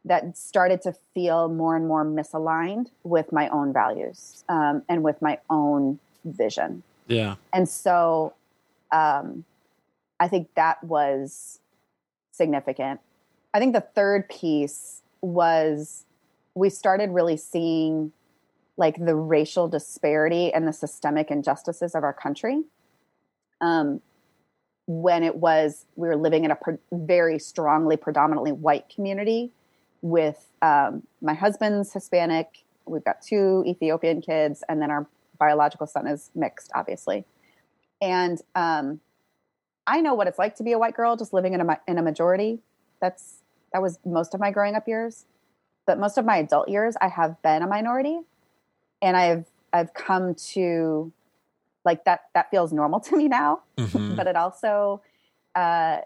that 0.05 0.37
started 0.37 0.81
to 0.81 0.93
feel 1.13 1.49
more 1.49 1.75
and 1.75 1.87
more 1.87 2.05
misaligned 2.05 2.87
with 3.03 3.31
my 3.31 3.49
own 3.49 3.73
values 3.73 4.43
um, 4.47 4.83
and 4.87 5.03
with 5.03 5.21
my 5.21 5.39
own 5.49 5.99
vision. 6.23 6.83
Yeah. 7.07 7.35
And 7.53 7.67
so 7.67 8.33
um, 8.91 9.45
I 10.19 10.27
think 10.27 10.49
that 10.55 10.83
was 10.83 11.59
significant. 12.31 12.99
I 13.53 13.59
think 13.59 13.73
the 13.73 13.81
third 13.81 14.29
piece 14.29 15.01
was 15.21 16.05
we 16.53 16.69
started 16.69 17.11
really 17.11 17.37
seeing 17.37 18.11
like 18.77 19.03
the 19.03 19.15
racial 19.15 19.67
disparity 19.67 20.53
and 20.53 20.67
the 20.67 20.73
systemic 20.73 21.31
injustices 21.31 21.95
of 21.95 22.03
our 22.03 22.13
country. 22.13 22.63
Um, 23.59 24.01
when 24.87 25.21
it 25.23 25.35
was 25.35 25.85
we 25.95 26.07
were 26.07 26.15
living 26.15 26.45
in 26.45 26.51
a 26.51 26.55
pre- 26.55 26.77
very 26.91 27.37
strongly 27.37 27.97
predominantly 27.97 28.53
white 28.53 28.87
community 28.87 29.51
with 30.01 30.47
um, 30.61 31.03
my 31.21 31.33
husband's 31.33 31.91
hispanic 31.91 32.63
we've 32.85 33.03
got 33.03 33.21
two 33.21 33.63
ethiopian 33.67 34.21
kids 34.21 34.63
and 34.69 34.81
then 34.81 34.89
our 34.89 35.05
biological 35.37 35.87
son 35.87 36.07
is 36.07 36.31
mixed 36.35 36.71
obviously. 36.75 37.25
And 38.01 38.41
um, 38.55 38.99
i 39.85 40.01
know 40.01 40.13
what 40.13 40.27
it's 40.27 40.37
like 40.37 40.55
to 40.55 40.63
be 40.63 40.73
a 40.73 40.77
white 40.77 40.95
girl 40.95 41.15
just 41.15 41.33
living 41.33 41.53
in 41.53 41.61
a, 41.61 41.79
in 41.87 41.97
a 41.97 42.01
majority. 42.01 42.59
That's 43.01 43.37
that 43.73 43.81
was 43.81 43.99
most 44.05 44.33
of 44.33 44.39
my 44.39 44.51
growing 44.51 44.75
up 44.75 44.87
years. 44.87 45.25
But 45.85 45.99
most 45.99 46.17
of 46.17 46.25
my 46.25 46.37
adult 46.37 46.69
years 46.69 46.95
I 47.01 47.07
have 47.07 47.41
been 47.41 47.61
a 47.63 47.67
minority. 47.67 48.19
And 49.01 49.15
I've 49.15 49.45
I've 49.73 49.93
come 49.93 50.35
to 50.53 51.11
like 51.85 52.03
that 52.05 52.21
that 52.33 52.49
feels 52.51 52.73
normal 52.73 52.99
to 53.07 53.15
me 53.15 53.27
now. 53.27 53.61
Mm-hmm. 53.77 54.15
but 54.15 54.27
it 54.27 54.35
also 54.35 55.01
uh, 55.55 55.97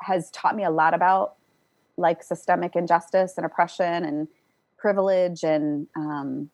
has 0.00 0.30
taught 0.30 0.56
me 0.56 0.64
a 0.64 0.70
lot 0.70 0.94
about 0.94 1.36
like 1.96 2.22
systemic 2.22 2.74
injustice 2.74 3.34
and 3.36 3.46
oppression 3.46 4.04
and 4.04 4.28
privilege 4.76 5.44
and 5.44 5.86
um, 5.96 6.50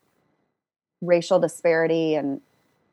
racial 1.01 1.39
disparity 1.39 2.15
and 2.15 2.41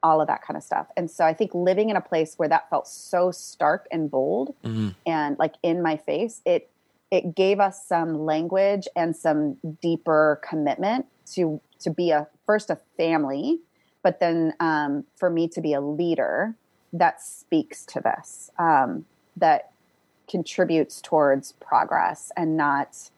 all 0.04 0.22
of 0.22 0.28
that 0.28 0.42
kind 0.44 0.56
of 0.56 0.64
stuff. 0.64 0.88
And 0.96 1.10
so 1.10 1.26
I 1.26 1.34
think 1.34 1.54
living 1.54 1.90
in 1.90 1.96
a 1.96 2.02
place 2.02 2.36
where 2.38 2.50
that 2.50 2.70
felt 2.70 2.88
so 2.88 3.32
stark 3.32 3.88
and 3.92 4.10
bold 4.10 4.54
mm-hmm. 4.64 4.90
and 5.06 5.38
like 5.40 5.56
in 5.64 5.82
my 5.82 5.98
face, 5.98 6.42
it 6.46 6.70
it 7.12 7.36
gave 7.36 7.60
us 7.60 7.86
some 7.86 8.26
language 8.26 8.88
and 8.96 9.16
some 9.16 9.58
deeper 9.82 10.40
commitment 10.48 11.06
to 11.34 11.62
to 11.80 11.90
be 11.90 12.12
a 12.12 12.28
first 12.46 12.70
a 12.70 12.78
family 12.98 13.60
but 14.04 14.20
then 14.20 14.54
um, 14.60 15.04
for 15.16 15.32
me 15.32 15.48
to 15.48 15.62
be 15.62 15.74
a 15.74 15.82
leader 15.82 16.56
that 16.94 17.22
speaks 17.22 17.86
to 17.86 18.00
this 18.00 18.52
um, 18.60 19.06
that 19.36 19.72
contributes 20.30 21.02
towards 21.02 21.54
progress 21.54 22.32
and 22.38 22.58
not 22.58 23.10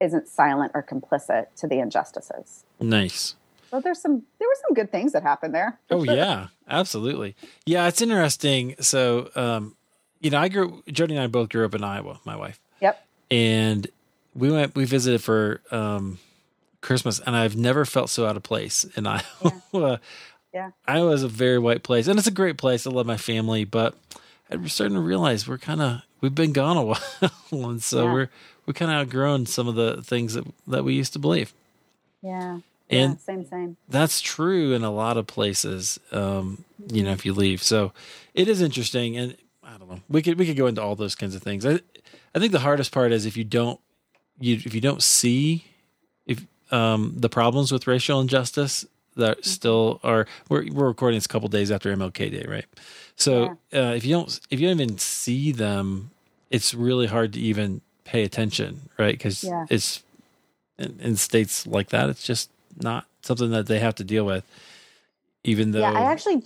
isn't 0.00 0.28
silent 0.28 0.72
or 0.74 0.82
complicit 0.82 1.46
to 1.56 1.66
the 1.66 1.78
injustices 1.78 2.64
nice 2.80 3.36
so 3.74 3.80
there's 3.80 4.00
some 4.00 4.22
there 4.38 4.48
were 4.48 4.56
some 4.66 4.74
good 4.74 4.90
things 4.90 5.12
that 5.12 5.22
happened 5.22 5.54
there 5.54 5.78
oh 5.90 6.04
yeah 6.04 6.48
absolutely 6.68 7.34
yeah 7.66 7.88
it's 7.88 8.00
interesting 8.00 8.74
so 8.80 9.30
um, 9.34 9.74
you 10.20 10.30
know 10.30 10.38
i 10.38 10.48
grew 10.48 10.82
jody 10.88 11.14
and 11.14 11.22
i 11.22 11.26
both 11.26 11.48
grew 11.48 11.64
up 11.64 11.74
in 11.74 11.82
iowa 11.82 12.20
my 12.24 12.36
wife 12.36 12.60
Yep. 12.80 13.06
And 13.30 13.86
we 14.34 14.50
went, 14.52 14.74
we 14.74 14.84
visited 14.84 15.22
for 15.22 15.62
um, 15.70 16.18
Christmas, 16.80 17.18
and 17.20 17.34
I've 17.34 17.56
never 17.56 17.84
felt 17.84 18.10
so 18.10 18.26
out 18.26 18.36
of 18.36 18.42
place 18.42 18.84
in 18.96 19.06
Iowa. 19.06 19.22
Yeah. 19.72 19.96
yeah. 20.52 20.70
Iowa 20.86 21.12
is 21.12 21.22
a 21.22 21.28
very 21.28 21.58
white 21.58 21.82
place, 21.82 22.06
and 22.06 22.18
it's 22.18 22.28
a 22.28 22.32
great 22.32 22.58
place. 22.58 22.86
I 22.86 22.90
love 22.90 23.06
my 23.06 23.16
family, 23.16 23.64
but 23.64 23.94
I'm 24.50 24.68
starting 24.68 24.96
to 24.96 25.00
realize 25.00 25.48
we're 25.48 25.58
kind 25.58 25.80
of 25.80 26.02
we've 26.20 26.34
been 26.34 26.52
gone 26.52 26.76
a 26.76 26.82
while, 26.84 27.00
and 27.52 27.82
so 27.82 28.04
yeah. 28.04 28.12
we're 28.12 28.30
we 28.66 28.74
kind 28.74 28.90
of 28.90 28.98
outgrown 28.98 29.46
some 29.46 29.66
of 29.66 29.74
the 29.74 30.02
things 30.02 30.34
that 30.34 30.44
that 30.66 30.84
we 30.84 30.94
used 30.94 31.14
to 31.14 31.18
believe. 31.18 31.52
Yeah. 32.22 32.58
And 32.90 33.12
yeah, 33.12 33.18
same, 33.18 33.46
same. 33.46 33.76
That's 33.88 34.20
true 34.20 34.72
in 34.74 34.84
a 34.84 34.90
lot 34.90 35.16
of 35.16 35.26
places. 35.26 35.98
Um, 36.12 36.64
you 36.88 37.02
know, 37.02 37.12
if 37.12 37.24
you 37.24 37.32
leave, 37.32 37.62
so 37.62 37.92
it 38.34 38.48
is 38.48 38.60
interesting, 38.60 39.16
and 39.16 39.36
I 39.62 39.78
don't 39.78 39.88
know. 39.88 40.00
We 40.08 40.22
could 40.22 40.38
we 40.38 40.46
could 40.46 40.56
go 40.56 40.66
into 40.66 40.82
all 40.82 40.94
those 40.94 41.14
kinds 41.14 41.34
of 41.34 41.42
things. 41.42 41.64
I, 41.64 41.80
I 42.34 42.38
think 42.38 42.52
the 42.52 42.60
hardest 42.60 42.92
part 42.92 43.12
is 43.12 43.26
if 43.26 43.36
you 43.36 43.44
don't 43.44 43.80
you 44.38 44.54
if 44.56 44.74
you 44.74 44.80
don't 44.80 45.02
see 45.02 45.64
if 46.26 46.44
um, 46.70 47.14
the 47.16 47.28
problems 47.28 47.72
with 47.72 47.86
racial 47.86 48.20
injustice 48.20 48.84
that 49.16 49.38
mm-hmm. 49.38 49.48
still 49.48 50.00
are 50.02 50.26
we're 50.48 50.66
we're 50.70 50.88
recording 50.88 51.16
this 51.16 51.26
a 51.26 51.28
couple 51.28 51.48
days 51.48 51.70
after 51.70 51.94
MLK 51.94 52.30
Day, 52.30 52.44
right? 52.48 52.66
So 53.16 53.56
yeah. 53.72 53.90
uh, 53.90 53.94
if 53.94 54.04
you 54.04 54.14
don't 54.14 54.40
if 54.50 54.60
you 54.60 54.68
don't 54.68 54.80
even 54.80 54.98
see 54.98 55.52
them, 55.52 56.10
it's 56.50 56.74
really 56.74 57.06
hard 57.06 57.32
to 57.34 57.40
even 57.40 57.80
pay 58.04 58.24
attention, 58.24 58.88
right? 58.98 59.14
Because 59.14 59.44
Yeah. 59.44 59.66
it's 59.70 60.02
in, 60.78 60.98
in 61.00 61.16
states 61.16 61.66
like 61.66 61.90
that, 61.90 62.10
it's 62.10 62.24
just 62.24 62.50
not 62.80 63.06
something 63.22 63.50
that 63.50 63.66
they 63.66 63.78
have 63.78 63.94
to 63.96 64.04
deal 64.04 64.24
with. 64.24 64.44
Even 65.44 65.72
though, 65.72 65.80
Yeah, 65.80 65.92
I 65.92 66.04
actually 66.04 66.42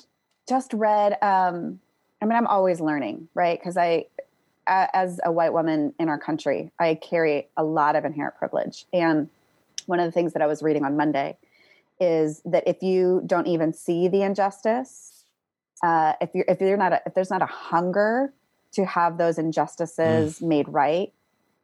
just 0.48 0.72
read. 0.72 1.12
Um, 1.22 1.80
I 2.20 2.24
mean, 2.24 2.36
I'm 2.36 2.46
always 2.46 2.80
learning, 2.80 3.28
right? 3.34 3.58
Because 3.58 3.76
I, 3.76 4.06
as 4.66 5.20
a 5.24 5.32
white 5.32 5.52
woman 5.52 5.94
in 5.98 6.08
our 6.08 6.18
country, 6.18 6.70
I 6.78 6.94
carry 6.94 7.48
a 7.56 7.64
lot 7.64 7.96
of 7.96 8.04
inherent 8.04 8.36
privilege. 8.36 8.86
And 8.92 9.28
one 9.86 10.00
of 10.00 10.06
the 10.06 10.12
things 10.12 10.32
that 10.32 10.42
I 10.42 10.46
was 10.46 10.62
reading 10.62 10.84
on 10.84 10.96
Monday 10.96 11.36
is 12.00 12.42
that 12.44 12.64
if 12.66 12.82
you 12.82 13.22
don't 13.26 13.46
even 13.46 13.72
see 13.72 14.08
the 14.08 14.22
injustice, 14.22 15.24
uh, 15.82 16.14
if 16.20 16.30
you're 16.34 16.44
if 16.48 16.60
you're 16.60 16.76
not 16.76 16.92
a, 16.92 17.02
if 17.06 17.14
there's 17.14 17.30
not 17.30 17.42
a 17.42 17.46
hunger 17.46 18.32
to 18.72 18.84
have 18.84 19.16
those 19.16 19.38
injustices 19.38 20.40
made 20.42 20.68
right, 20.68 21.12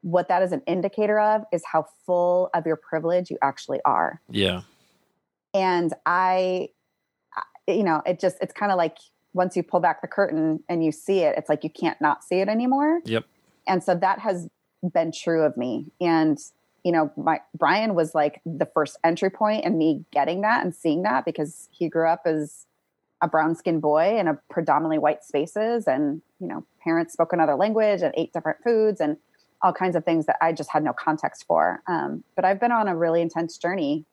what 0.05 0.29
that 0.29 0.43
is 0.43 0.53
an 0.53 0.61
indicator 0.67 1.19
of 1.19 1.45
is 1.51 1.63
how 1.65 1.87
full 2.05 2.51
of 2.53 2.67
your 2.67 2.77
privilege 2.77 3.31
you 3.31 3.39
actually 3.43 3.81
are. 3.85 4.21
Yeah, 4.29 4.63
and 5.55 5.93
i 6.05 6.69
you 7.67 7.83
know 7.83 8.03
it 8.05 8.21
just 8.21 8.37
it's 8.43 8.53
kind 8.53 8.71
of 8.71 8.77
like 8.77 8.99
once 9.33 9.57
you 9.57 9.63
pull 9.63 9.81
back 9.81 10.03
the 10.03 10.09
curtain 10.09 10.63
and 10.69 10.85
you 10.85 10.93
see 10.93 11.21
it 11.21 11.35
it's 11.39 11.49
like 11.49 11.65
you 11.65 11.71
can't 11.71 12.01
not 12.01 12.23
see 12.23 12.41
it 12.41 12.49
anymore. 12.49 13.01
Yep, 13.07 13.25
and 13.67 13.83
so 13.83 13.95
that 13.95 14.19
has 14.19 14.49
been 14.93 15.11
true 15.11 15.43
of 15.43 15.57
me. 15.57 15.87
And 16.01 16.39
you 16.85 16.93
know 16.93 17.11
my 17.17 17.41
brian 17.57 17.95
was 17.95 18.15
like 18.15 18.43
the 18.45 18.67
first 18.67 18.99
entry 19.03 19.31
and 19.41 19.79
me 19.79 20.05
getting 20.13 20.43
that 20.43 20.63
and 20.63 20.75
seeing 20.75 21.03
that 21.03 21.25
because 21.25 21.69
he 21.73 21.89
grew 21.89 22.07
up 22.07 22.23
as 22.27 22.67
a 23.23 23.29
brown 23.29 23.55
skinned 23.55 23.81
boy 23.81 24.19
in 24.19 24.29
a 24.29 24.39
predominantly 24.51 24.99
white 24.99 25.25
spaces 25.25 25.89
and 25.89 26.21
you 26.41 26.47
know 26.47 26.67
parents 26.83 27.15
spoke 27.15 27.33
another 27.33 27.55
language 27.55 28.03
and 28.03 28.13
ate 28.19 28.35
different 28.35 28.59
foods 28.63 29.01
and 29.01 29.17
all 29.63 29.73
kinds 29.73 29.97
of 29.97 30.05
things 30.05 30.27
that 30.27 30.37
i 30.41 30.53
just 30.53 30.71
had 30.71 30.83
no 30.83 30.93
context 30.93 31.45
for 31.47 31.83
um, 31.87 32.23
but 32.37 32.45
i've 32.45 32.61
been 32.61 32.73
on 32.73 32.89
a 32.89 32.97
really 32.97 33.21
intense 33.21 33.57
journey 33.59 34.05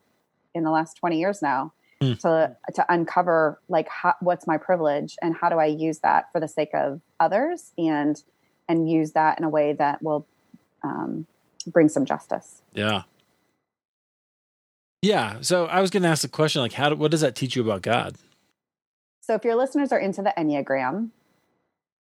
in 0.54 0.64
the 0.64 0.72
last 0.72 0.96
20 0.98 1.20
years 1.20 1.42
now 1.42 1.74
Hmm. 2.02 2.14
to 2.14 2.58
to 2.74 2.86
uncover 2.90 3.62
like 3.70 3.88
how, 3.88 4.16
what's 4.22 4.48
my 4.48 4.58
privilege 4.58 5.18
and 5.22 5.36
how 5.36 5.50
do 5.50 5.58
i 5.58 5.68
use 5.68 6.00
that 6.00 6.32
for 6.32 6.40
the 6.40 6.48
sake 6.48 6.72
of 6.74 7.00
others 7.20 7.74
and 7.78 8.24
and 8.68 8.90
use 8.90 9.12
that 9.12 9.38
in 9.38 9.44
a 9.44 9.50
way 9.50 9.74
that 9.74 10.02
will 10.02 10.26
um, 10.84 11.28
bring 11.68 11.90
some 11.90 12.06
justice 12.06 12.64
yeah, 12.74 13.04
yeah. 15.02 15.38
So 15.42 15.66
I 15.66 15.82
was 15.82 15.90
going 15.90 16.04
to 16.04 16.10
ask 16.10 16.22
the 16.22 16.28
question, 16.28 16.62
like, 16.62 16.74
how? 16.74 16.90
Do, 16.90 16.96
what 16.96 17.12
does 17.12 17.22
that 17.22 17.36
teach 17.36 17.56
you 17.56 17.62
about 17.64 17.82
God? 17.82 18.16
So, 19.22 19.36
if 19.36 19.44
your 19.44 19.56
listeners 19.56 19.92
are 19.92 20.00
into 20.00 20.22
the 20.22 20.34
Enneagram, 20.38 21.10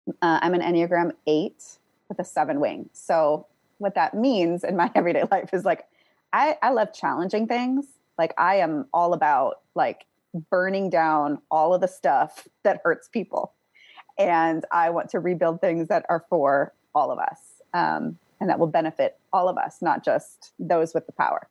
uh, 0.08 0.40
I'm 0.42 0.54
an 0.54 0.62
Enneagram 0.62 1.14
eight 1.28 1.78
with 2.10 2.20
a 2.20 2.26
seven 2.26 2.60
wing. 2.60 2.90
So, 2.94 3.46
what 3.78 3.96
that 3.96 4.14
means 4.14 4.64
in 4.64 4.76
my 4.76 4.92
everyday 4.96 5.24
life 5.32 5.54
is 5.54 5.64
like, 5.64 5.86
I, 6.34 6.58
I 6.62 6.72
love 6.72 6.94
challenging 6.94 7.48
things. 7.48 7.86
Like, 8.18 8.34
I 8.38 8.56
am 8.56 8.88
all 8.94 9.14
about 9.14 9.62
like 9.76 10.06
burning 10.50 10.90
down 10.90 11.40
all 11.50 11.74
of 11.74 11.82
the 11.82 11.88
stuff 11.88 12.48
that 12.64 12.82
hurts 12.84 13.08
people. 13.08 13.54
And 14.18 14.66
I 14.72 14.90
want 14.90 15.10
to 15.12 15.20
rebuild 15.20 15.62
things 15.62 15.88
that 15.88 16.06
are 16.10 16.26
for 16.30 16.74
all 16.94 17.12
of 17.12 17.20
us 17.20 17.40
um, 17.74 18.18
and 18.42 18.50
that 18.50 18.60
will 18.60 18.68
benefit 18.68 19.18
all 19.32 19.48
of 19.48 19.58
us, 19.58 19.82
not 19.82 20.04
just 20.04 20.52
those 20.60 20.94
with 20.94 21.06
the 21.06 21.14
power. 21.14 21.48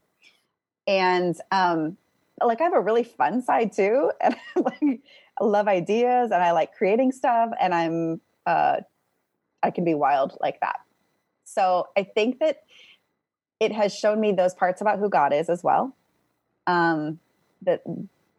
And 0.87 1.37
um, 1.51 1.97
like, 2.43 2.61
I 2.61 2.65
have 2.65 2.75
a 2.75 2.81
really 2.81 3.05
fun 3.05 3.43
side 3.43 3.73
too. 3.73 4.13
And 4.21 4.37
like, 4.57 5.01
I 5.41 5.45
love 5.45 5.69
ideas 5.69 6.31
and 6.31 6.43
I 6.43 6.53
like 6.53 6.75
creating 6.75 7.13
stuff 7.13 7.51
and 7.61 7.73
I'm 7.75 8.21
uh 8.45 8.79
I 9.63 9.71
can 9.71 9.85
be 9.85 9.95
wild 9.95 10.37
like 10.41 10.61
that. 10.61 10.81
So 11.45 11.89
I 11.97 12.05
think 12.05 12.39
that 12.41 12.63
it 13.61 13.73
has 13.73 13.95
shown 13.95 14.21
me 14.21 14.33
those 14.33 14.55
parts 14.55 14.81
about 14.81 14.99
who 14.99 15.09
God 15.09 15.33
is 15.33 15.49
as 15.49 15.65
well. 15.65 15.97
Um 16.67 17.21
that 17.63 17.83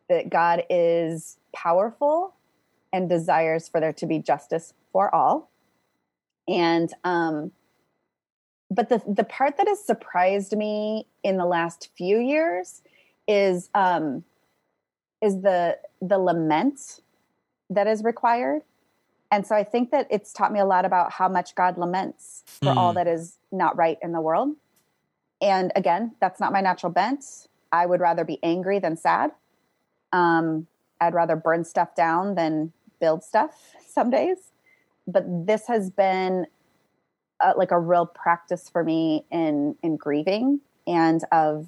that 0.08 0.30
God 0.30 0.64
is 0.70 1.38
powerful 1.54 2.34
and 2.94 3.10
desires 3.10 3.68
for 3.68 3.80
there 3.80 3.94
to 3.94 4.06
be 4.06 4.20
justice 4.20 4.74
for 4.92 5.14
all. 5.14 5.52
And 6.48 6.92
um 7.04 7.52
but 8.72 8.90
the 8.90 9.02
the 9.08 9.24
part 9.24 9.58
that 9.58 9.68
has 9.68 9.84
surprised 9.84 10.56
me 10.56 11.08
in 11.24 11.38
the 11.38 11.46
last 11.46 11.90
few 11.98 12.20
years 12.20 12.82
is 13.28 13.70
um 13.74 14.24
is 15.22 15.42
the 15.42 15.78
the 16.02 16.18
lament 16.18 17.02
that 17.70 17.88
is 17.88 18.04
required 18.04 18.62
and 19.32 19.46
so 19.46 19.56
i 19.56 19.64
think 19.64 19.92
that 19.92 20.08
it's 20.10 20.32
taught 20.34 20.52
me 20.52 20.60
a 20.60 20.66
lot 20.66 20.86
about 20.86 21.12
how 21.14 21.28
much 21.30 21.56
god 21.56 21.78
laments 21.78 22.44
for 22.62 22.72
all 22.74 22.92
Hmm. 22.92 22.96
that 22.96 23.08
is 23.08 23.38
not 23.52 23.76
right 23.78 23.98
in 24.02 24.12
the 24.12 24.22
world 24.22 24.56
and 25.42 25.72
again 25.76 26.16
that's 26.20 26.40
not 26.40 26.52
my 26.52 26.62
natural 26.62 26.92
bent 26.92 27.48
i 27.72 27.86
would 27.86 28.00
rather 28.02 28.24
be 28.24 28.40
angry 28.44 28.80
than 28.80 28.96
sad 28.98 29.32
um, 30.12 30.68
i'd 31.02 31.14
rather 31.14 31.36
burn 31.36 31.64
stuff 31.64 31.96
down 31.96 32.36
than 32.36 32.74
build 33.00 33.24
stuff 33.24 33.76
some 33.88 34.10
days 34.10 34.52
but 35.08 35.24
this 35.48 35.68
has 35.68 35.90
been 35.90 36.46
uh, 37.42 37.54
like 37.56 37.72
a 37.72 37.80
real 37.80 38.06
practice 38.06 38.70
for 38.70 38.84
me 38.84 39.24
in 39.32 39.76
in 39.82 39.96
grieving 39.96 40.60
and 40.88 41.24
of 41.32 41.68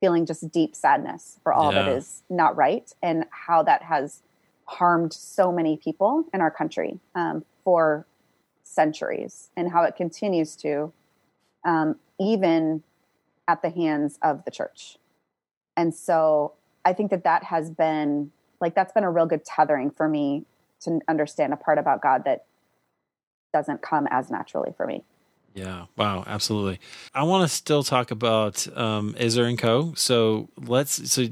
feeling 0.00 0.24
just 0.26 0.50
deep 0.50 0.74
sadness 0.76 1.38
for 1.42 1.52
all 1.52 1.72
that 1.72 1.86
Yeah. 1.86 1.96
is 1.96 2.22
not 2.30 2.56
right 2.56 2.92
and 3.02 3.24
how 3.30 3.62
that 3.64 3.82
has 3.82 4.22
harmed 4.68 5.12
so 5.12 5.50
many 5.50 5.78
people 5.78 6.24
in 6.34 6.42
our 6.42 6.50
country 6.50 7.00
um, 7.14 7.42
for 7.64 8.06
centuries 8.62 9.48
and 9.56 9.72
how 9.72 9.82
it 9.82 9.96
continues 9.96 10.54
to 10.54 10.92
um, 11.64 11.96
even 12.20 12.82
at 13.48 13.62
the 13.62 13.70
hands 13.70 14.18
of 14.22 14.44
the 14.44 14.50
church 14.50 14.98
and 15.74 15.94
so 15.94 16.52
i 16.84 16.92
think 16.92 17.10
that 17.10 17.24
that 17.24 17.44
has 17.44 17.70
been 17.70 18.30
like 18.60 18.74
that's 18.74 18.92
been 18.92 19.04
a 19.04 19.10
real 19.10 19.24
good 19.24 19.42
tethering 19.42 19.90
for 19.90 20.06
me 20.06 20.44
to 20.80 21.00
understand 21.08 21.54
a 21.54 21.56
part 21.56 21.78
about 21.78 22.02
god 22.02 22.24
that 22.24 22.44
doesn't 23.54 23.80
come 23.80 24.06
as 24.10 24.30
naturally 24.30 24.70
for 24.76 24.86
me 24.86 25.02
Yeah. 25.54 25.86
Wow. 25.96 26.24
Absolutely. 26.26 26.78
I 27.14 27.24
want 27.24 27.48
to 27.48 27.54
still 27.54 27.82
talk 27.82 28.10
about 28.12 28.68
um, 28.76 29.16
Ezer 29.18 29.44
and 29.44 29.58
Co. 29.58 29.92
So 29.94 30.48
let's. 30.56 31.10
So 31.10 31.28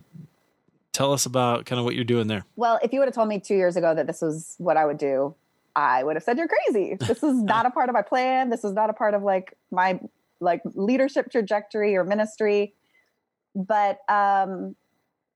tell 0.96 1.12
us 1.12 1.26
about 1.26 1.66
kind 1.66 1.78
of 1.78 1.84
what 1.84 1.94
you're 1.94 2.04
doing 2.04 2.26
there. 2.26 2.44
Well, 2.56 2.80
if 2.82 2.92
you 2.92 3.00
would 3.00 3.06
have 3.06 3.14
told 3.14 3.28
me 3.28 3.38
two 3.38 3.54
years 3.54 3.76
ago 3.76 3.94
that 3.94 4.06
this 4.06 4.22
was 4.22 4.54
what 4.56 4.78
I 4.78 4.86
would 4.86 4.96
do, 4.96 5.34
I 5.76 6.02
would 6.02 6.16
have 6.16 6.22
said 6.22 6.38
you're 6.38 6.48
crazy. 6.48 6.96
This 6.98 7.22
is 7.22 7.42
not 7.42 7.66
a 7.66 7.70
part 7.70 7.90
of 7.90 7.92
my 7.92 8.00
plan. 8.00 8.48
This 8.48 8.64
is 8.64 8.72
not 8.72 8.88
a 8.88 8.94
part 8.94 9.12
of 9.12 9.22
like 9.22 9.52
my 9.70 10.00
like 10.40 10.62
leadership 10.74 11.30
trajectory 11.30 11.96
or 11.96 12.04
ministry. 12.04 12.74
But 13.54 13.98
um, 14.08 14.74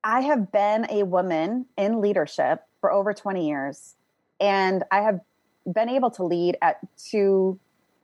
I 0.03 0.21
have 0.21 0.51
been 0.51 0.87
a 0.89 1.03
woman 1.03 1.67
in 1.77 2.01
leadership 2.01 2.63
for 2.79 2.91
over 2.91 3.13
20 3.13 3.47
years, 3.47 3.95
and 4.39 4.83
I 4.91 5.01
have 5.01 5.21
been 5.71 5.89
able 5.89 6.09
to 6.11 6.23
lead 6.23 6.57
at 6.63 6.79
two 6.97 7.59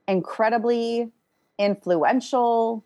incredibly 0.08 1.12
influential, 1.58 2.84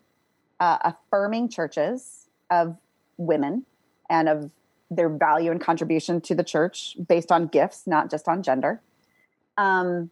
uh, 0.60 0.78
affirming 0.82 1.50
churches 1.50 2.28
of 2.50 2.76
women 3.18 3.66
and 4.08 4.28
of 4.30 4.50
their 4.96 5.08
value 5.08 5.50
and 5.50 5.60
contribution 5.60 6.20
to 6.22 6.34
the 6.34 6.44
church 6.44 6.96
based 7.08 7.32
on 7.32 7.46
gifts, 7.46 7.86
not 7.86 8.10
just 8.10 8.28
on 8.28 8.42
gender. 8.42 8.80
Um, 9.56 10.10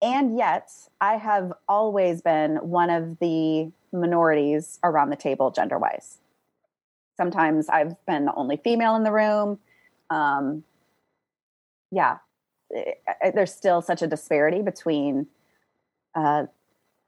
and 0.00 0.36
yet, 0.36 0.70
I 1.00 1.16
have 1.16 1.52
always 1.68 2.22
been 2.22 2.56
one 2.56 2.90
of 2.90 3.18
the 3.18 3.72
minorities 3.92 4.78
around 4.84 5.10
the 5.10 5.16
table, 5.16 5.50
gender 5.50 5.78
wise. 5.78 6.18
Sometimes 7.16 7.68
I've 7.68 7.94
been 8.06 8.26
the 8.26 8.34
only 8.34 8.58
female 8.58 8.94
in 8.94 9.02
the 9.02 9.10
room. 9.12 9.58
Um, 10.08 10.62
yeah, 11.90 12.18
it- 12.70 13.02
it- 13.22 13.34
there's 13.34 13.52
still 13.52 13.82
such 13.82 14.02
a 14.02 14.06
disparity 14.06 14.62
between 14.62 15.26
uh, 16.14 16.46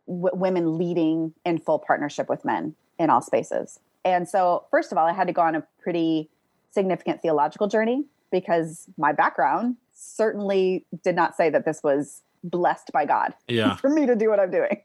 w- 0.07 0.35
women 0.37 0.79
leading 0.79 1.35
in 1.45 1.59
full 1.59 1.79
partnership 1.79 2.29
with 2.29 2.45
men 2.45 2.75
in 2.99 3.09
all 3.11 3.21
spaces. 3.23 3.81
And 4.05 4.29
so, 4.29 4.67
first 4.71 4.93
of 4.93 4.99
all, 4.99 5.07
I 5.07 5.13
had 5.13 5.27
to 5.27 5.33
go 5.33 5.43
on 5.43 5.55
a 5.55 5.67
pretty 5.83 6.29
significant 6.73 7.23
theological 7.23 7.67
journey 7.69 8.05
because 8.31 8.87
my 8.97 9.13
background 9.13 9.77
certainly 9.93 10.85
did 11.03 11.17
not 11.17 11.37
say 11.37 11.51
that 11.51 11.65
this 11.65 11.83
was 11.83 12.23
blessed 12.45 12.91
by 12.93 13.05
God 13.05 13.35
Yeah. 13.49 13.77
for 13.77 13.91
me 13.91 14.07
to 14.07 14.15
do 14.17 14.29
what 14.31 14.41
I'm 14.41 14.51
doing. 14.51 14.83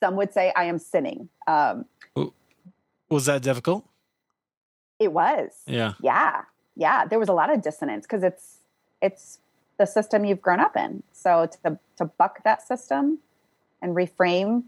Some 0.00 0.16
would 0.16 0.32
say 0.32 0.52
I 0.56 0.64
am 0.64 0.78
sinning. 0.78 1.28
Um, 1.46 1.84
Was 3.08 3.26
that 3.26 3.42
difficult? 3.42 3.86
it 4.98 5.12
was. 5.12 5.50
Yeah. 5.66 5.94
yeah 6.00 6.42
yeah 6.76 7.04
there 7.04 7.18
was 7.18 7.28
a 7.28 7.32
lot 7.32 7.52
of 7.52 7.60
dissonance 7.60 8.06
because 8.06 8.22
it's 8.22 8.58
it's 9.02 9.38
the 9.78 9.84
system 9.84 10.24
you've 10.24 10.40
grown 10.40 10.60
up 10.60 10.76
in 10.76 11.02
so 11.12 11.46
to 11.64 11.78
to 11.98 12.04
buck 12.04 12.42
that 12.44 12.66
system 12.66 13.18
and 13.82 13.94
reframe 13.96 14.62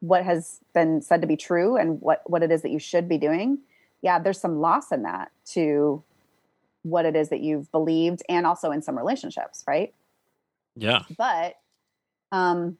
what 0.00 0.24
has 0.24 0.60
been 0.72 1.02
said 1.02 1.20
to 1.20 1.26
be 1.26 1.36
true 1.36 1.76
and 1.76 2.00
what 2.00 2.22
what 2.30 2.42
it 2.44 2.50
is 2.52 2.62
that 2.62 2.70
you 2.70 2.78
should 2.78 3.08
be 3.08 3.18
doing 3.18 3.58
yeah 4.02 4.18
there's 4.18 4.40
some 4.40 4.60
loss 4.60 4.92
in 4.92 5.02
that 5.02 5.30
to 5.44 6.02
what 6.82 7.04
it 7.06 7.16
is 7.16 7.28
that 7.30 7.40
you've 7.40 7.70
believed 7.72 8.22
and 8.28 8.46
also 8.46 8.70
in 8.70 8.82
some 8.82 8.96
relationships 8.98 9.64
right 9.66 9.94
Yeah. 10.76 11.02
but 11.16 11.56
um 12.32 12.76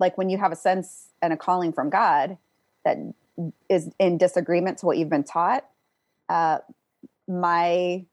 like 0.00 0.16
when 0.16 0.28
you 0.28 0.38
have 0.38 0.52
a 0.52 0.56
sense 0.56 1.08
and 1.20 1.32
a 1.32 1.36
calling 1.36 1.72
from 1.72 1.90
God 1.90 2.38
that 2.84 2.98
is 3.68 3.90
in 3.98 4.18
disagreement 4.18 4.78
to 4.78 4.86
what 4.86 4.96
you've 4.96 5.08
been 5.08 5.24
taught, 5.24 5.64
uh, 6.28 6.58
my 7.26 8.04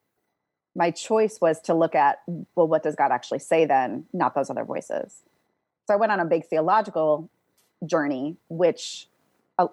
my 0.78 0.92
choice 0.92 1.40
was 1.40 1.62
to 1.62 1.74
look 1.74 1.96
at 1.96 2.22
well, 2.56 2.68
what 2.68 2.84
does 2.84 2.96
God 2.96 3.12
actually 3.12 3.40
say 3.40 3.66
then, 3.66 4.06
not 4.14 4.36
those 4.36 4.50
other 4.50 4.66
voices. 4.66 5.22
So 5.88 5.94
I 5.94 5.98
went 5.98 6.12
on 6.12 6.20
a 6.20 6.26
big 6.26 6.46
theological 6.48 7.30
journey, 7.86 8.38
which 8.50 9.08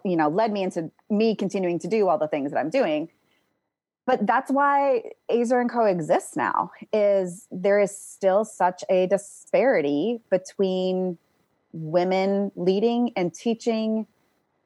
you 0.05 0.16
know 0.16 0.28
led 0.28 0.53
me 0.53 0.62
into 0.62 0.91
me 1.11 1.35
continuing 1.35 1.78
to 1.80 1.89
do 1.89 2.09
all 2.09 2.18
the 2.18 2.28
things 2.28 2.53
that 2.53 2.59
I'm 2.59 2.70
doing. 2.70 3.09
But 4.05 4.26
that's 4.26 4.51
why 4.51 5.03
Ezer 5.30 5.61
and 5.61 5.70
Co 5.70 5.85
exists 5.85 6.37
now. 6.37 6.72
Is 6.93 7.47
there 7.51 7.78
is 7.80 7.97
still 7.97 8.45
such 8.45 8.83
a 8.91 9.07
disparity 9.07 10.20
between 10.30 11.18
women 11.72 12.53
leading 12.57 13.12
and 13.16 13.33
teaching 13.33 14.07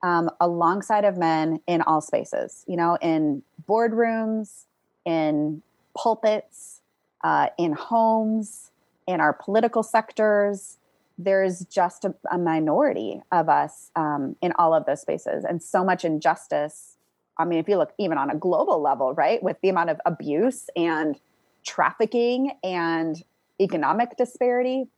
um, 0.03 0.31
alongside 0.41 1.05
of 1.05 1.17
men 1.17 1.61
in 1.67 1.83
all 1.83 2.01
spaces, 2.01 2.65
you 2.67 2.77
know, 2.77 2.97
in 3.01 3.43
boardrooms, 3.69 4.65
in 5.05 5.63
pulpits, 5.97 6.81
uh, 7.25 7.49
in 7.59 7.73
homes, 7.73 8.71
in 9.07 9.21
our 9.21 9.33
political 9.33 9.83
sectors. 9.83 10.79
There's 11.19 11.65
just 11.67 12.05
a, 12.05 12.15
a 12.31 12.39
minority 12.39 13.23
of 13.33 13.49
us 13.49 13.91
um, 13.97 14.37
in 14.43 14.53
all 14.59 14.75
of 14.75 14.87
those 14.87 15.01
spaces, 15.01 15.45
and 15.45 15.63
so 15.63 15.85
much 15.85 16.05
injustice. 16.05 16.97
I 17.39 17.45
mean, 17.45 17.59
if 17.59 17.69
you 17.69 17.77
look 17.77 17.93
even 17.99 18.19
on 18.19 18.31
a 18.31 18.37
global 18.37 18.81
level, 18.81 19.13
right, 19.15 19.43
with 19.43 19.61
the 19.63 19.69
amount 19.69 19.91
of 19.91 20.01
abuse 20.07 20.69
and 20.77 21.19
trafficking 21.65 22.53
and 22.63 23.23
economic 23.61 24.17
disparity, 24.17 24.89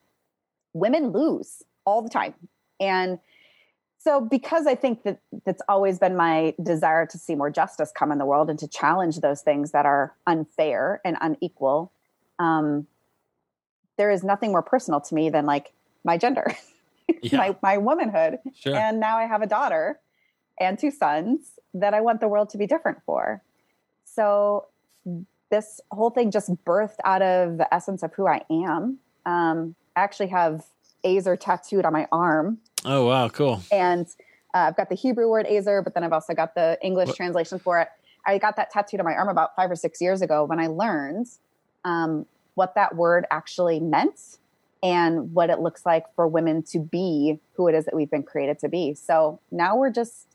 women 0.72 1.08
lose 1.08 1.62
all 1.84 2.02
the 2.02 2.08
time. 2.08 2.34
And 2.78 3.18
so 3.98 4.20
because 4.20 4.66
I 4.66 4.74
think 4.74 5.02
that 5.02 5.18
that's 5.44 5.62
always 5.68 5.98
been 5.98 6.16
my 6.16 6.54
desire 6.62 7.06
to 7.06 7.18
see 7.18 7.34
more 7.34 7.50
justice 7.50 7.92
come 7.94 8.12
in 8.12 8.18
the 8.18 8.26
world 8.26 8.48
and 8.48 8.58
to 8.60 8.68
challenge 8.68 9.20
those 9.20 9.40
things 9.40 9.72
that 9.72 9.86
are 9.86 10.14
unfair 10.26 11.00
and 11.04 11.16
unequal, 11.20 11.90
um, 12.38 12.86
there 13.96 14.10
is 14.10 14.22
nothing 14.22 14.52
more 14.52 14.62
personal 14.62 15.00
to 15.00 15.14
me 15.14 15.28
than 15.28 15.44
like 15.44 15.72
my 16.08 16.16
gender, 16.16 16.46
yeah. 17.22 17.36
my 17.36 17.56
my 17.62 17.76
womanhood, 17.76 18.38
sure. 18.54 18.74
and 18.74 18.98
now 18.98 19.18
I 19.18 19.26
have 19.26 19.42
a 19.42 19.46
daughter 19.46 20.00
and 20.58 20.78
two 20.78 20.90
sons 20.90 21.52
that 21.74 21.92
I 21.94 22.00
want 22.00 22.20
the 22.20 22.28
world 22.28 22.48
to 22.50 22.58
be 22.58 22.66
different 22.66 22.98
for. 23.06 23.42
So 24.04 24.66
this 25.50 25.80
whole 25.90 26.10
thing 26.10 26.30
just 26.30 26.50
birthed 26.64 26.98
out 27.04 27.22
of 27.22 27.58
the 27.58 27.72
essence 27.72 28.02
of 28.02 28.12
who 28.14 28.26
I 28.26 28.40
am. 28.50 28.98
Um, 29.26 29.74
I 29.94 30.00
actually 30.00 30.28
have 30.28 30.64
Ezer 31.04 31.36
tattooed 31.36 31.84
on 31.84 31.92
my 31.92 32.08
arm. 32.10 32.58
Oh 32.84 33.06
wow, 33.06 33.28
cool! 33.28 33.62
And 33.70 34.06
uh, 34.54 34.68
I've 34.68 34.76
got 34.76 34.88
the 34.88 34.96
Hebrew 34.96 35.28
word 35.28 35.46
Ezer, 35.46 35.82
but 35.82 35.92
then 35.94 36.04
I've 36.04 36.12
also 36.12 36.32
got 36.32 36.54
the 36.54 36.78
English 36.82 37.08
what? 37.08 37.16
translation 37.16 37.58
for 37.58 37.80
it. 37.80 37.88
I 38.26 38.38
got 38.38 38.56
that 38.56 38.70
tattooed 38.70 39.00
on 39.00 39.06
my 39.06 39.14
arm 39.14 39.28
about 39.28 39.54
five 39.54 39.70
or 39.70 39.76
six 39.76 40.00
years 40.00 40.22
ago 40.22 40.44
when 40.44 40.58
I 40.58 40.66
learned 40.68 41.26
um, 41.84 42.26
what 42.54 42.74
that 42.74 42.96
word 42.96 43.26
actually 43.30 43.78
meant 43.78 44.38
and 44.82 45.34
what 45.34 45.50
it 45.50 45.60
looks 45.60 45.84
like 45.84 46.04
for 46.14 46.26
women 46.26 46.62
to 46.62 46.78
be 46.78 47.40
who 47.54 47.68
it 47.68 47.74
is 47.74 47.84
that 47.84 47.94
we've 47.94 48.10
been 48.10 48.22
created 48.22 48.58
to 48.60 48.68
be. 48.68 48.94
So 48.94 49.40
now 49.50 49.76
we're 49.76 49.90
just 49.90 50.26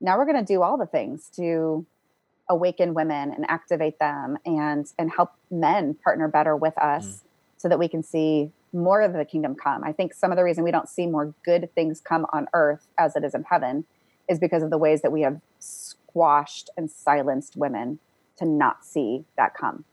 now 0.00 0.18
we're 0.18 0.26
going 0.26 0.44
to 0.44 0.44
do 0.44 0.62
all 0.62 0.76
the 0.76 0.86
things 0.86 1.30
to 1.36 1.86
awaken 2.48 2.94
women 2.94 3.32
and 3.32 3.48
activate 3.48 3.98
them 3.98 4.36
and 4.44 4.92
and 4.98 5.10
help 5.10 5.32
men 5.50 5.94
partner 5.94 6.28
better 6.28 6.54
with 6.54 6.76
us 6.78 7.06
mm. 7.06 7.20
so 7.56 7.68
that 7.68 7.78
we 7.78 7.88
can 7.88 8.02
see 8.02 8.50
more 8.72 9.00
of 9.00 9.12
the 9.12 9.24
kingdom 9.24 9.54
come. 9.54 9.82
I 9.82 9.92
think 9.92 10.12
some 10.12 10.30
of 10.30 10.36
the 10.36 10.44
reason 10.44 10.62
we 10.62 10.70
don't 10.70 10.88
see 10.88 11.06
more 11.06 11.34
good 11.44 11.70
things 11.74 12.00
come 12.00 12.26
on 12.32 12.46
earth 12.52 12.86
as 12.98 13.16
it 13.16 13.24
is 13.24 13.34
in 13.34 13.44
heaven 13.44 13.84
is 14.28 14.38
because 14.38 14.62
of 14.62 14.70
the 14.70 14.78
ways 14.78 15.02
that 15.02 15.12
we 15.12 15.22
have 15.22 15.40
squashed 15.58 16.70
and 16.76 16.90
silenced 16.90 17.56
women 17.56 17.98
to 18.36 18.44
not 18.44 18.84
see 18.84 19.24
that 19.36 19.54
come. 19.54 19.84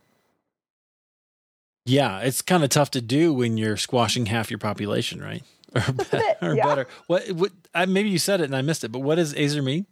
Yeah, 1.85 2.19
it's 2.19 2.41
kind 2.41 2.63
of 2.63 2.69
tough 2.69 2.91
to 2.91 3.01
do 3.01 3.33
when 3.33 3.57
you're 3.57 3.77
squashing 3.77 4.27
half 4.27 4.49
your 4.49 4.59
population, 4.59 5.21
right? 5.21 5.43
Or, 5.75 5.91
be- 5.91 6.05
or 6.45 6.55
yeah. 6.55 6.65
better. 6.67 6.87
What? 7.07 7.31
What? 7.31 7.51
I, 7.73 7.87
maybe 7.87 8.09
you 8.09 8.19
said 8.19 8.41
it 8.41 8.43
and 8.43 8.55
I 8.55 8.61
missed 8.61 8.83
it, 8.83 8.91
but 8.91 8.99
what 8.99 9.15
does 9.15 9.33
Ezer 9.33 9.63
mean? 9.63 9.87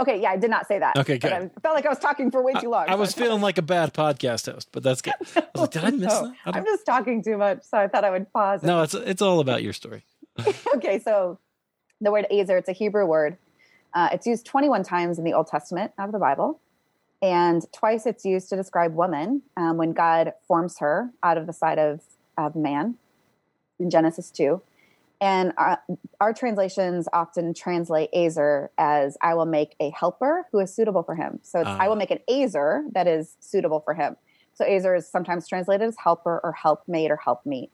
Okay, 0.00 0.18
yeah, 0.22 0.30
I 0.30 0.38
did 0.38 0.48
not 0.48 0.66
say 0.66 0.78
that. 0.78 0.96
Okay, 0.96 1.18
good. 1.18 1.30
I 1.30 1.50
felt 1.60 1.74
like 1.74 1.84
I 1.84 1.90
was 1.90 1.98
talking 1.98 2.30
for 2.30 2.42
way 2.42 2.54
too 2.54 2.70
long. 2.70 2.88
I, 2.88 2.92
I 2.92 2.94
was 2.94 3.12
feeling 3.12 3.42
like 3.42 3.58
a 3.58 3.62
bad 3.62 3.92
podcast 3.92 4.50
host, 4.50 4.68
but 4.72 4.82
that's 4.82 5.02
good. 5.02 5.12
I 5.36 5.44
was 5.52 5.60
like, 5.60 5.70
did 5.72 5.84
I 5.84 5.90
miss 5.90 6.08
no, 6.08 6.28
that? 6.44 6.54
I 6.54 6.58
am 6.58 6.64
just 6.64 6.86
talking 6.86 7.22
too 7.22 7.36
much, 7.36 7.64
so 7.64 7.76
I 7.76 7.86
thought 7.86 8.04
I 8.04 8.10
would 8.10 8.32
pause. 8.32 8.62
No, 8.62 8.82
it's 8.82 8.94
it's 8.94 9.20
all 9.20 9.40
about 9.40 9.62
your 9.62 9.74
story. 9.74 10.04
okay, 10.76 11.00
so 11.00 11.38
the 12.00 12.10
word 12.10 12.26
Ezer, 12.30 12.56
it's 12.56 12.68
a 12.68 12.72
Hebrew 12.72 13.04
word. 13.04 13.36
Uh, 13.92 14.08
it's 14.12 14.26
used 14.26 14.46
21 14.46 14.84
times 14.84 15.18
in 15.18 15.24
the 15.24 15.32
Old 15.32 15.48
Testament 15.48 15.92
of 15.98 16.12
the 16.12 16.18
Bible, 16.18 16.60
and 17.20 17.64
twice 17.72 18.06
it's 18.06 18.24
used 18.24 18.48
to 18.50 18.56
describe 18.56 18.94
woman 18.94 19.42
um, 19.56 19.76
when 19.76 19.92
God 19.92 20.32
forms 20.46 20.78
her 20.78 21.10
out 21.22 21.36
of 21.36 21.46
the 21.46 21.52
side 21.52 21.78
of, 21.78 22.00
of 22.36 22.54
man 22.54 22.96
in 23.80 23.90
Genesis 23.90 24.30
2. 24.30 24.62
And 25.20 25.52
our, 25.56 25.82
our, 26.20 26.32
translations 26.32 27.08
often 27.12 27.52
translate 27.52 28.08
Ezer 28.14 28.70
as 28.78 29.16
I 29.20 29.34
will 29.34 29.46
make 29.46 29.74
a 29.80 29.90
helper 29.90 30.46
who 30.52 30.60
is 30.60 30.72
suitable 30.72 31.02
for 31.02 31.16
him. 31.16 31.40
So 31.42 31.62
uh, 31.62 31.76
I 31.80 31.88
will 31.88 31.96
make 31.96 32.12
an 32.12 32.20
Ezer 32.30 32.84
that 32.92 33.08
is 33.08 33.34
suitable 33.40 33.80
for 33.80 33.94
him. 33.94 34.16
So 34.54 34.64
Ezer 34.64 34.94
is 34.94 35.08
sometimes 35.08 35.48
translated 35.48 35.88
as 35.88 35.96
helper 36.02 36.40
or 36.44 36.52
helpmate 36.52 37.10
or 37.10 37.16
helpmeet. 37.16 37.70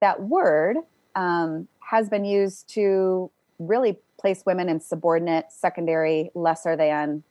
That 0.00 0.22
word 0.22 0.78
um, 1.14 1.68
has 1.78 2.08
been 2.08 2.24
used 2.24 2.68
to 2.70 3.30
really 3.60 3.98
place 4.20 4.42
women 4.44 4.68
in 4.68 4.80
subordinate, 4.80 5.46
secondary, 5.50 6.30
lesser 6.34 6.76
than 6.76 7.22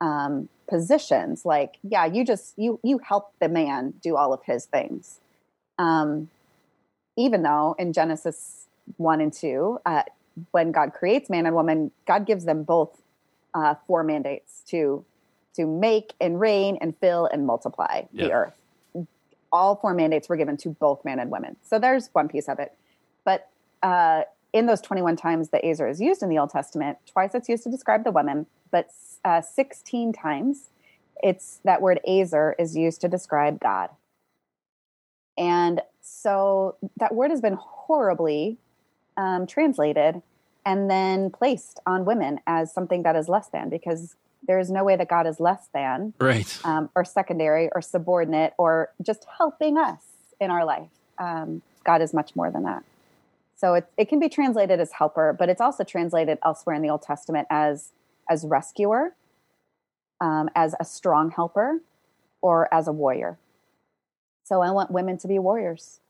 um, 0.00 0.48
positions. 0.68 1.44
Like, 1.44 1.76
yeah, 1.82 2.04
you 2.06 2.24
just 2.24 2.58
you 2.58 2.80
you 2.82 2.98
help 2.98 3.32
the 3.40 3.48
man 3.48 3.94
do 4.02 4.16
all 4.16 4.32
of 4.32 4.42
his 4.44 4.66
things. 4.66 5.20
Um, 5.78 6.30
even 7.16 7.42
though 7.42 7.74
in 7.78 7.92
Genesis 7.92 8.66
1 8.98 9.20
and 9.20 9.32
2, 9.32 9.80
uh, 9.86 10.02
when 10.50 10.70
God 10.70 10.92
creates 10.92 11.30
man 11.30 11.46
and 11.46 11.54
woman, 11.54 11.90
God 12.06 12.26
gives 12.26 12.44
them 12.44 12.62
both 12.62 13.00
uh, 13.54 13.74
four 13.86 14.04
mandates 14.04 14.62
to 14.68 15.04
to 15.54 15.66
make 15.66 16.12
and 16.20 16.38
reign 16.38 16.76
and 16.80 16.94
fill 16.98 17.26
and 17.26 17.46
multiply 17.46 18.02
the 18.12 18.32
earth. 18.32 18.52
All 19.50 19.76
four 19.76 19.94
mandates 19.94 20.28
were 20.28 20.36
given 20.36 20.58
to 20.58 20.68
both 20.68 21.02
man 21.02 21.18
and 21.18 21.30
women. 21.30 21.56
So 21.62 21.78
there's 21.78 22.10
one 22.12 22.28
piece 22.28 22.46
of 22.46 22.58
it. 22.58 22.74
But 23.24 23.48
uh, 23.82 24.24
in 24.56 24.64
those 24.64 24.80
21 24.80 25.16
times 25.16 25.50
that 25.50 25.62
Ezer 25.66 25.86
is 25.86 26.00
used 26.00 26.22
in 26.22 26.30
the 26.30 26.38
Old 26.38 26.48
Testament, 26.48 26.96
twice 27.06 27.34
it's 27.34 27.46
used 27.46 27.62
to 27.64 27.70
describe 27.70 28.04
the 28.04 28.10
women, 28.10 28.46
but 28.70 28.88
uh, 29.22 29.42
16 29.42 30.14
times 30.14 30.70
it's 31.22 31.60
that 31.64 31.82
word 31.82 32.00
Ezer 32.08 32.56
is 32.58 32.74
used 32.74 33.02
to 33.02 33.08
describe 33.08 33.60
God. 33.60 33.90
And 35.36 35.82
so 36.00 36.76
that 36.96 37.14
word 37.14 37.30
has 37.30 37.42
been 37.42 37.58
horribly 37.60 38.56
um, 39.18 39.46
translated 39.46 40.22
and 40.64 40.90
then 40.90 41.30
placed 41.30 41.80
on 41.84 42.06
women 42.06 42.40
as 42.46 42.72
something 42.72 43.02
that 43.02 43.14
is 43.14 43.28
less 43.28 43.48
than 43.48 43.68
because 43.68 44.16
there 44.48 44.58
is 44.58 44.70
no 44.70 44.84
way 44.84 44.96
that 44.96 45.08
God 45.08 45.26
is 45.26 45.38
less 45.38 45.68
than, 45.74 46.14
right, 46.18 46.58
um, 46.64 46.88
or 46.94 47.04
secondary, 47.04 47.68
or 47.74 47.82
subordinate, 47.82 48.54
or 48.56 48.90
just 49.02 49.26
helping 49.36 49.76
us 49.76 50.00
in 50.40 50.50
our 50.50 50.64
life. 50.64 50.88
Um, 51.18 51.60
God 51.84 52.00
is 52.00 52.14
much 52.14 52.34
more 52.34 52.50
than 52.50 52.62
that. 52.62 52.82
So 53.56 53.74
it, 53.74 53.90
it 53.96 54.08
can 54.08 54.20
be 54.20 54.28
translated 54.28 54.80
as 54.80 54.92
helper, 54.92 55.34
but 55.36 55.48
it's 55.48 55.60
also 55.60 55.82
translated 55.82 56.38
elsewhere 56.44 56.76
in 56.76 56.82
the 56.82 56.90
Old 56.90 57.02
Testament 57.02 57.46
as 57.50 57.92
as 58.28 58.44
rescuer, 58.44 59.14
um, 60.20 60.50
as 60.54 60.74
a 60.80 60.84
strong 60.84 61.30
helper, 61.30 61.80
or 62.42 62.72
as 62.74 62.88
a 62.88 62.92
warrior. 62.92 63.38
So 64.44 64.60
I 64.62 64.70
want 64.70 64.90
women 64.90 65.16
to 65.18 65.28
be 65.28 65.38
warriors. 65.38 66.00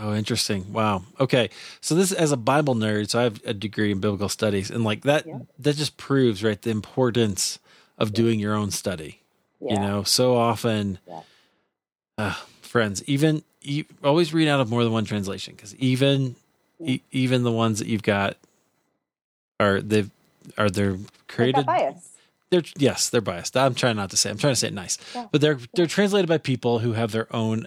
Oh, 0.00 0.14
interesting. 0.14 0.72
Wow. 0.72 1.04
Okay. 1.20 1.50
So 1.80 1.94
this 1.94 2.12
as 2.12 2.32
a 2.32 2.36
Bible 2.36 2.74
nerd, 2.74 3.10
so 3.10 3.20
I 3.20 3.24
have 3.24 3.40
a 3.44 3.54
degree 3.54 3.92
in 3.92 4.00
biblical 4.00 4.28
studies 4.28 4.70
and 4.70 4.82
like 4.82 5.02
that 5.02 5.26
yeah. 5.26 5.40
that 5.58 5.76
just 5.76 5.96
proves, 5.96 6.42
right, 6.42 6.60
the 6.60 6.70
importance 6.70 7.58
of 7.98 8.08
yeah. 8.08 8.14
doing 8.14 8.40
your 8.40 8.54
own 8.54 8.70
study. 8.70 9.20
Yeah. 9.60 9.74
You 9.74 9.78
know, 9.80 10.02
so 10.02 10.36
often 10.36 10.98
uh, 12.18 12.34
friends, 12.62 13.04
even 13.06 13.44
you 13.60 13.84
always 14.02 14.34
read 14.34 14.48
out 14.48 14.60
of 14.60 14.70
more 14.70 14.82
than 14.84 14.92
one 14.92 15.04
translation 15.04 15.54
because 15.54 15.74
even 15.76 16.36
e- 16.80 17.00
even 17.10 17.42
the 17.42 17.52
ones 17.52 17.78
that 17.78 17.88
you've 17.88 18.02
got 18.02 18.36
are 19.60 19.80
they 19.80 20.06
are 20.58 20.70
they're 20.70 20.98
created 21.28 21.66
they're 22.54 22.62
yes, 22.76 23.08
they're 23.08 23.20
biased. 23.20 23.56
I'm 23.56 23.74
trying 23.74 23.96
not 23.96 24.10
to 24.10 24.16
say. 24.16 24.30
I'm 24.30 24.38
trying 24.38 24.52
to 24.52 24.56
say 24.56 24.68
it 24.68 24.74
nice, 24.74 24.96
yeah. 25.14 25.26
but 25.32 25.40
they're 25.40 25.58
they're 25.74 25.86
translated 25.86 26.28
by 26.28 26.38
people 26.38 26.78
who 26.78 26.92
have 26.92 27.10
their 27.10 27.34
own 27.34 27.66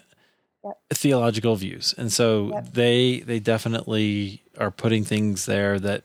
yep. 0.63 0.77
theological 0.93 1.55
views, 1.57 1.93
and 1.97 2.11
so 2.11 2.51
yep. 2.53 2.73
they 2.73 3.19
they 3.19 3.39
definitely 3.39 4.43
are 4.57 4.71
putting 4.71 5.03
things 5.03 5.45
there 5.45 5.77
that 5.79 6.03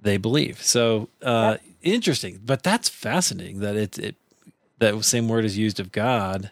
they 0.00 0.16
believe. 0.16 0.62
So 0.62 1.08
uh, 1.22 1.58
yep. 1.60 1.62
interesting, 1.82 2.40
but 2.44 2.62
that's 2.62 2.88
fascinating 2.88 3.60
that 3.60 3.76
it 3.76 3.98
it 3.98 4.16
that 4.78 5.04
same 5.04 5.28
word 5.28 5.44
is 5.44 5.58
used 5.58 5.78
of 5.78 5.92
God. 5.92 6.50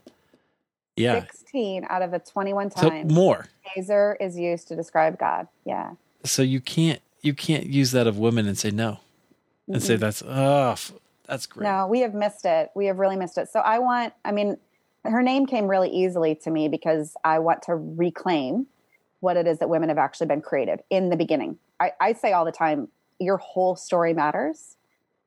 Yeah, 0.96 1.20
sixteen 1.22 1.86
out 1.88 2.02
of 2.02 2.10
the 2.10 2.20
twenty-one 2.20 2.70
times. 2.70 3.10
So 3.10 3.14
more. 3.14 3.46
Ezer 3.76 4.16
is 4.20 4.38
used 4.38 4.68
to 4.68 4.76
describe 4.76 5.18
God. 5.18 5.48
Yeah. 5.64 5.92
so 6.24 6.42
you 6.42 6.60
can't 6.60 7.00
you 7.22 7.34
can't 7.34 7.66
use 7.66 7.92
that 7.92 8.06
of 8.06 8.18
women 8.18 8.46
and 8.46 8.56
say 8.56 8.70
no, 8.70 9.00
and 9.66 9.76
mm-hmm. 9.76 9.86
say 9.86 9.96
that's 9.96 10.22
oh 10.22 10.76
that's 11.26 11.46
great. 11.46 11.64
No, 11.64 11.86
we 11.86 12.00
have 12.00 12.14
missed 12.14 12.44
it. 12.44 12.70
We 12.74 12.86
have 12.86 12.98
really 12.98 13.16
missed 13.16 13.38
it. 13.38 13.48
So 13.48 13.60
I 13.60 13.78
want. 13.78 14.12
I 14.24 14.32
mean, 14.32 14.56
her 15.04 15.22
name 15.22 15.46
came 15.46 15.68
really 15.68 15.90
easily 15.90 16.34
to 16.36 16.50
me 16.50 16.68
because 16.68 17.16
I 17.24 17.38
want 17.38 17.62
to 17.62 17.74
reclaim 17.74 18.66
what 19.20 19.36
it 19.36 19.46
is 19.46 19.58
that 19.58 19.68
women 19.68 19.88
have 19.88 19.98
actually 19.98 20.26
been 20.26 20.42
created 20.42 20.80
in 20.90 21.08
the 21.08 21.16
beginning. 21.16 21.58
I, 21.80 21.92
I 22.00 22.12
say 22.12 22.32
all 22.32 22.44
the 22.44 22.52
time, 22.52 22.88
your 23.18 23.38
whole 23.38 23.74
story 23.74 24.12
matters. 24.12 24.76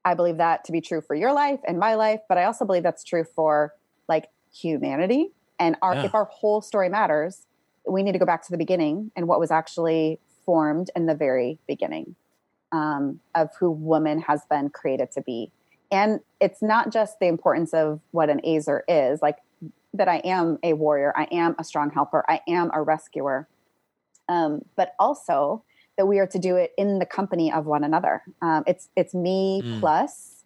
I 0.06 0.14
believe 0.14 0.38
that 0.38 0.64
to 0.66 0.72
be 0.72 0.82
true 0.82 1.02
for 1.02 1.16
your 1.16 1.34
life 1.34 1.60
and 1.68 1.80
my 1.80 1.96
life, 1.96 2.22
but 2.30 2.38
I 2.38 2.46
also 2.46 2.64
believe 2.64 2.84
that's 2.84 3.04
true 3.04 3.26
for 3.36 3.74
like 4.08 4.30
humanity. 4.54 5.32
And 5.60 5.76
our, 5.82 5.96
yeah. 5.96 6.06
if 6.06 6.16
our 6.16 6.26
whole 6.26 6.62
story 6.62 6.90
matters, 6.90 7.46
we 7.88 8.04
need 8.04 8.12
to 8.14 8.20
go 8.20 8.26
back 8.26 8.44
to 8.44 8.52
the 8.52 8.58
beginning 8.58 9.12
and 9.16 9.28
what 9.28 9.40
was 9.40 9.52
actually 9.52 10.20
formed 10.46 10.90
in 10.96 11.06
the 11.06 11.16
very 11.16 11.58
beginning 11.68 12.16
um, 12.72 13.20
of 13.36 13.50
who 13.60 13.72
woman 13.72 14.22
has 14.22 14.42
been 14.50 14.70
created 14.70 15.12
to 15.12 15.22
be. 15.22 15.52
And 15.92 16.20
it's 16.42 16.62
not 16.62 16.92
just 16.92 17.20
the 17.20 17.28
importance 17.28 17.74
of 17.74 18.02
what 18.12 18.30
an 18.30 18.46
Ezer 18.46 18.84
is, 18.88 19.22
like 19.22 19.38
that 19.94 20.08
I 20.08 20.18
am 20.18 20.60
a 20.64 20.74
warrior, 20.74 21.14
I 21.16 21.28
am 21.32 21.56
a 21.58 21.64
strong 21.64 21.92
helper, 21.92 22.26
I 22.28 22.42
am 22.48 22.70
a 22.74 22.82
rescuer, 22.82 23.48
um, 24.28 24.64
but 24.76 24.94
also 25.00 25.64
that 25.98 26.06
we 26.06 26.20
are 26.20 26.28
to 26.28 26.40
do 26.40 26.56
it 26.56 26.74
in 26.78 27.00
the 27.00 27.06
company 27.06 27.52
of 27.52 27.66
one 27.66 27.84
another. 27.84 28.22
Um, 28.42 28.64
it's 28.68 28.90
it's 28.96 29.14
me 29.14 29.62
mm. 29.64 29.80
plus 29.80 30.44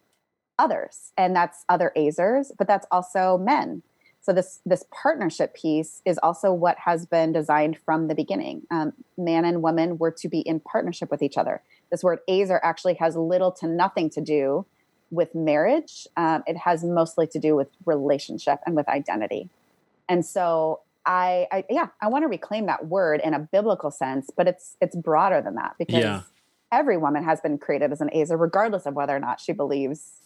others, 0.58 1.12
and 1.18 1.36
that's 1.36 1.66
other 1.68 1.92
Ezers, 1.98 2.52
but 2.58 2.68
that's 2.68 2.88
also 2.92 3.38
men. 3.38 3.84
So 4.22 4.34
this 4.34 4.60
this 4.66 4.84
partnership 4.92 5.56
piece 5.56 6.02
is 6.06 6.20
also 6.22 6.54
what 6.54 6.78
has 6.80 7.06
been 7.06 7.32
designed 7.32 7.78
from 7.84 8.08
the 8.08 8.16
beginning. 8.16 8.62
Um, 8.70 8.94
man 9.18 9.46
and 9.46 9.64
woman 9.64 9.98
were 9.98 10.12
to 10.12 10.30
be 10.30 10.40
in 10.42 10.60
partnership 10.60 11.10
with 11.10 11.24
each 11.24 11.38
other. 11.38 11.62
This 11.90 12.04
word 12.04 12.20
Ezer 12.30 12.60
actually 12.64 12.94
has 12.96 13.16
little 13.16 13.52
to 13.54 13.68
nothing 13.68 14.10
to 14.12 14.22
do 14.22 14.66
with 15.10 15.34
marriage. 15.34 16.08
Um, 16.16 16.44
it 16.46 16.56
has 16.58 16.84
mostly 16.84 17.28
to 17.28 17.40
do 17.40 17.56
with 17.56 17.68
relationship 17.86 18.60
and 18.66 18.76
with 18.76 18.88
identity. 18.88 19.50
And 20.08 20.26
so 20.26 20.82
I, 21.06 21.48
I 21.52 21.66
yeah, 21.70 21.88
I 22.00 22.08
want 22.08 22.24
to 22.24 22.28
reclaim 22.28 22.68
that 22.68 22.88
word 22.88 23.22
in 23.24 23.34
a 23.34 23.40
biblical 23.40 23.90
sense, 23.90 24.30
but 24.36 24.48
it's 24.48 24.78
it's 24.80 24.96
broader 24.96 25.42
than 25.42 25.56
that 25.56 25.76
because 25.80 26.04
yeah. 26.04 26.22
every 26.72 26.98
woman 26.98 27.24
has 27.24 27.42
been 27.42 27.58
created 27.58 27.92
as 27.92 28.02
an 28.02 28.14
Ezer, 28.14 28.38
regardless 28.38 28.86
of 28.86 28.94
whether 28.94 29.16
or 29.16 29.20
not 29.20 29.40
she 29.42 29.52
believes 29.52 30.21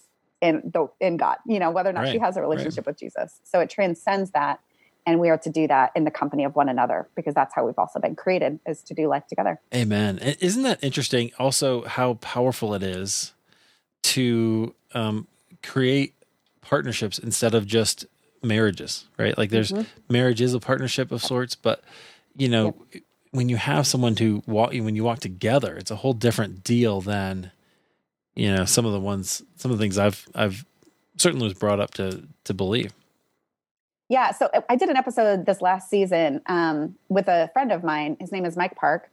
in 0.46 0.72
the 0.74 0.88
in 1.00 1.18
God, 1.18 1.38
you 1.46 1.60
know, 1.60 1.72
whether 1.72 1.90
or 1.90 1.94
not 1.94 2.02
right, 2.02 2.12
she 2.12 2.20
has 2.20 2.38
a 2.38 2.42
relationship 2.42 2.86
right. 2.86 2.94
with 2.94 3.00
Jesus. 3.00 3.40
So 3.44 3.60
it 3.60 3.70
transcends 3.70 4.32
that 4.32 4.60
and 5.06 5.20
we 5.20 5.30
are 5.30 5.38
to 5.38 5.50
do 5.50 5.68
that 5.68 5.92
in 5.96 6.04
the 6.04 6.12
company 6.12 6.44
of 6.44 6.56
one 6.56 6.68
another 6.68 7.08
because 7.16 7.34
that's 7.34 7.54
how 7.54 7.66
we've 7.66 7.78
also 7.78 8.00
been 8.00 8.16
created 8.16 8.60
is 8.66 8.82
to 8.84 8.94
do 8.94 9.08
life 9.08 9.28
together. 9.28 9.62
Amen. 9.74 10.18
Isn't 10.40 10.64
that 10.64 10.84
interesting 10.84 11.32
also 11.38 11.84
how 11.84 12.16
powerful 12.16 12.74
it 12.74 12.82
is 12.82 13.34
to 14.04 14.74
um, 14.94 15.28
create 15.62 16.16
partnerships 16.62 17.20
instead 17.20 17.54
of 17.54 17.68
just 17.68 18.06
marriages, 18.42 19.08
right? 19.18 19.38
Like 19.38 19.52
there's 19.52 19.72
mm-hmm. 19.72 19.84
marriage 20.10 20.42
is 20.42 20.54
a 20.54 20.60
partnership 20.60 21.12
of 21.12 21.24
sorts, 21.24 21.56
but 21.56 21.84
you 22.36 22.50
know, 22.50 22.76
yep. 22.92 23.04
when 23.32 23.50
you 23.50 23.58
have 23.58 23.86
someone 23.86 24.16
to 24.16 24.42
walk 24.48 24.72
when 24.72 24.96
you 24.96 25.04
walk 25.04 25.20
together, 25.20 25.76
it's 25.76 25.92
a 25.92 25.98
whole 25.98 26.14
different 26.14 26.64
deal 26.64 27.02
than 27.02 27.52
you 28.36 28.54
know 28.54 28.66
some 28.66 28.86
of 28.86 28.92
the 28.92 29.00
ones 29.00 29.42
some 29.56 29.72
of 29.72 29.78
the 29.78 29.84
things 29.84 29.98
i've 29.98 30.28
i've 30.36 30.66
certainly 31.18 31.46
was 31.46 31.54
brought 31.54 31.80
up 31.80 31.92
to 31.92 32.28
to 32.44 32.54
believe. 32.54 32.94
Yeah 34.10 34.32
so 34.32 34.50
i 34.70 34.76
did 34.76 34.90
an 34.90 34.98
episode 34.98 35.46
this 35.46 35.62
last 35.62 35.90
season 35.90 36.42
um, 36.48 36.96
with 37.10 37.28
a 37.28 37.50
friend 37.54 37.72
of 37.72 37.84
mine. 37.84 38.18
His 38.20 38.32
name 38.32 38.46
is 38.46 38.56
mike 38.58 38.76
park 38.76 39.10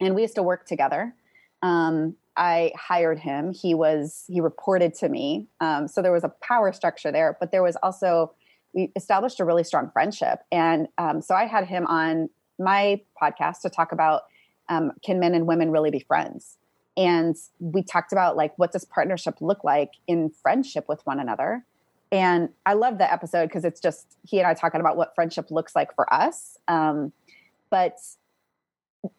and 0.00 0.14
we 0.14 0.22
used 0.22 0.34
to 0.36 0.42
work 0.42 0.66
together. 0.66 1.14
Um, 1.62 2.16
i 2.36 2.72
hired 2.76 3.18
him. 3.18 3.52
He 3.52 3.74
was 3.74 4.24
he 4.28 4.40
reported 4.40 4.94
to 4.96 5.08
me. 5.08 5.48
Um, 5.60 5.88
so 5.88 6.02
there 6.02 6.12
was 6.12 6.24
a 6.24 6.32
power 6.42 6.72
structure 6.72 7.10
there 7.10 7.36
but 7.40 7.50
there 7.50 7.62
was 7.62 7.76
also 7.82 8.34
we 8.74 8.90
established 8.96 9.38
a 9.38 9.44
really 9.44 9.64
strong 9.64 9.90
friendship. 9.92 10.40
And 10.52 10.88
um, 10.98 11.22
so 11.22 11.34
i 11.34 11.46
had 11.46 11.66
him 11.66 11.86
on 11.86 12.28
my 12.58 13.00
podcast 13.20 13.62
to 13.62 13.70
talk 13.70 13.92
about 13.92 14.22
um, 14.68 14.92
can 15.04 15.18
men 15.18 15.34
and 15.34 15.46
women 15.46 15.70
really 15.70 15.90
be 15.90 15.98
friends 15.98 16.58
and 16.96 17.36
we 17.58 17.82
talked 17.82 18.12
about 18.12 18.36
like 18.36 18.56
what 18.58 18.72
does 18.72 18.84
partnership 18.84 19.36
look 19.40 19.64
like 19.64 19.92
in 20.06 20.30
friendship 20.30 20.86
with 20.88 21.00
one 21.04 21.20
another? 21.20 21.64
And 22.10 22.50
i 22.66 22.74
love 22.74 22.98
that 22.98 23.12
episode 23.12 23.46
because 23.46 23.64
it's 23.64 23.80
just 23.80 24.16
he 24.26 24.38
and 24.38 24.46
i 24.46 24.54
talking 24.54 24.80
about 24.80 24.96
what 24.96 25.14
friendship 25.14 25.50
looks 25.50 25.74
like 25.74 25.94
for 25.94 26.12
us. 26.12 26.58
Um, 26.68 27.12
but 27.70 27.98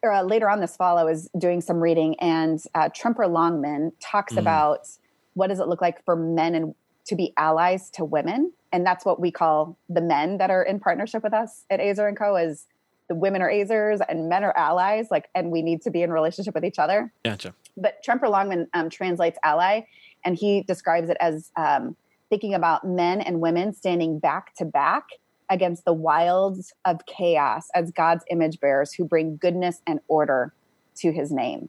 uh, 0.02 0.22
later 0.22 0.48
on 0.48 0.60
this 0.60 0.76
fall 0.76 0.96
i 0.96 1.04
was 1.04 1.28
doing 1.36 1.60
some 1.60 1.78
reading 1.78 2.18
and 2.18 2.62
uh, 2.74 2.88
tremper 2.88 3.30
longman 3.30 3.92
talks 4.00 4.34
mm. 4.34 4.38
about 4.38 4.88
what 5.34 5.48
does 5.48 5.60
it 5.60 5.68
look 5.68 5.82
like 5.82 6.02
for 6.04 6.16
men 6.16 6.54
and 6.54 6.74
to 7.06 7.16
be 7.16 7.32
allies 7.36 7.90
to 7.90 8.04
women. 8.04 8.52
And 8.72 8.86
that's 8.86 9.04
what 9.04 9.20
we 9.20 9.30
call 9.30 9.76
the 9.88 10.00
men 10.00 10.38
that 10.38 10.50
are 10.50 10.62
in 10.62 10.80
partnership 10.80 11.22
with 11.22 11.34
us 11.34 11.64
at 11.70 11.80
ezer 11.80 12.08
and 12.08 12.16
co 12.16 12.36
is 12.36 12.66
the 13.08 13.14
women 13.14 13.42
are 13.42 13.50
ezers 13.50 14.00
and 14.08 14.28
men 14.28 14.42
are 14.42 14.56
allies 14.56 15.08
like 15.10 15.28
and 15.34 15.50
we 15.50 15.62
need 15.62 15.82
to 15.82 15.90
be 15.90 16.02
in 16.02 16.10
relationship 16.10 16.54
with 16.54 16.64
each 16.64 16.78
other. 16.78 17.12
Gotcha 17.24 17.54
but 17.76 18.02
tremper 18.06 18.28
longman 18.28 18.68
um, 18.74 18.90
translates 18.90 19.38
ally 19.44 19.80
and 20.24 20.36
he 20.36 20.62
describes 20.62 21.10
it 21.10 21.16
as 21.20 21.50
um, 21.56 21.96
thinking 22.30 22.54
about 22.54 22.86
men 22.86 23.20
and 23.20 23.40
women 23.40 23.72
standing 23.72 24.18
back 24.18 24.54
to 24.56 24.64
back 24.64 25.04
against 25.50 25.84
the 25.84 25.92
wilds 25.92 26.72
of 26.84 27.04
chaos 27.06 27.68
as 27.74 27.90
god's 27.90 28.24
image 28.30 28.60
bearers 28.60 28.92
who 28.92 29.04
bring 29.04 29.36
goodness 29.36 29.82
and 29.86 30.00
order 30.08 30.52
to 30.94 31.12
his 31.12 31.30
name 31.30 31.68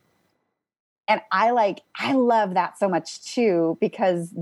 and 1.07 1.21
i 1.31 1.51
like 1.51 1.81
i 1.97 2.13
love 2.13 2.53
that 2.53 2.77
so 2.77 2.87
much 2.87 3.23
too 3.23 3.77
because 3.81 4.33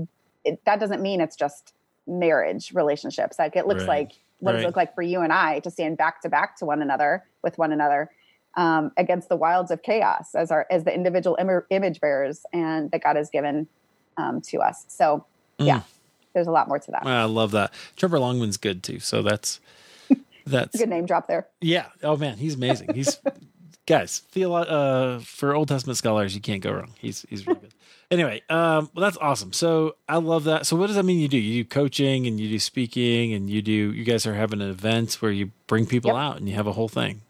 it, 0.44 0.60
that 0.66 0.78
doesn't 0.78 1.02
mean 1.02 1.20
it's 1.20 1.36
just 1.36 1.74
marriage 2.06 2.72
relationships 2.74 3.38
like 3.38 3.56
it 3.56 3.66
looks 3.66 3.82
right. 3.82 4.08
like 4.08 4.12
what 4.44 4.52
right. 4.52 4.56
does 4.58 4.64
it 4.64 4.66
look 4.66 4.76
like 4.76 4.94
for 4.94 5.02
you 5.02 5.20
and 5.20 5.32
I 5.32 5.60
to 5.60 5.70
stand 5.70 5.96
back 5.96 6.20
to 6.22 6.28
back 6.28 6.56
to 6.58 6.66
one 6.66 6.82
another 6.82 7.24
with 7.42 7.56
one 7.56 7.72
another 7.72 8.10
um, 8.56 8.92
against 8.96 9.28
the 9.28 9.36
wilds 9.36 9.70
of 9.70 9.82
chaos 9.82 10.34
as 10.34 10.50
our 10.50 10.66
as 10.70 10.84
the 10.84 10.94
individual 10.94 11.36
Im- 11.40 11.62
image 11.70 12.00
bearers 12.00 12.44
and 12.52 12.90
that 12.90 13.02
God 13.02 13.16
has 13.16 13.30
given 13.30 13.66
um, 14.16 14.40
to 14.42 14.58
us. 14.58 14.84
So 14.88 15.24
mm. 15.58 15.66
yeah, 15.66 15.82
there's 16.32 16.46
a 16.46 16.52
lot 16.52 16.68
more 16.68 16.78
to 16.78 16.90
that. 16.92 17.06
I 17.06 17.24
love 17.24 17.52
that. 17.52 17.72
Trevor 17.96 18.18
Longman's 18.18 18.56
good 18.56 18.82
too. 18.82 19.00
So 19.00 19.22
that's 19.22 19.60
that's 20.46 20.74
a 20.74 20.78
good 20.78 20.88
name 20.88 21.06
drop 21.06 21.26
there. 21.26 21.48
Yeah. 21.60 21.86
Oh 22.02 22.16
man, 22.16 22.36
he's 22.36 22.54
amazing. 22.54 22.94
He's 22.94 23.18
guys. 23.86 24.20
Feel 24.30 24.54
uh, 24.54 25.20
for 25.20 25.54
Old 25.54 25.68
Testament 25.68 25.96
scholars, 25.96 26.34
you 26.34 26.40
can't 26.40 26.62
go 26.62 26.72
wrong. 26.72 26.92
He's 26.98 27.26
he's 27.28 27.46
really 27.46 27.60
good. 27.60 27.74
Anyway, 28.10 28.42
um, 28.50 28.90
well, 28.94 29.02
that's 29.02 29.16
awesome. 29.16 29.52
So 29.52 29.96
I 30.08 30.18
love 30.18 30.44
that. 30.44 30.66
So 30.66 30.76
what 30.76 30.88
does 30.88 30.96
that 30.96 31.04
mean? 31.04 31.18
You 31.18 31.28
do 31.28 31.38
you 31.38 31.64
do 31.64 31.68
coaching 31.68 32.26
and 32.26 32.38
you 32.38 32.48
do 32.48 32.58
speaking 32.58 33.32
and 33.32 33.50
you 33.50 33.62
do. 33.62 33.72
You 33.72 34.04
guys 34.04 34.26
are 34.26 34.34
having 34.34 34.60
events 34.60 35.20
where 35.20 35.32
you 35.32 35.50
bring 35.66 35.86
people 35.86 36.12
yep. 36.12 36.18
out 36.18 36.36
and 36.36 36.48
you 36.48 36.54
have 36.54 36.66
a 36.66 36.72
whole 36.72 36.88
thing. 36.88 37.22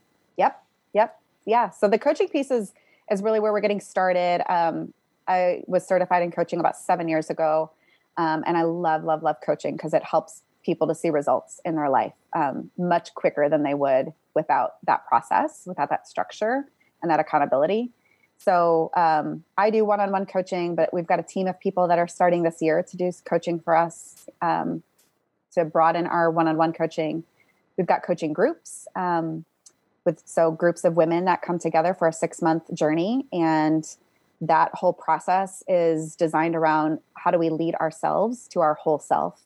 Yep. 0.95 1.21
Yeah. 1.45 1.71
So 1.71 1.89
the 1.89 1.99
coaching 1.99 2.29
piece 2.29 2.51
is 2.51 2.73
is 3.11 3.23
really 3.23 3.41
where 3.41 3.53
we're 3.53 3.61
getting 3.61 3.81
started. 3.81 4.43
Um, 4.51 4.95
I 5.29 5.63
was 5.67 5.87
certified 5.87 6.23
in 6.23 6.31
coaching 6.31 6.61
about 6.61 6.77
seven 6.77 7.09
years 7.09 7.29
ago, 7.29 7.71
um, 8.17 8.43
and 8.47 8.57
I 8.57 8.63
love 8.63 9.05
love 9.05 9.23
love 9.23 9.37
coaching 9.45 9.77
because 9.77 9.93
it 9.93 10.03
helps 10.03 10.43
people 10.65 10.87
to 10.89 10.95
see 10.95 11.11
results 11.11 11.61
in 11.65 11.77
their 11.77 11.91
life 11.91 12.15
um, 12.35 12.71
much 12.79 13.15
quicker 13.15 13.49
than 13.51 13.63
they 13.63 13.75
would 13.75 14.13
without 14.35 14.77
that 14.87 15.07
process, 15.07 15.65
without 15.67 15.91
that 15.91 16.09
structure 16.09 16.65
and 17.03 17.11
that 17.11 17.21
accountability. 17.21 17.91
So 18.39 18.91
um, 18.97 19.45
I 19.57 19.71
do 19.71 19.85
one 19.85 20.01
on 20.01 20.11
one 20.11 20.27
coaching, 20.27 20.75
but 20.75 20.93
we've 20.93 21.07
got 21.07 21.21
a 21.21 21.23
team 21.23 21.47
of 21.47 21.61
people 21.61 21.87
that 21.89 21.99
are 21.99 22.09
starting 22.09 22.43
this 22.43 22.61
year 22.61 22.83
to 22.83 22.97
do 22.97 23.13
coaching 23.25 23.61
for 23.61 23.77
us 23.77 24.27
um, 24.43 24.83
to 25.53 25.65
broaden 25.65 26.07
our 26.07 26.31
one 26.31 26.49
on 26.49 26.57
one 26.57 26.73
coaching. 26.73 27.25
We've 27.77 27.87
got 27.87 28.03
coaching 28.03 28.33
groups 28.33 28.89
um, 28.97 29.45
with 30.05 30.23
so 30.25 30.51
groups 30.51 30.85
of 30.85 30.97
women 30.97 31.25
that 31.25 31.43
come 31.43 31.59
together 31.59 31.95
for 31.95 32.09
a 32.09 32.13
six 32.13 32.43
month 32.43 32.73
journey. 32.75 33.27
And 33.33 33.87
that 34.41 34.71
whole 34.75 34.93
process 34.93 35.63
is 35.69 36.17
designed 36.17 36.55
around 36.55 37.01
how 37.15 37.31
do 37.31 37.39
we 37.39 37.51
lead 37.51 37.75
ourselves 37.77 38.49
to 38.49 38.61
our 38.61 38.75
whole 38.75 38.99
self. 38.99 39.41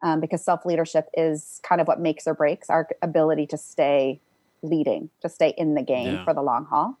Um, 0.00 0.20
because 0.20 0.44
self 0.44 0.64
leadership 0.64 1.08
is 1.14 1.60
kind 1.64 1.80
of 1.80 1.88
what 1.88 2.00
makes 2.00 2.26
or 2.26 2.34
breaks 2.34 2.70
our 2.70 2.88
ability 3.02 3.46
to 3.48 3.58
stay 3.58 4.20
leading, 4.62 5.10
to 5.22 5.28
stay 5.28 5.54
in 5.56 5.74
the 5.74 5.82
game 5.82 6.14
yeah. 6.14 6.24
for 6.24 6.34
the 6.34 6.42
long 6.42 6.66
haul. 6.66 6.96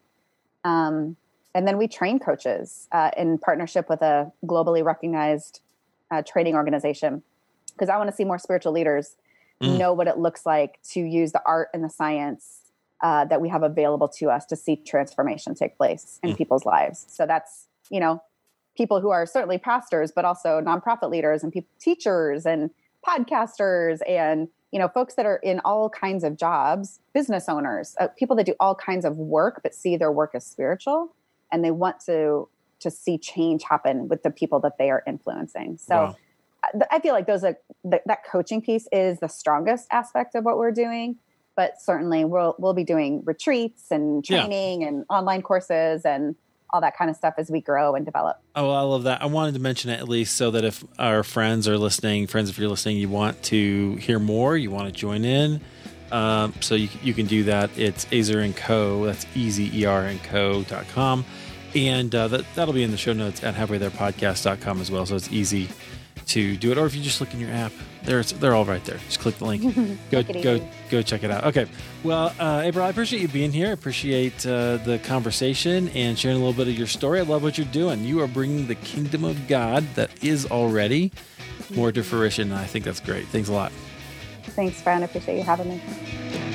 Um, 0.64 1.16
and 1.54 1.66
then 1.66 1.78
we 1.78 1.88
train 1.88 2.18
coaches 2.18 2.88
uh, 2.92 3.10
in 3.16 3.38
partnership 3.38 3.88
with 3.88 4.02
a 4.02 4.32
globally 4.44 4.84
recognized 4.84 5.60
uh, 6.10 6.22
training 6.22 6.54
organization 6.54 7.22
because 7.72 7.88
I 7.88 7.96
want 7.96 8.10
to 8.10 8.16
see 8.16 8.24
more 8.24 8.38
spiritual 8.38 8.72
leaders 8.72 9.16
mm. 9.62 9.78
know 9.78 9.92
what 9.92 10.08
it 10.08 10.18
looks 10.18 10.44
like 10.44 10.78
to 10.90 11.00
use 11.00 11.32
the 11.32 11.42
art 11.46 11.68
and 11.72 11.84
the 11.84 11.88
science 11.88 12.67
uh, 13.00 13.24
that 13.26 13.40
we 13.40 13.48
have 13.48 13.62
available 13.62 14.08
to 14.08 14.28
us 14.30 14.44
to 14.46 14.56
see 14.56 14.76
transformation 14.76 15.54
take 15.54 15.76
place 15.76 16.18
in 16.22 16.32
mm. 16.32 16.36
people's 16.36 16.64
lives. 16.64 17.06
So 17.08 17.26
that's 17.26 17.68
you 17.90 18.00
know 18.00 18.22
people 18.76 19.00
who 19.00 19.10
are 19.10 19.26
certainly 19.26 19.58
pastors, 19.58 20.12
but 20.14 20.24
also 20.24 20.60
nonprofit 20.60 21.10
leaders 21.10 21.42
and 21.42 21.52
people, 21.52 21.68
teachers 21.80 22.46
and 22.46 22.70
podcasters 23.06 23.98
and 24.08 24.48
you 24.70 24.78
know, 24.78 24.88
folks 24.88 25.14
that 25.14 25.24
are 25.24 25.36
in 25.36 25.60
all 25.64 25.88
kinds 25.88 26.24
of 26.24 26.36
jobs, 26.36 27.00
business 27.14 27.48
owners, 27.48 27.96
uh, 28.00 28.08
people 28.18 28.36
that 28.36 28.44
do 28.44 28.54
all 28.60 28.74
kinds 28.74 29.04
of 29.04 29.16
work 29.16 29.60
but 29.62 29.74
see 29.74 29.96
their 29.96 30.12
work 30.12 30.32
as 30.34 30.44
spiritual, 30.44 31.14
and 31.50 31.64
they 31.64 31.70
want 31.70 32.00
to 32.00 32.48
to 32.80 32.90
see 32.90 33.18
change 33.18 33.64
happen 33.68 34.08
with 34.08 34.22
the 34.22 34.30
people 34.30 34.60
that 34.60 34.78
they 34.78 34.90
are 34.90 35.02
influencing. 35.06 35.78
So. 35.78 35.94
Wow. 35.94 36.16
I 36.90 36.98
feel 36.98 37.14
like 37.14 37.28
those 37.28 37.44
are 37.44 37.56
th- 37.88 38.02
that 38.06 38.24
coaching 38.24 38.60
piece 38.60 38.88
is 38.90 39.20
the 39.20 39.28
strongest 39.28 39.86
aspect 39.92 40.34
of 40.34 40.44
what 40.44 40.58
we're 40.58 40.72
doing, 40.72 41.16
but 41.58 41.82
certainly 41.82 42.24
we'll 42.24 42.54
we'll 42.60 42.72
be 42.72 42.84
doing 42.84 43.20
retreats 43.26 43.90
and 43.90 44.24
Yeah. 44.28 44.42
training 44.42 44.84
and 44.84 45.04
online 45.10 45.42
courses 45.42 46.04
and 46.04 46.36
all 46.70 46.80
that 46.82 46.96
kind 46.96 47.10
of 47.10 47.16
stuff 47.16 47.34
as 47.36 47.50
we 47.50 47.60
grow 47.60 47.96
and 47.96 48.04
develop. 48.06 48.36
Oh, 48.54 48.70
I 48.70 48.82
love 48.82 49.02
that. 49.04 49.20
I 49.22 49.26
wanted 49.26 49.54
to 49.54 49.60
mention 49.60 49.90
it 49.90 49.98
at 49.98 50.08
least 50.08 50.36
so 50.36 50.52
that 50.52 50.64
if 50.64 50.84
our 50.98 51.24
friends 51.24 51.66
are 51.66 51.76
listening, 51.76 52.28
friends, 52.28 52.48
if 52.48 52.58
you're 52.60 52.68
listening, 52.68 52.98
you 52.98 53.08
want 53.08 53.42
to 53.44 53.96
hear 53.96 54.20
more, 54.20 54.56
you 54.56 54.70
want 54.70 54.86
to 54.86 54.92
join 54.92 55.24
in. 55.24 55.60
Um, 56.12 56.54
so 56.60 56.76
you, 56.76 56.88
you 57.02 57.12
can 57.12 57.26
do 57.26 57.42
that. 57.44 57.70
It's 57.76 58.06
Ezer 58.12 58.38
and 58.38 58.54
Co. 58.56 59.04
That's 59.06 59.26
easy, 59.34 59.80
E-R 59.80 60.04
and 60.04 60.22
co.com. 60.22 61.24
And 61.74 62.14
uh, 62.14 62.28
that, 62.28 62.44
that'll 62.54 62.74
be 62.74 62.82
in 62.84 62.92
the 62.92 62.96
show 62.96 63.12
notes 63.14 63.42
at 63.42 63.54
halfwaytherepodcast.com 63.56 64.80
as 64.80 64.90
well. 64.90 65.06
So 65.06 65.16
it's 65.16 65.32
easy 65.32 65.68
to 66.28 66.56
do 66.56 66.72
it. 66.72 66.78
Or 66.78 66.86
if 66.86 66.94
you 66.94 67.02
just 67.02 67.20
look 67.20 67.32
in 67.34 67.40
your 67.40 67.50
app, 67.50 67.72
they're, 68.04 68.22
they're 68.22 68.54
all 68.54 68.64
right 68.64 68.84
there. 68.84 68.98
Just 69.06 69.20
click 69.20 69.36
the 69.38 69.44
link. 69.44 69.62
go, 70.10 70.22
go, 70.22 70.32
easy. 70.32 70.68
go 70.90 71.02
check 71.02 71.24
it 71.24 71.30
out. 71.30 71.44
Okay. 71.44 71.66
Well, 72.02 72.32
uh, 72.38 72.62
April, 72.64 72.84
I 72.84 72.90
appreciate 72.90 73.22
you 73.22 73.28
being 73.28 73.52
here. 73.52 73.68
I 73.68 73.72
appreciate 73.72 74.46
uh, 74.46 74.78
the 74.78 75.00
conversation 75.02 75.88
and 75.90 76.18
sharing 76.18 76.36
a 76.36 76.40
little 76.40 76.54
bit 76.54 76.68
of 76.68 76.78
your 76.78 76.86
story. 76.86 77.20
I 77.20 77.22
love 77.22 77.42
what 77.42 77.58
you're 77.58 77.66
doing. 77.68 78.04
You 78.04 78.20
are 78.20 78.28
bringing 78.28 78.66
the 78.66 78.76
kingdom 78.76 79.24
of 79.24 79.48
God 79.48 79.84
that 79.94 80.24
is 80.24 80.46
already 80.46 81.12
more 81.74 81.92
to 81.92 82.02
fruition. 82.02 82.52
And 82.52 82.60
I 82.60 82.64
think 82.64 82.84
that's 82.84 83.00
great. 83.00 83.26
Thanks 83.28 83.48
a 83.48 83.52
lot. 83.52 83.72
Thanks, 84.42 84.80
Brian. 84.82 85.02
I 85.02 85.06
appreciate 85.06 85.36
you 85.36 85.44
having 85.44 85.68
me. 85.68 86.47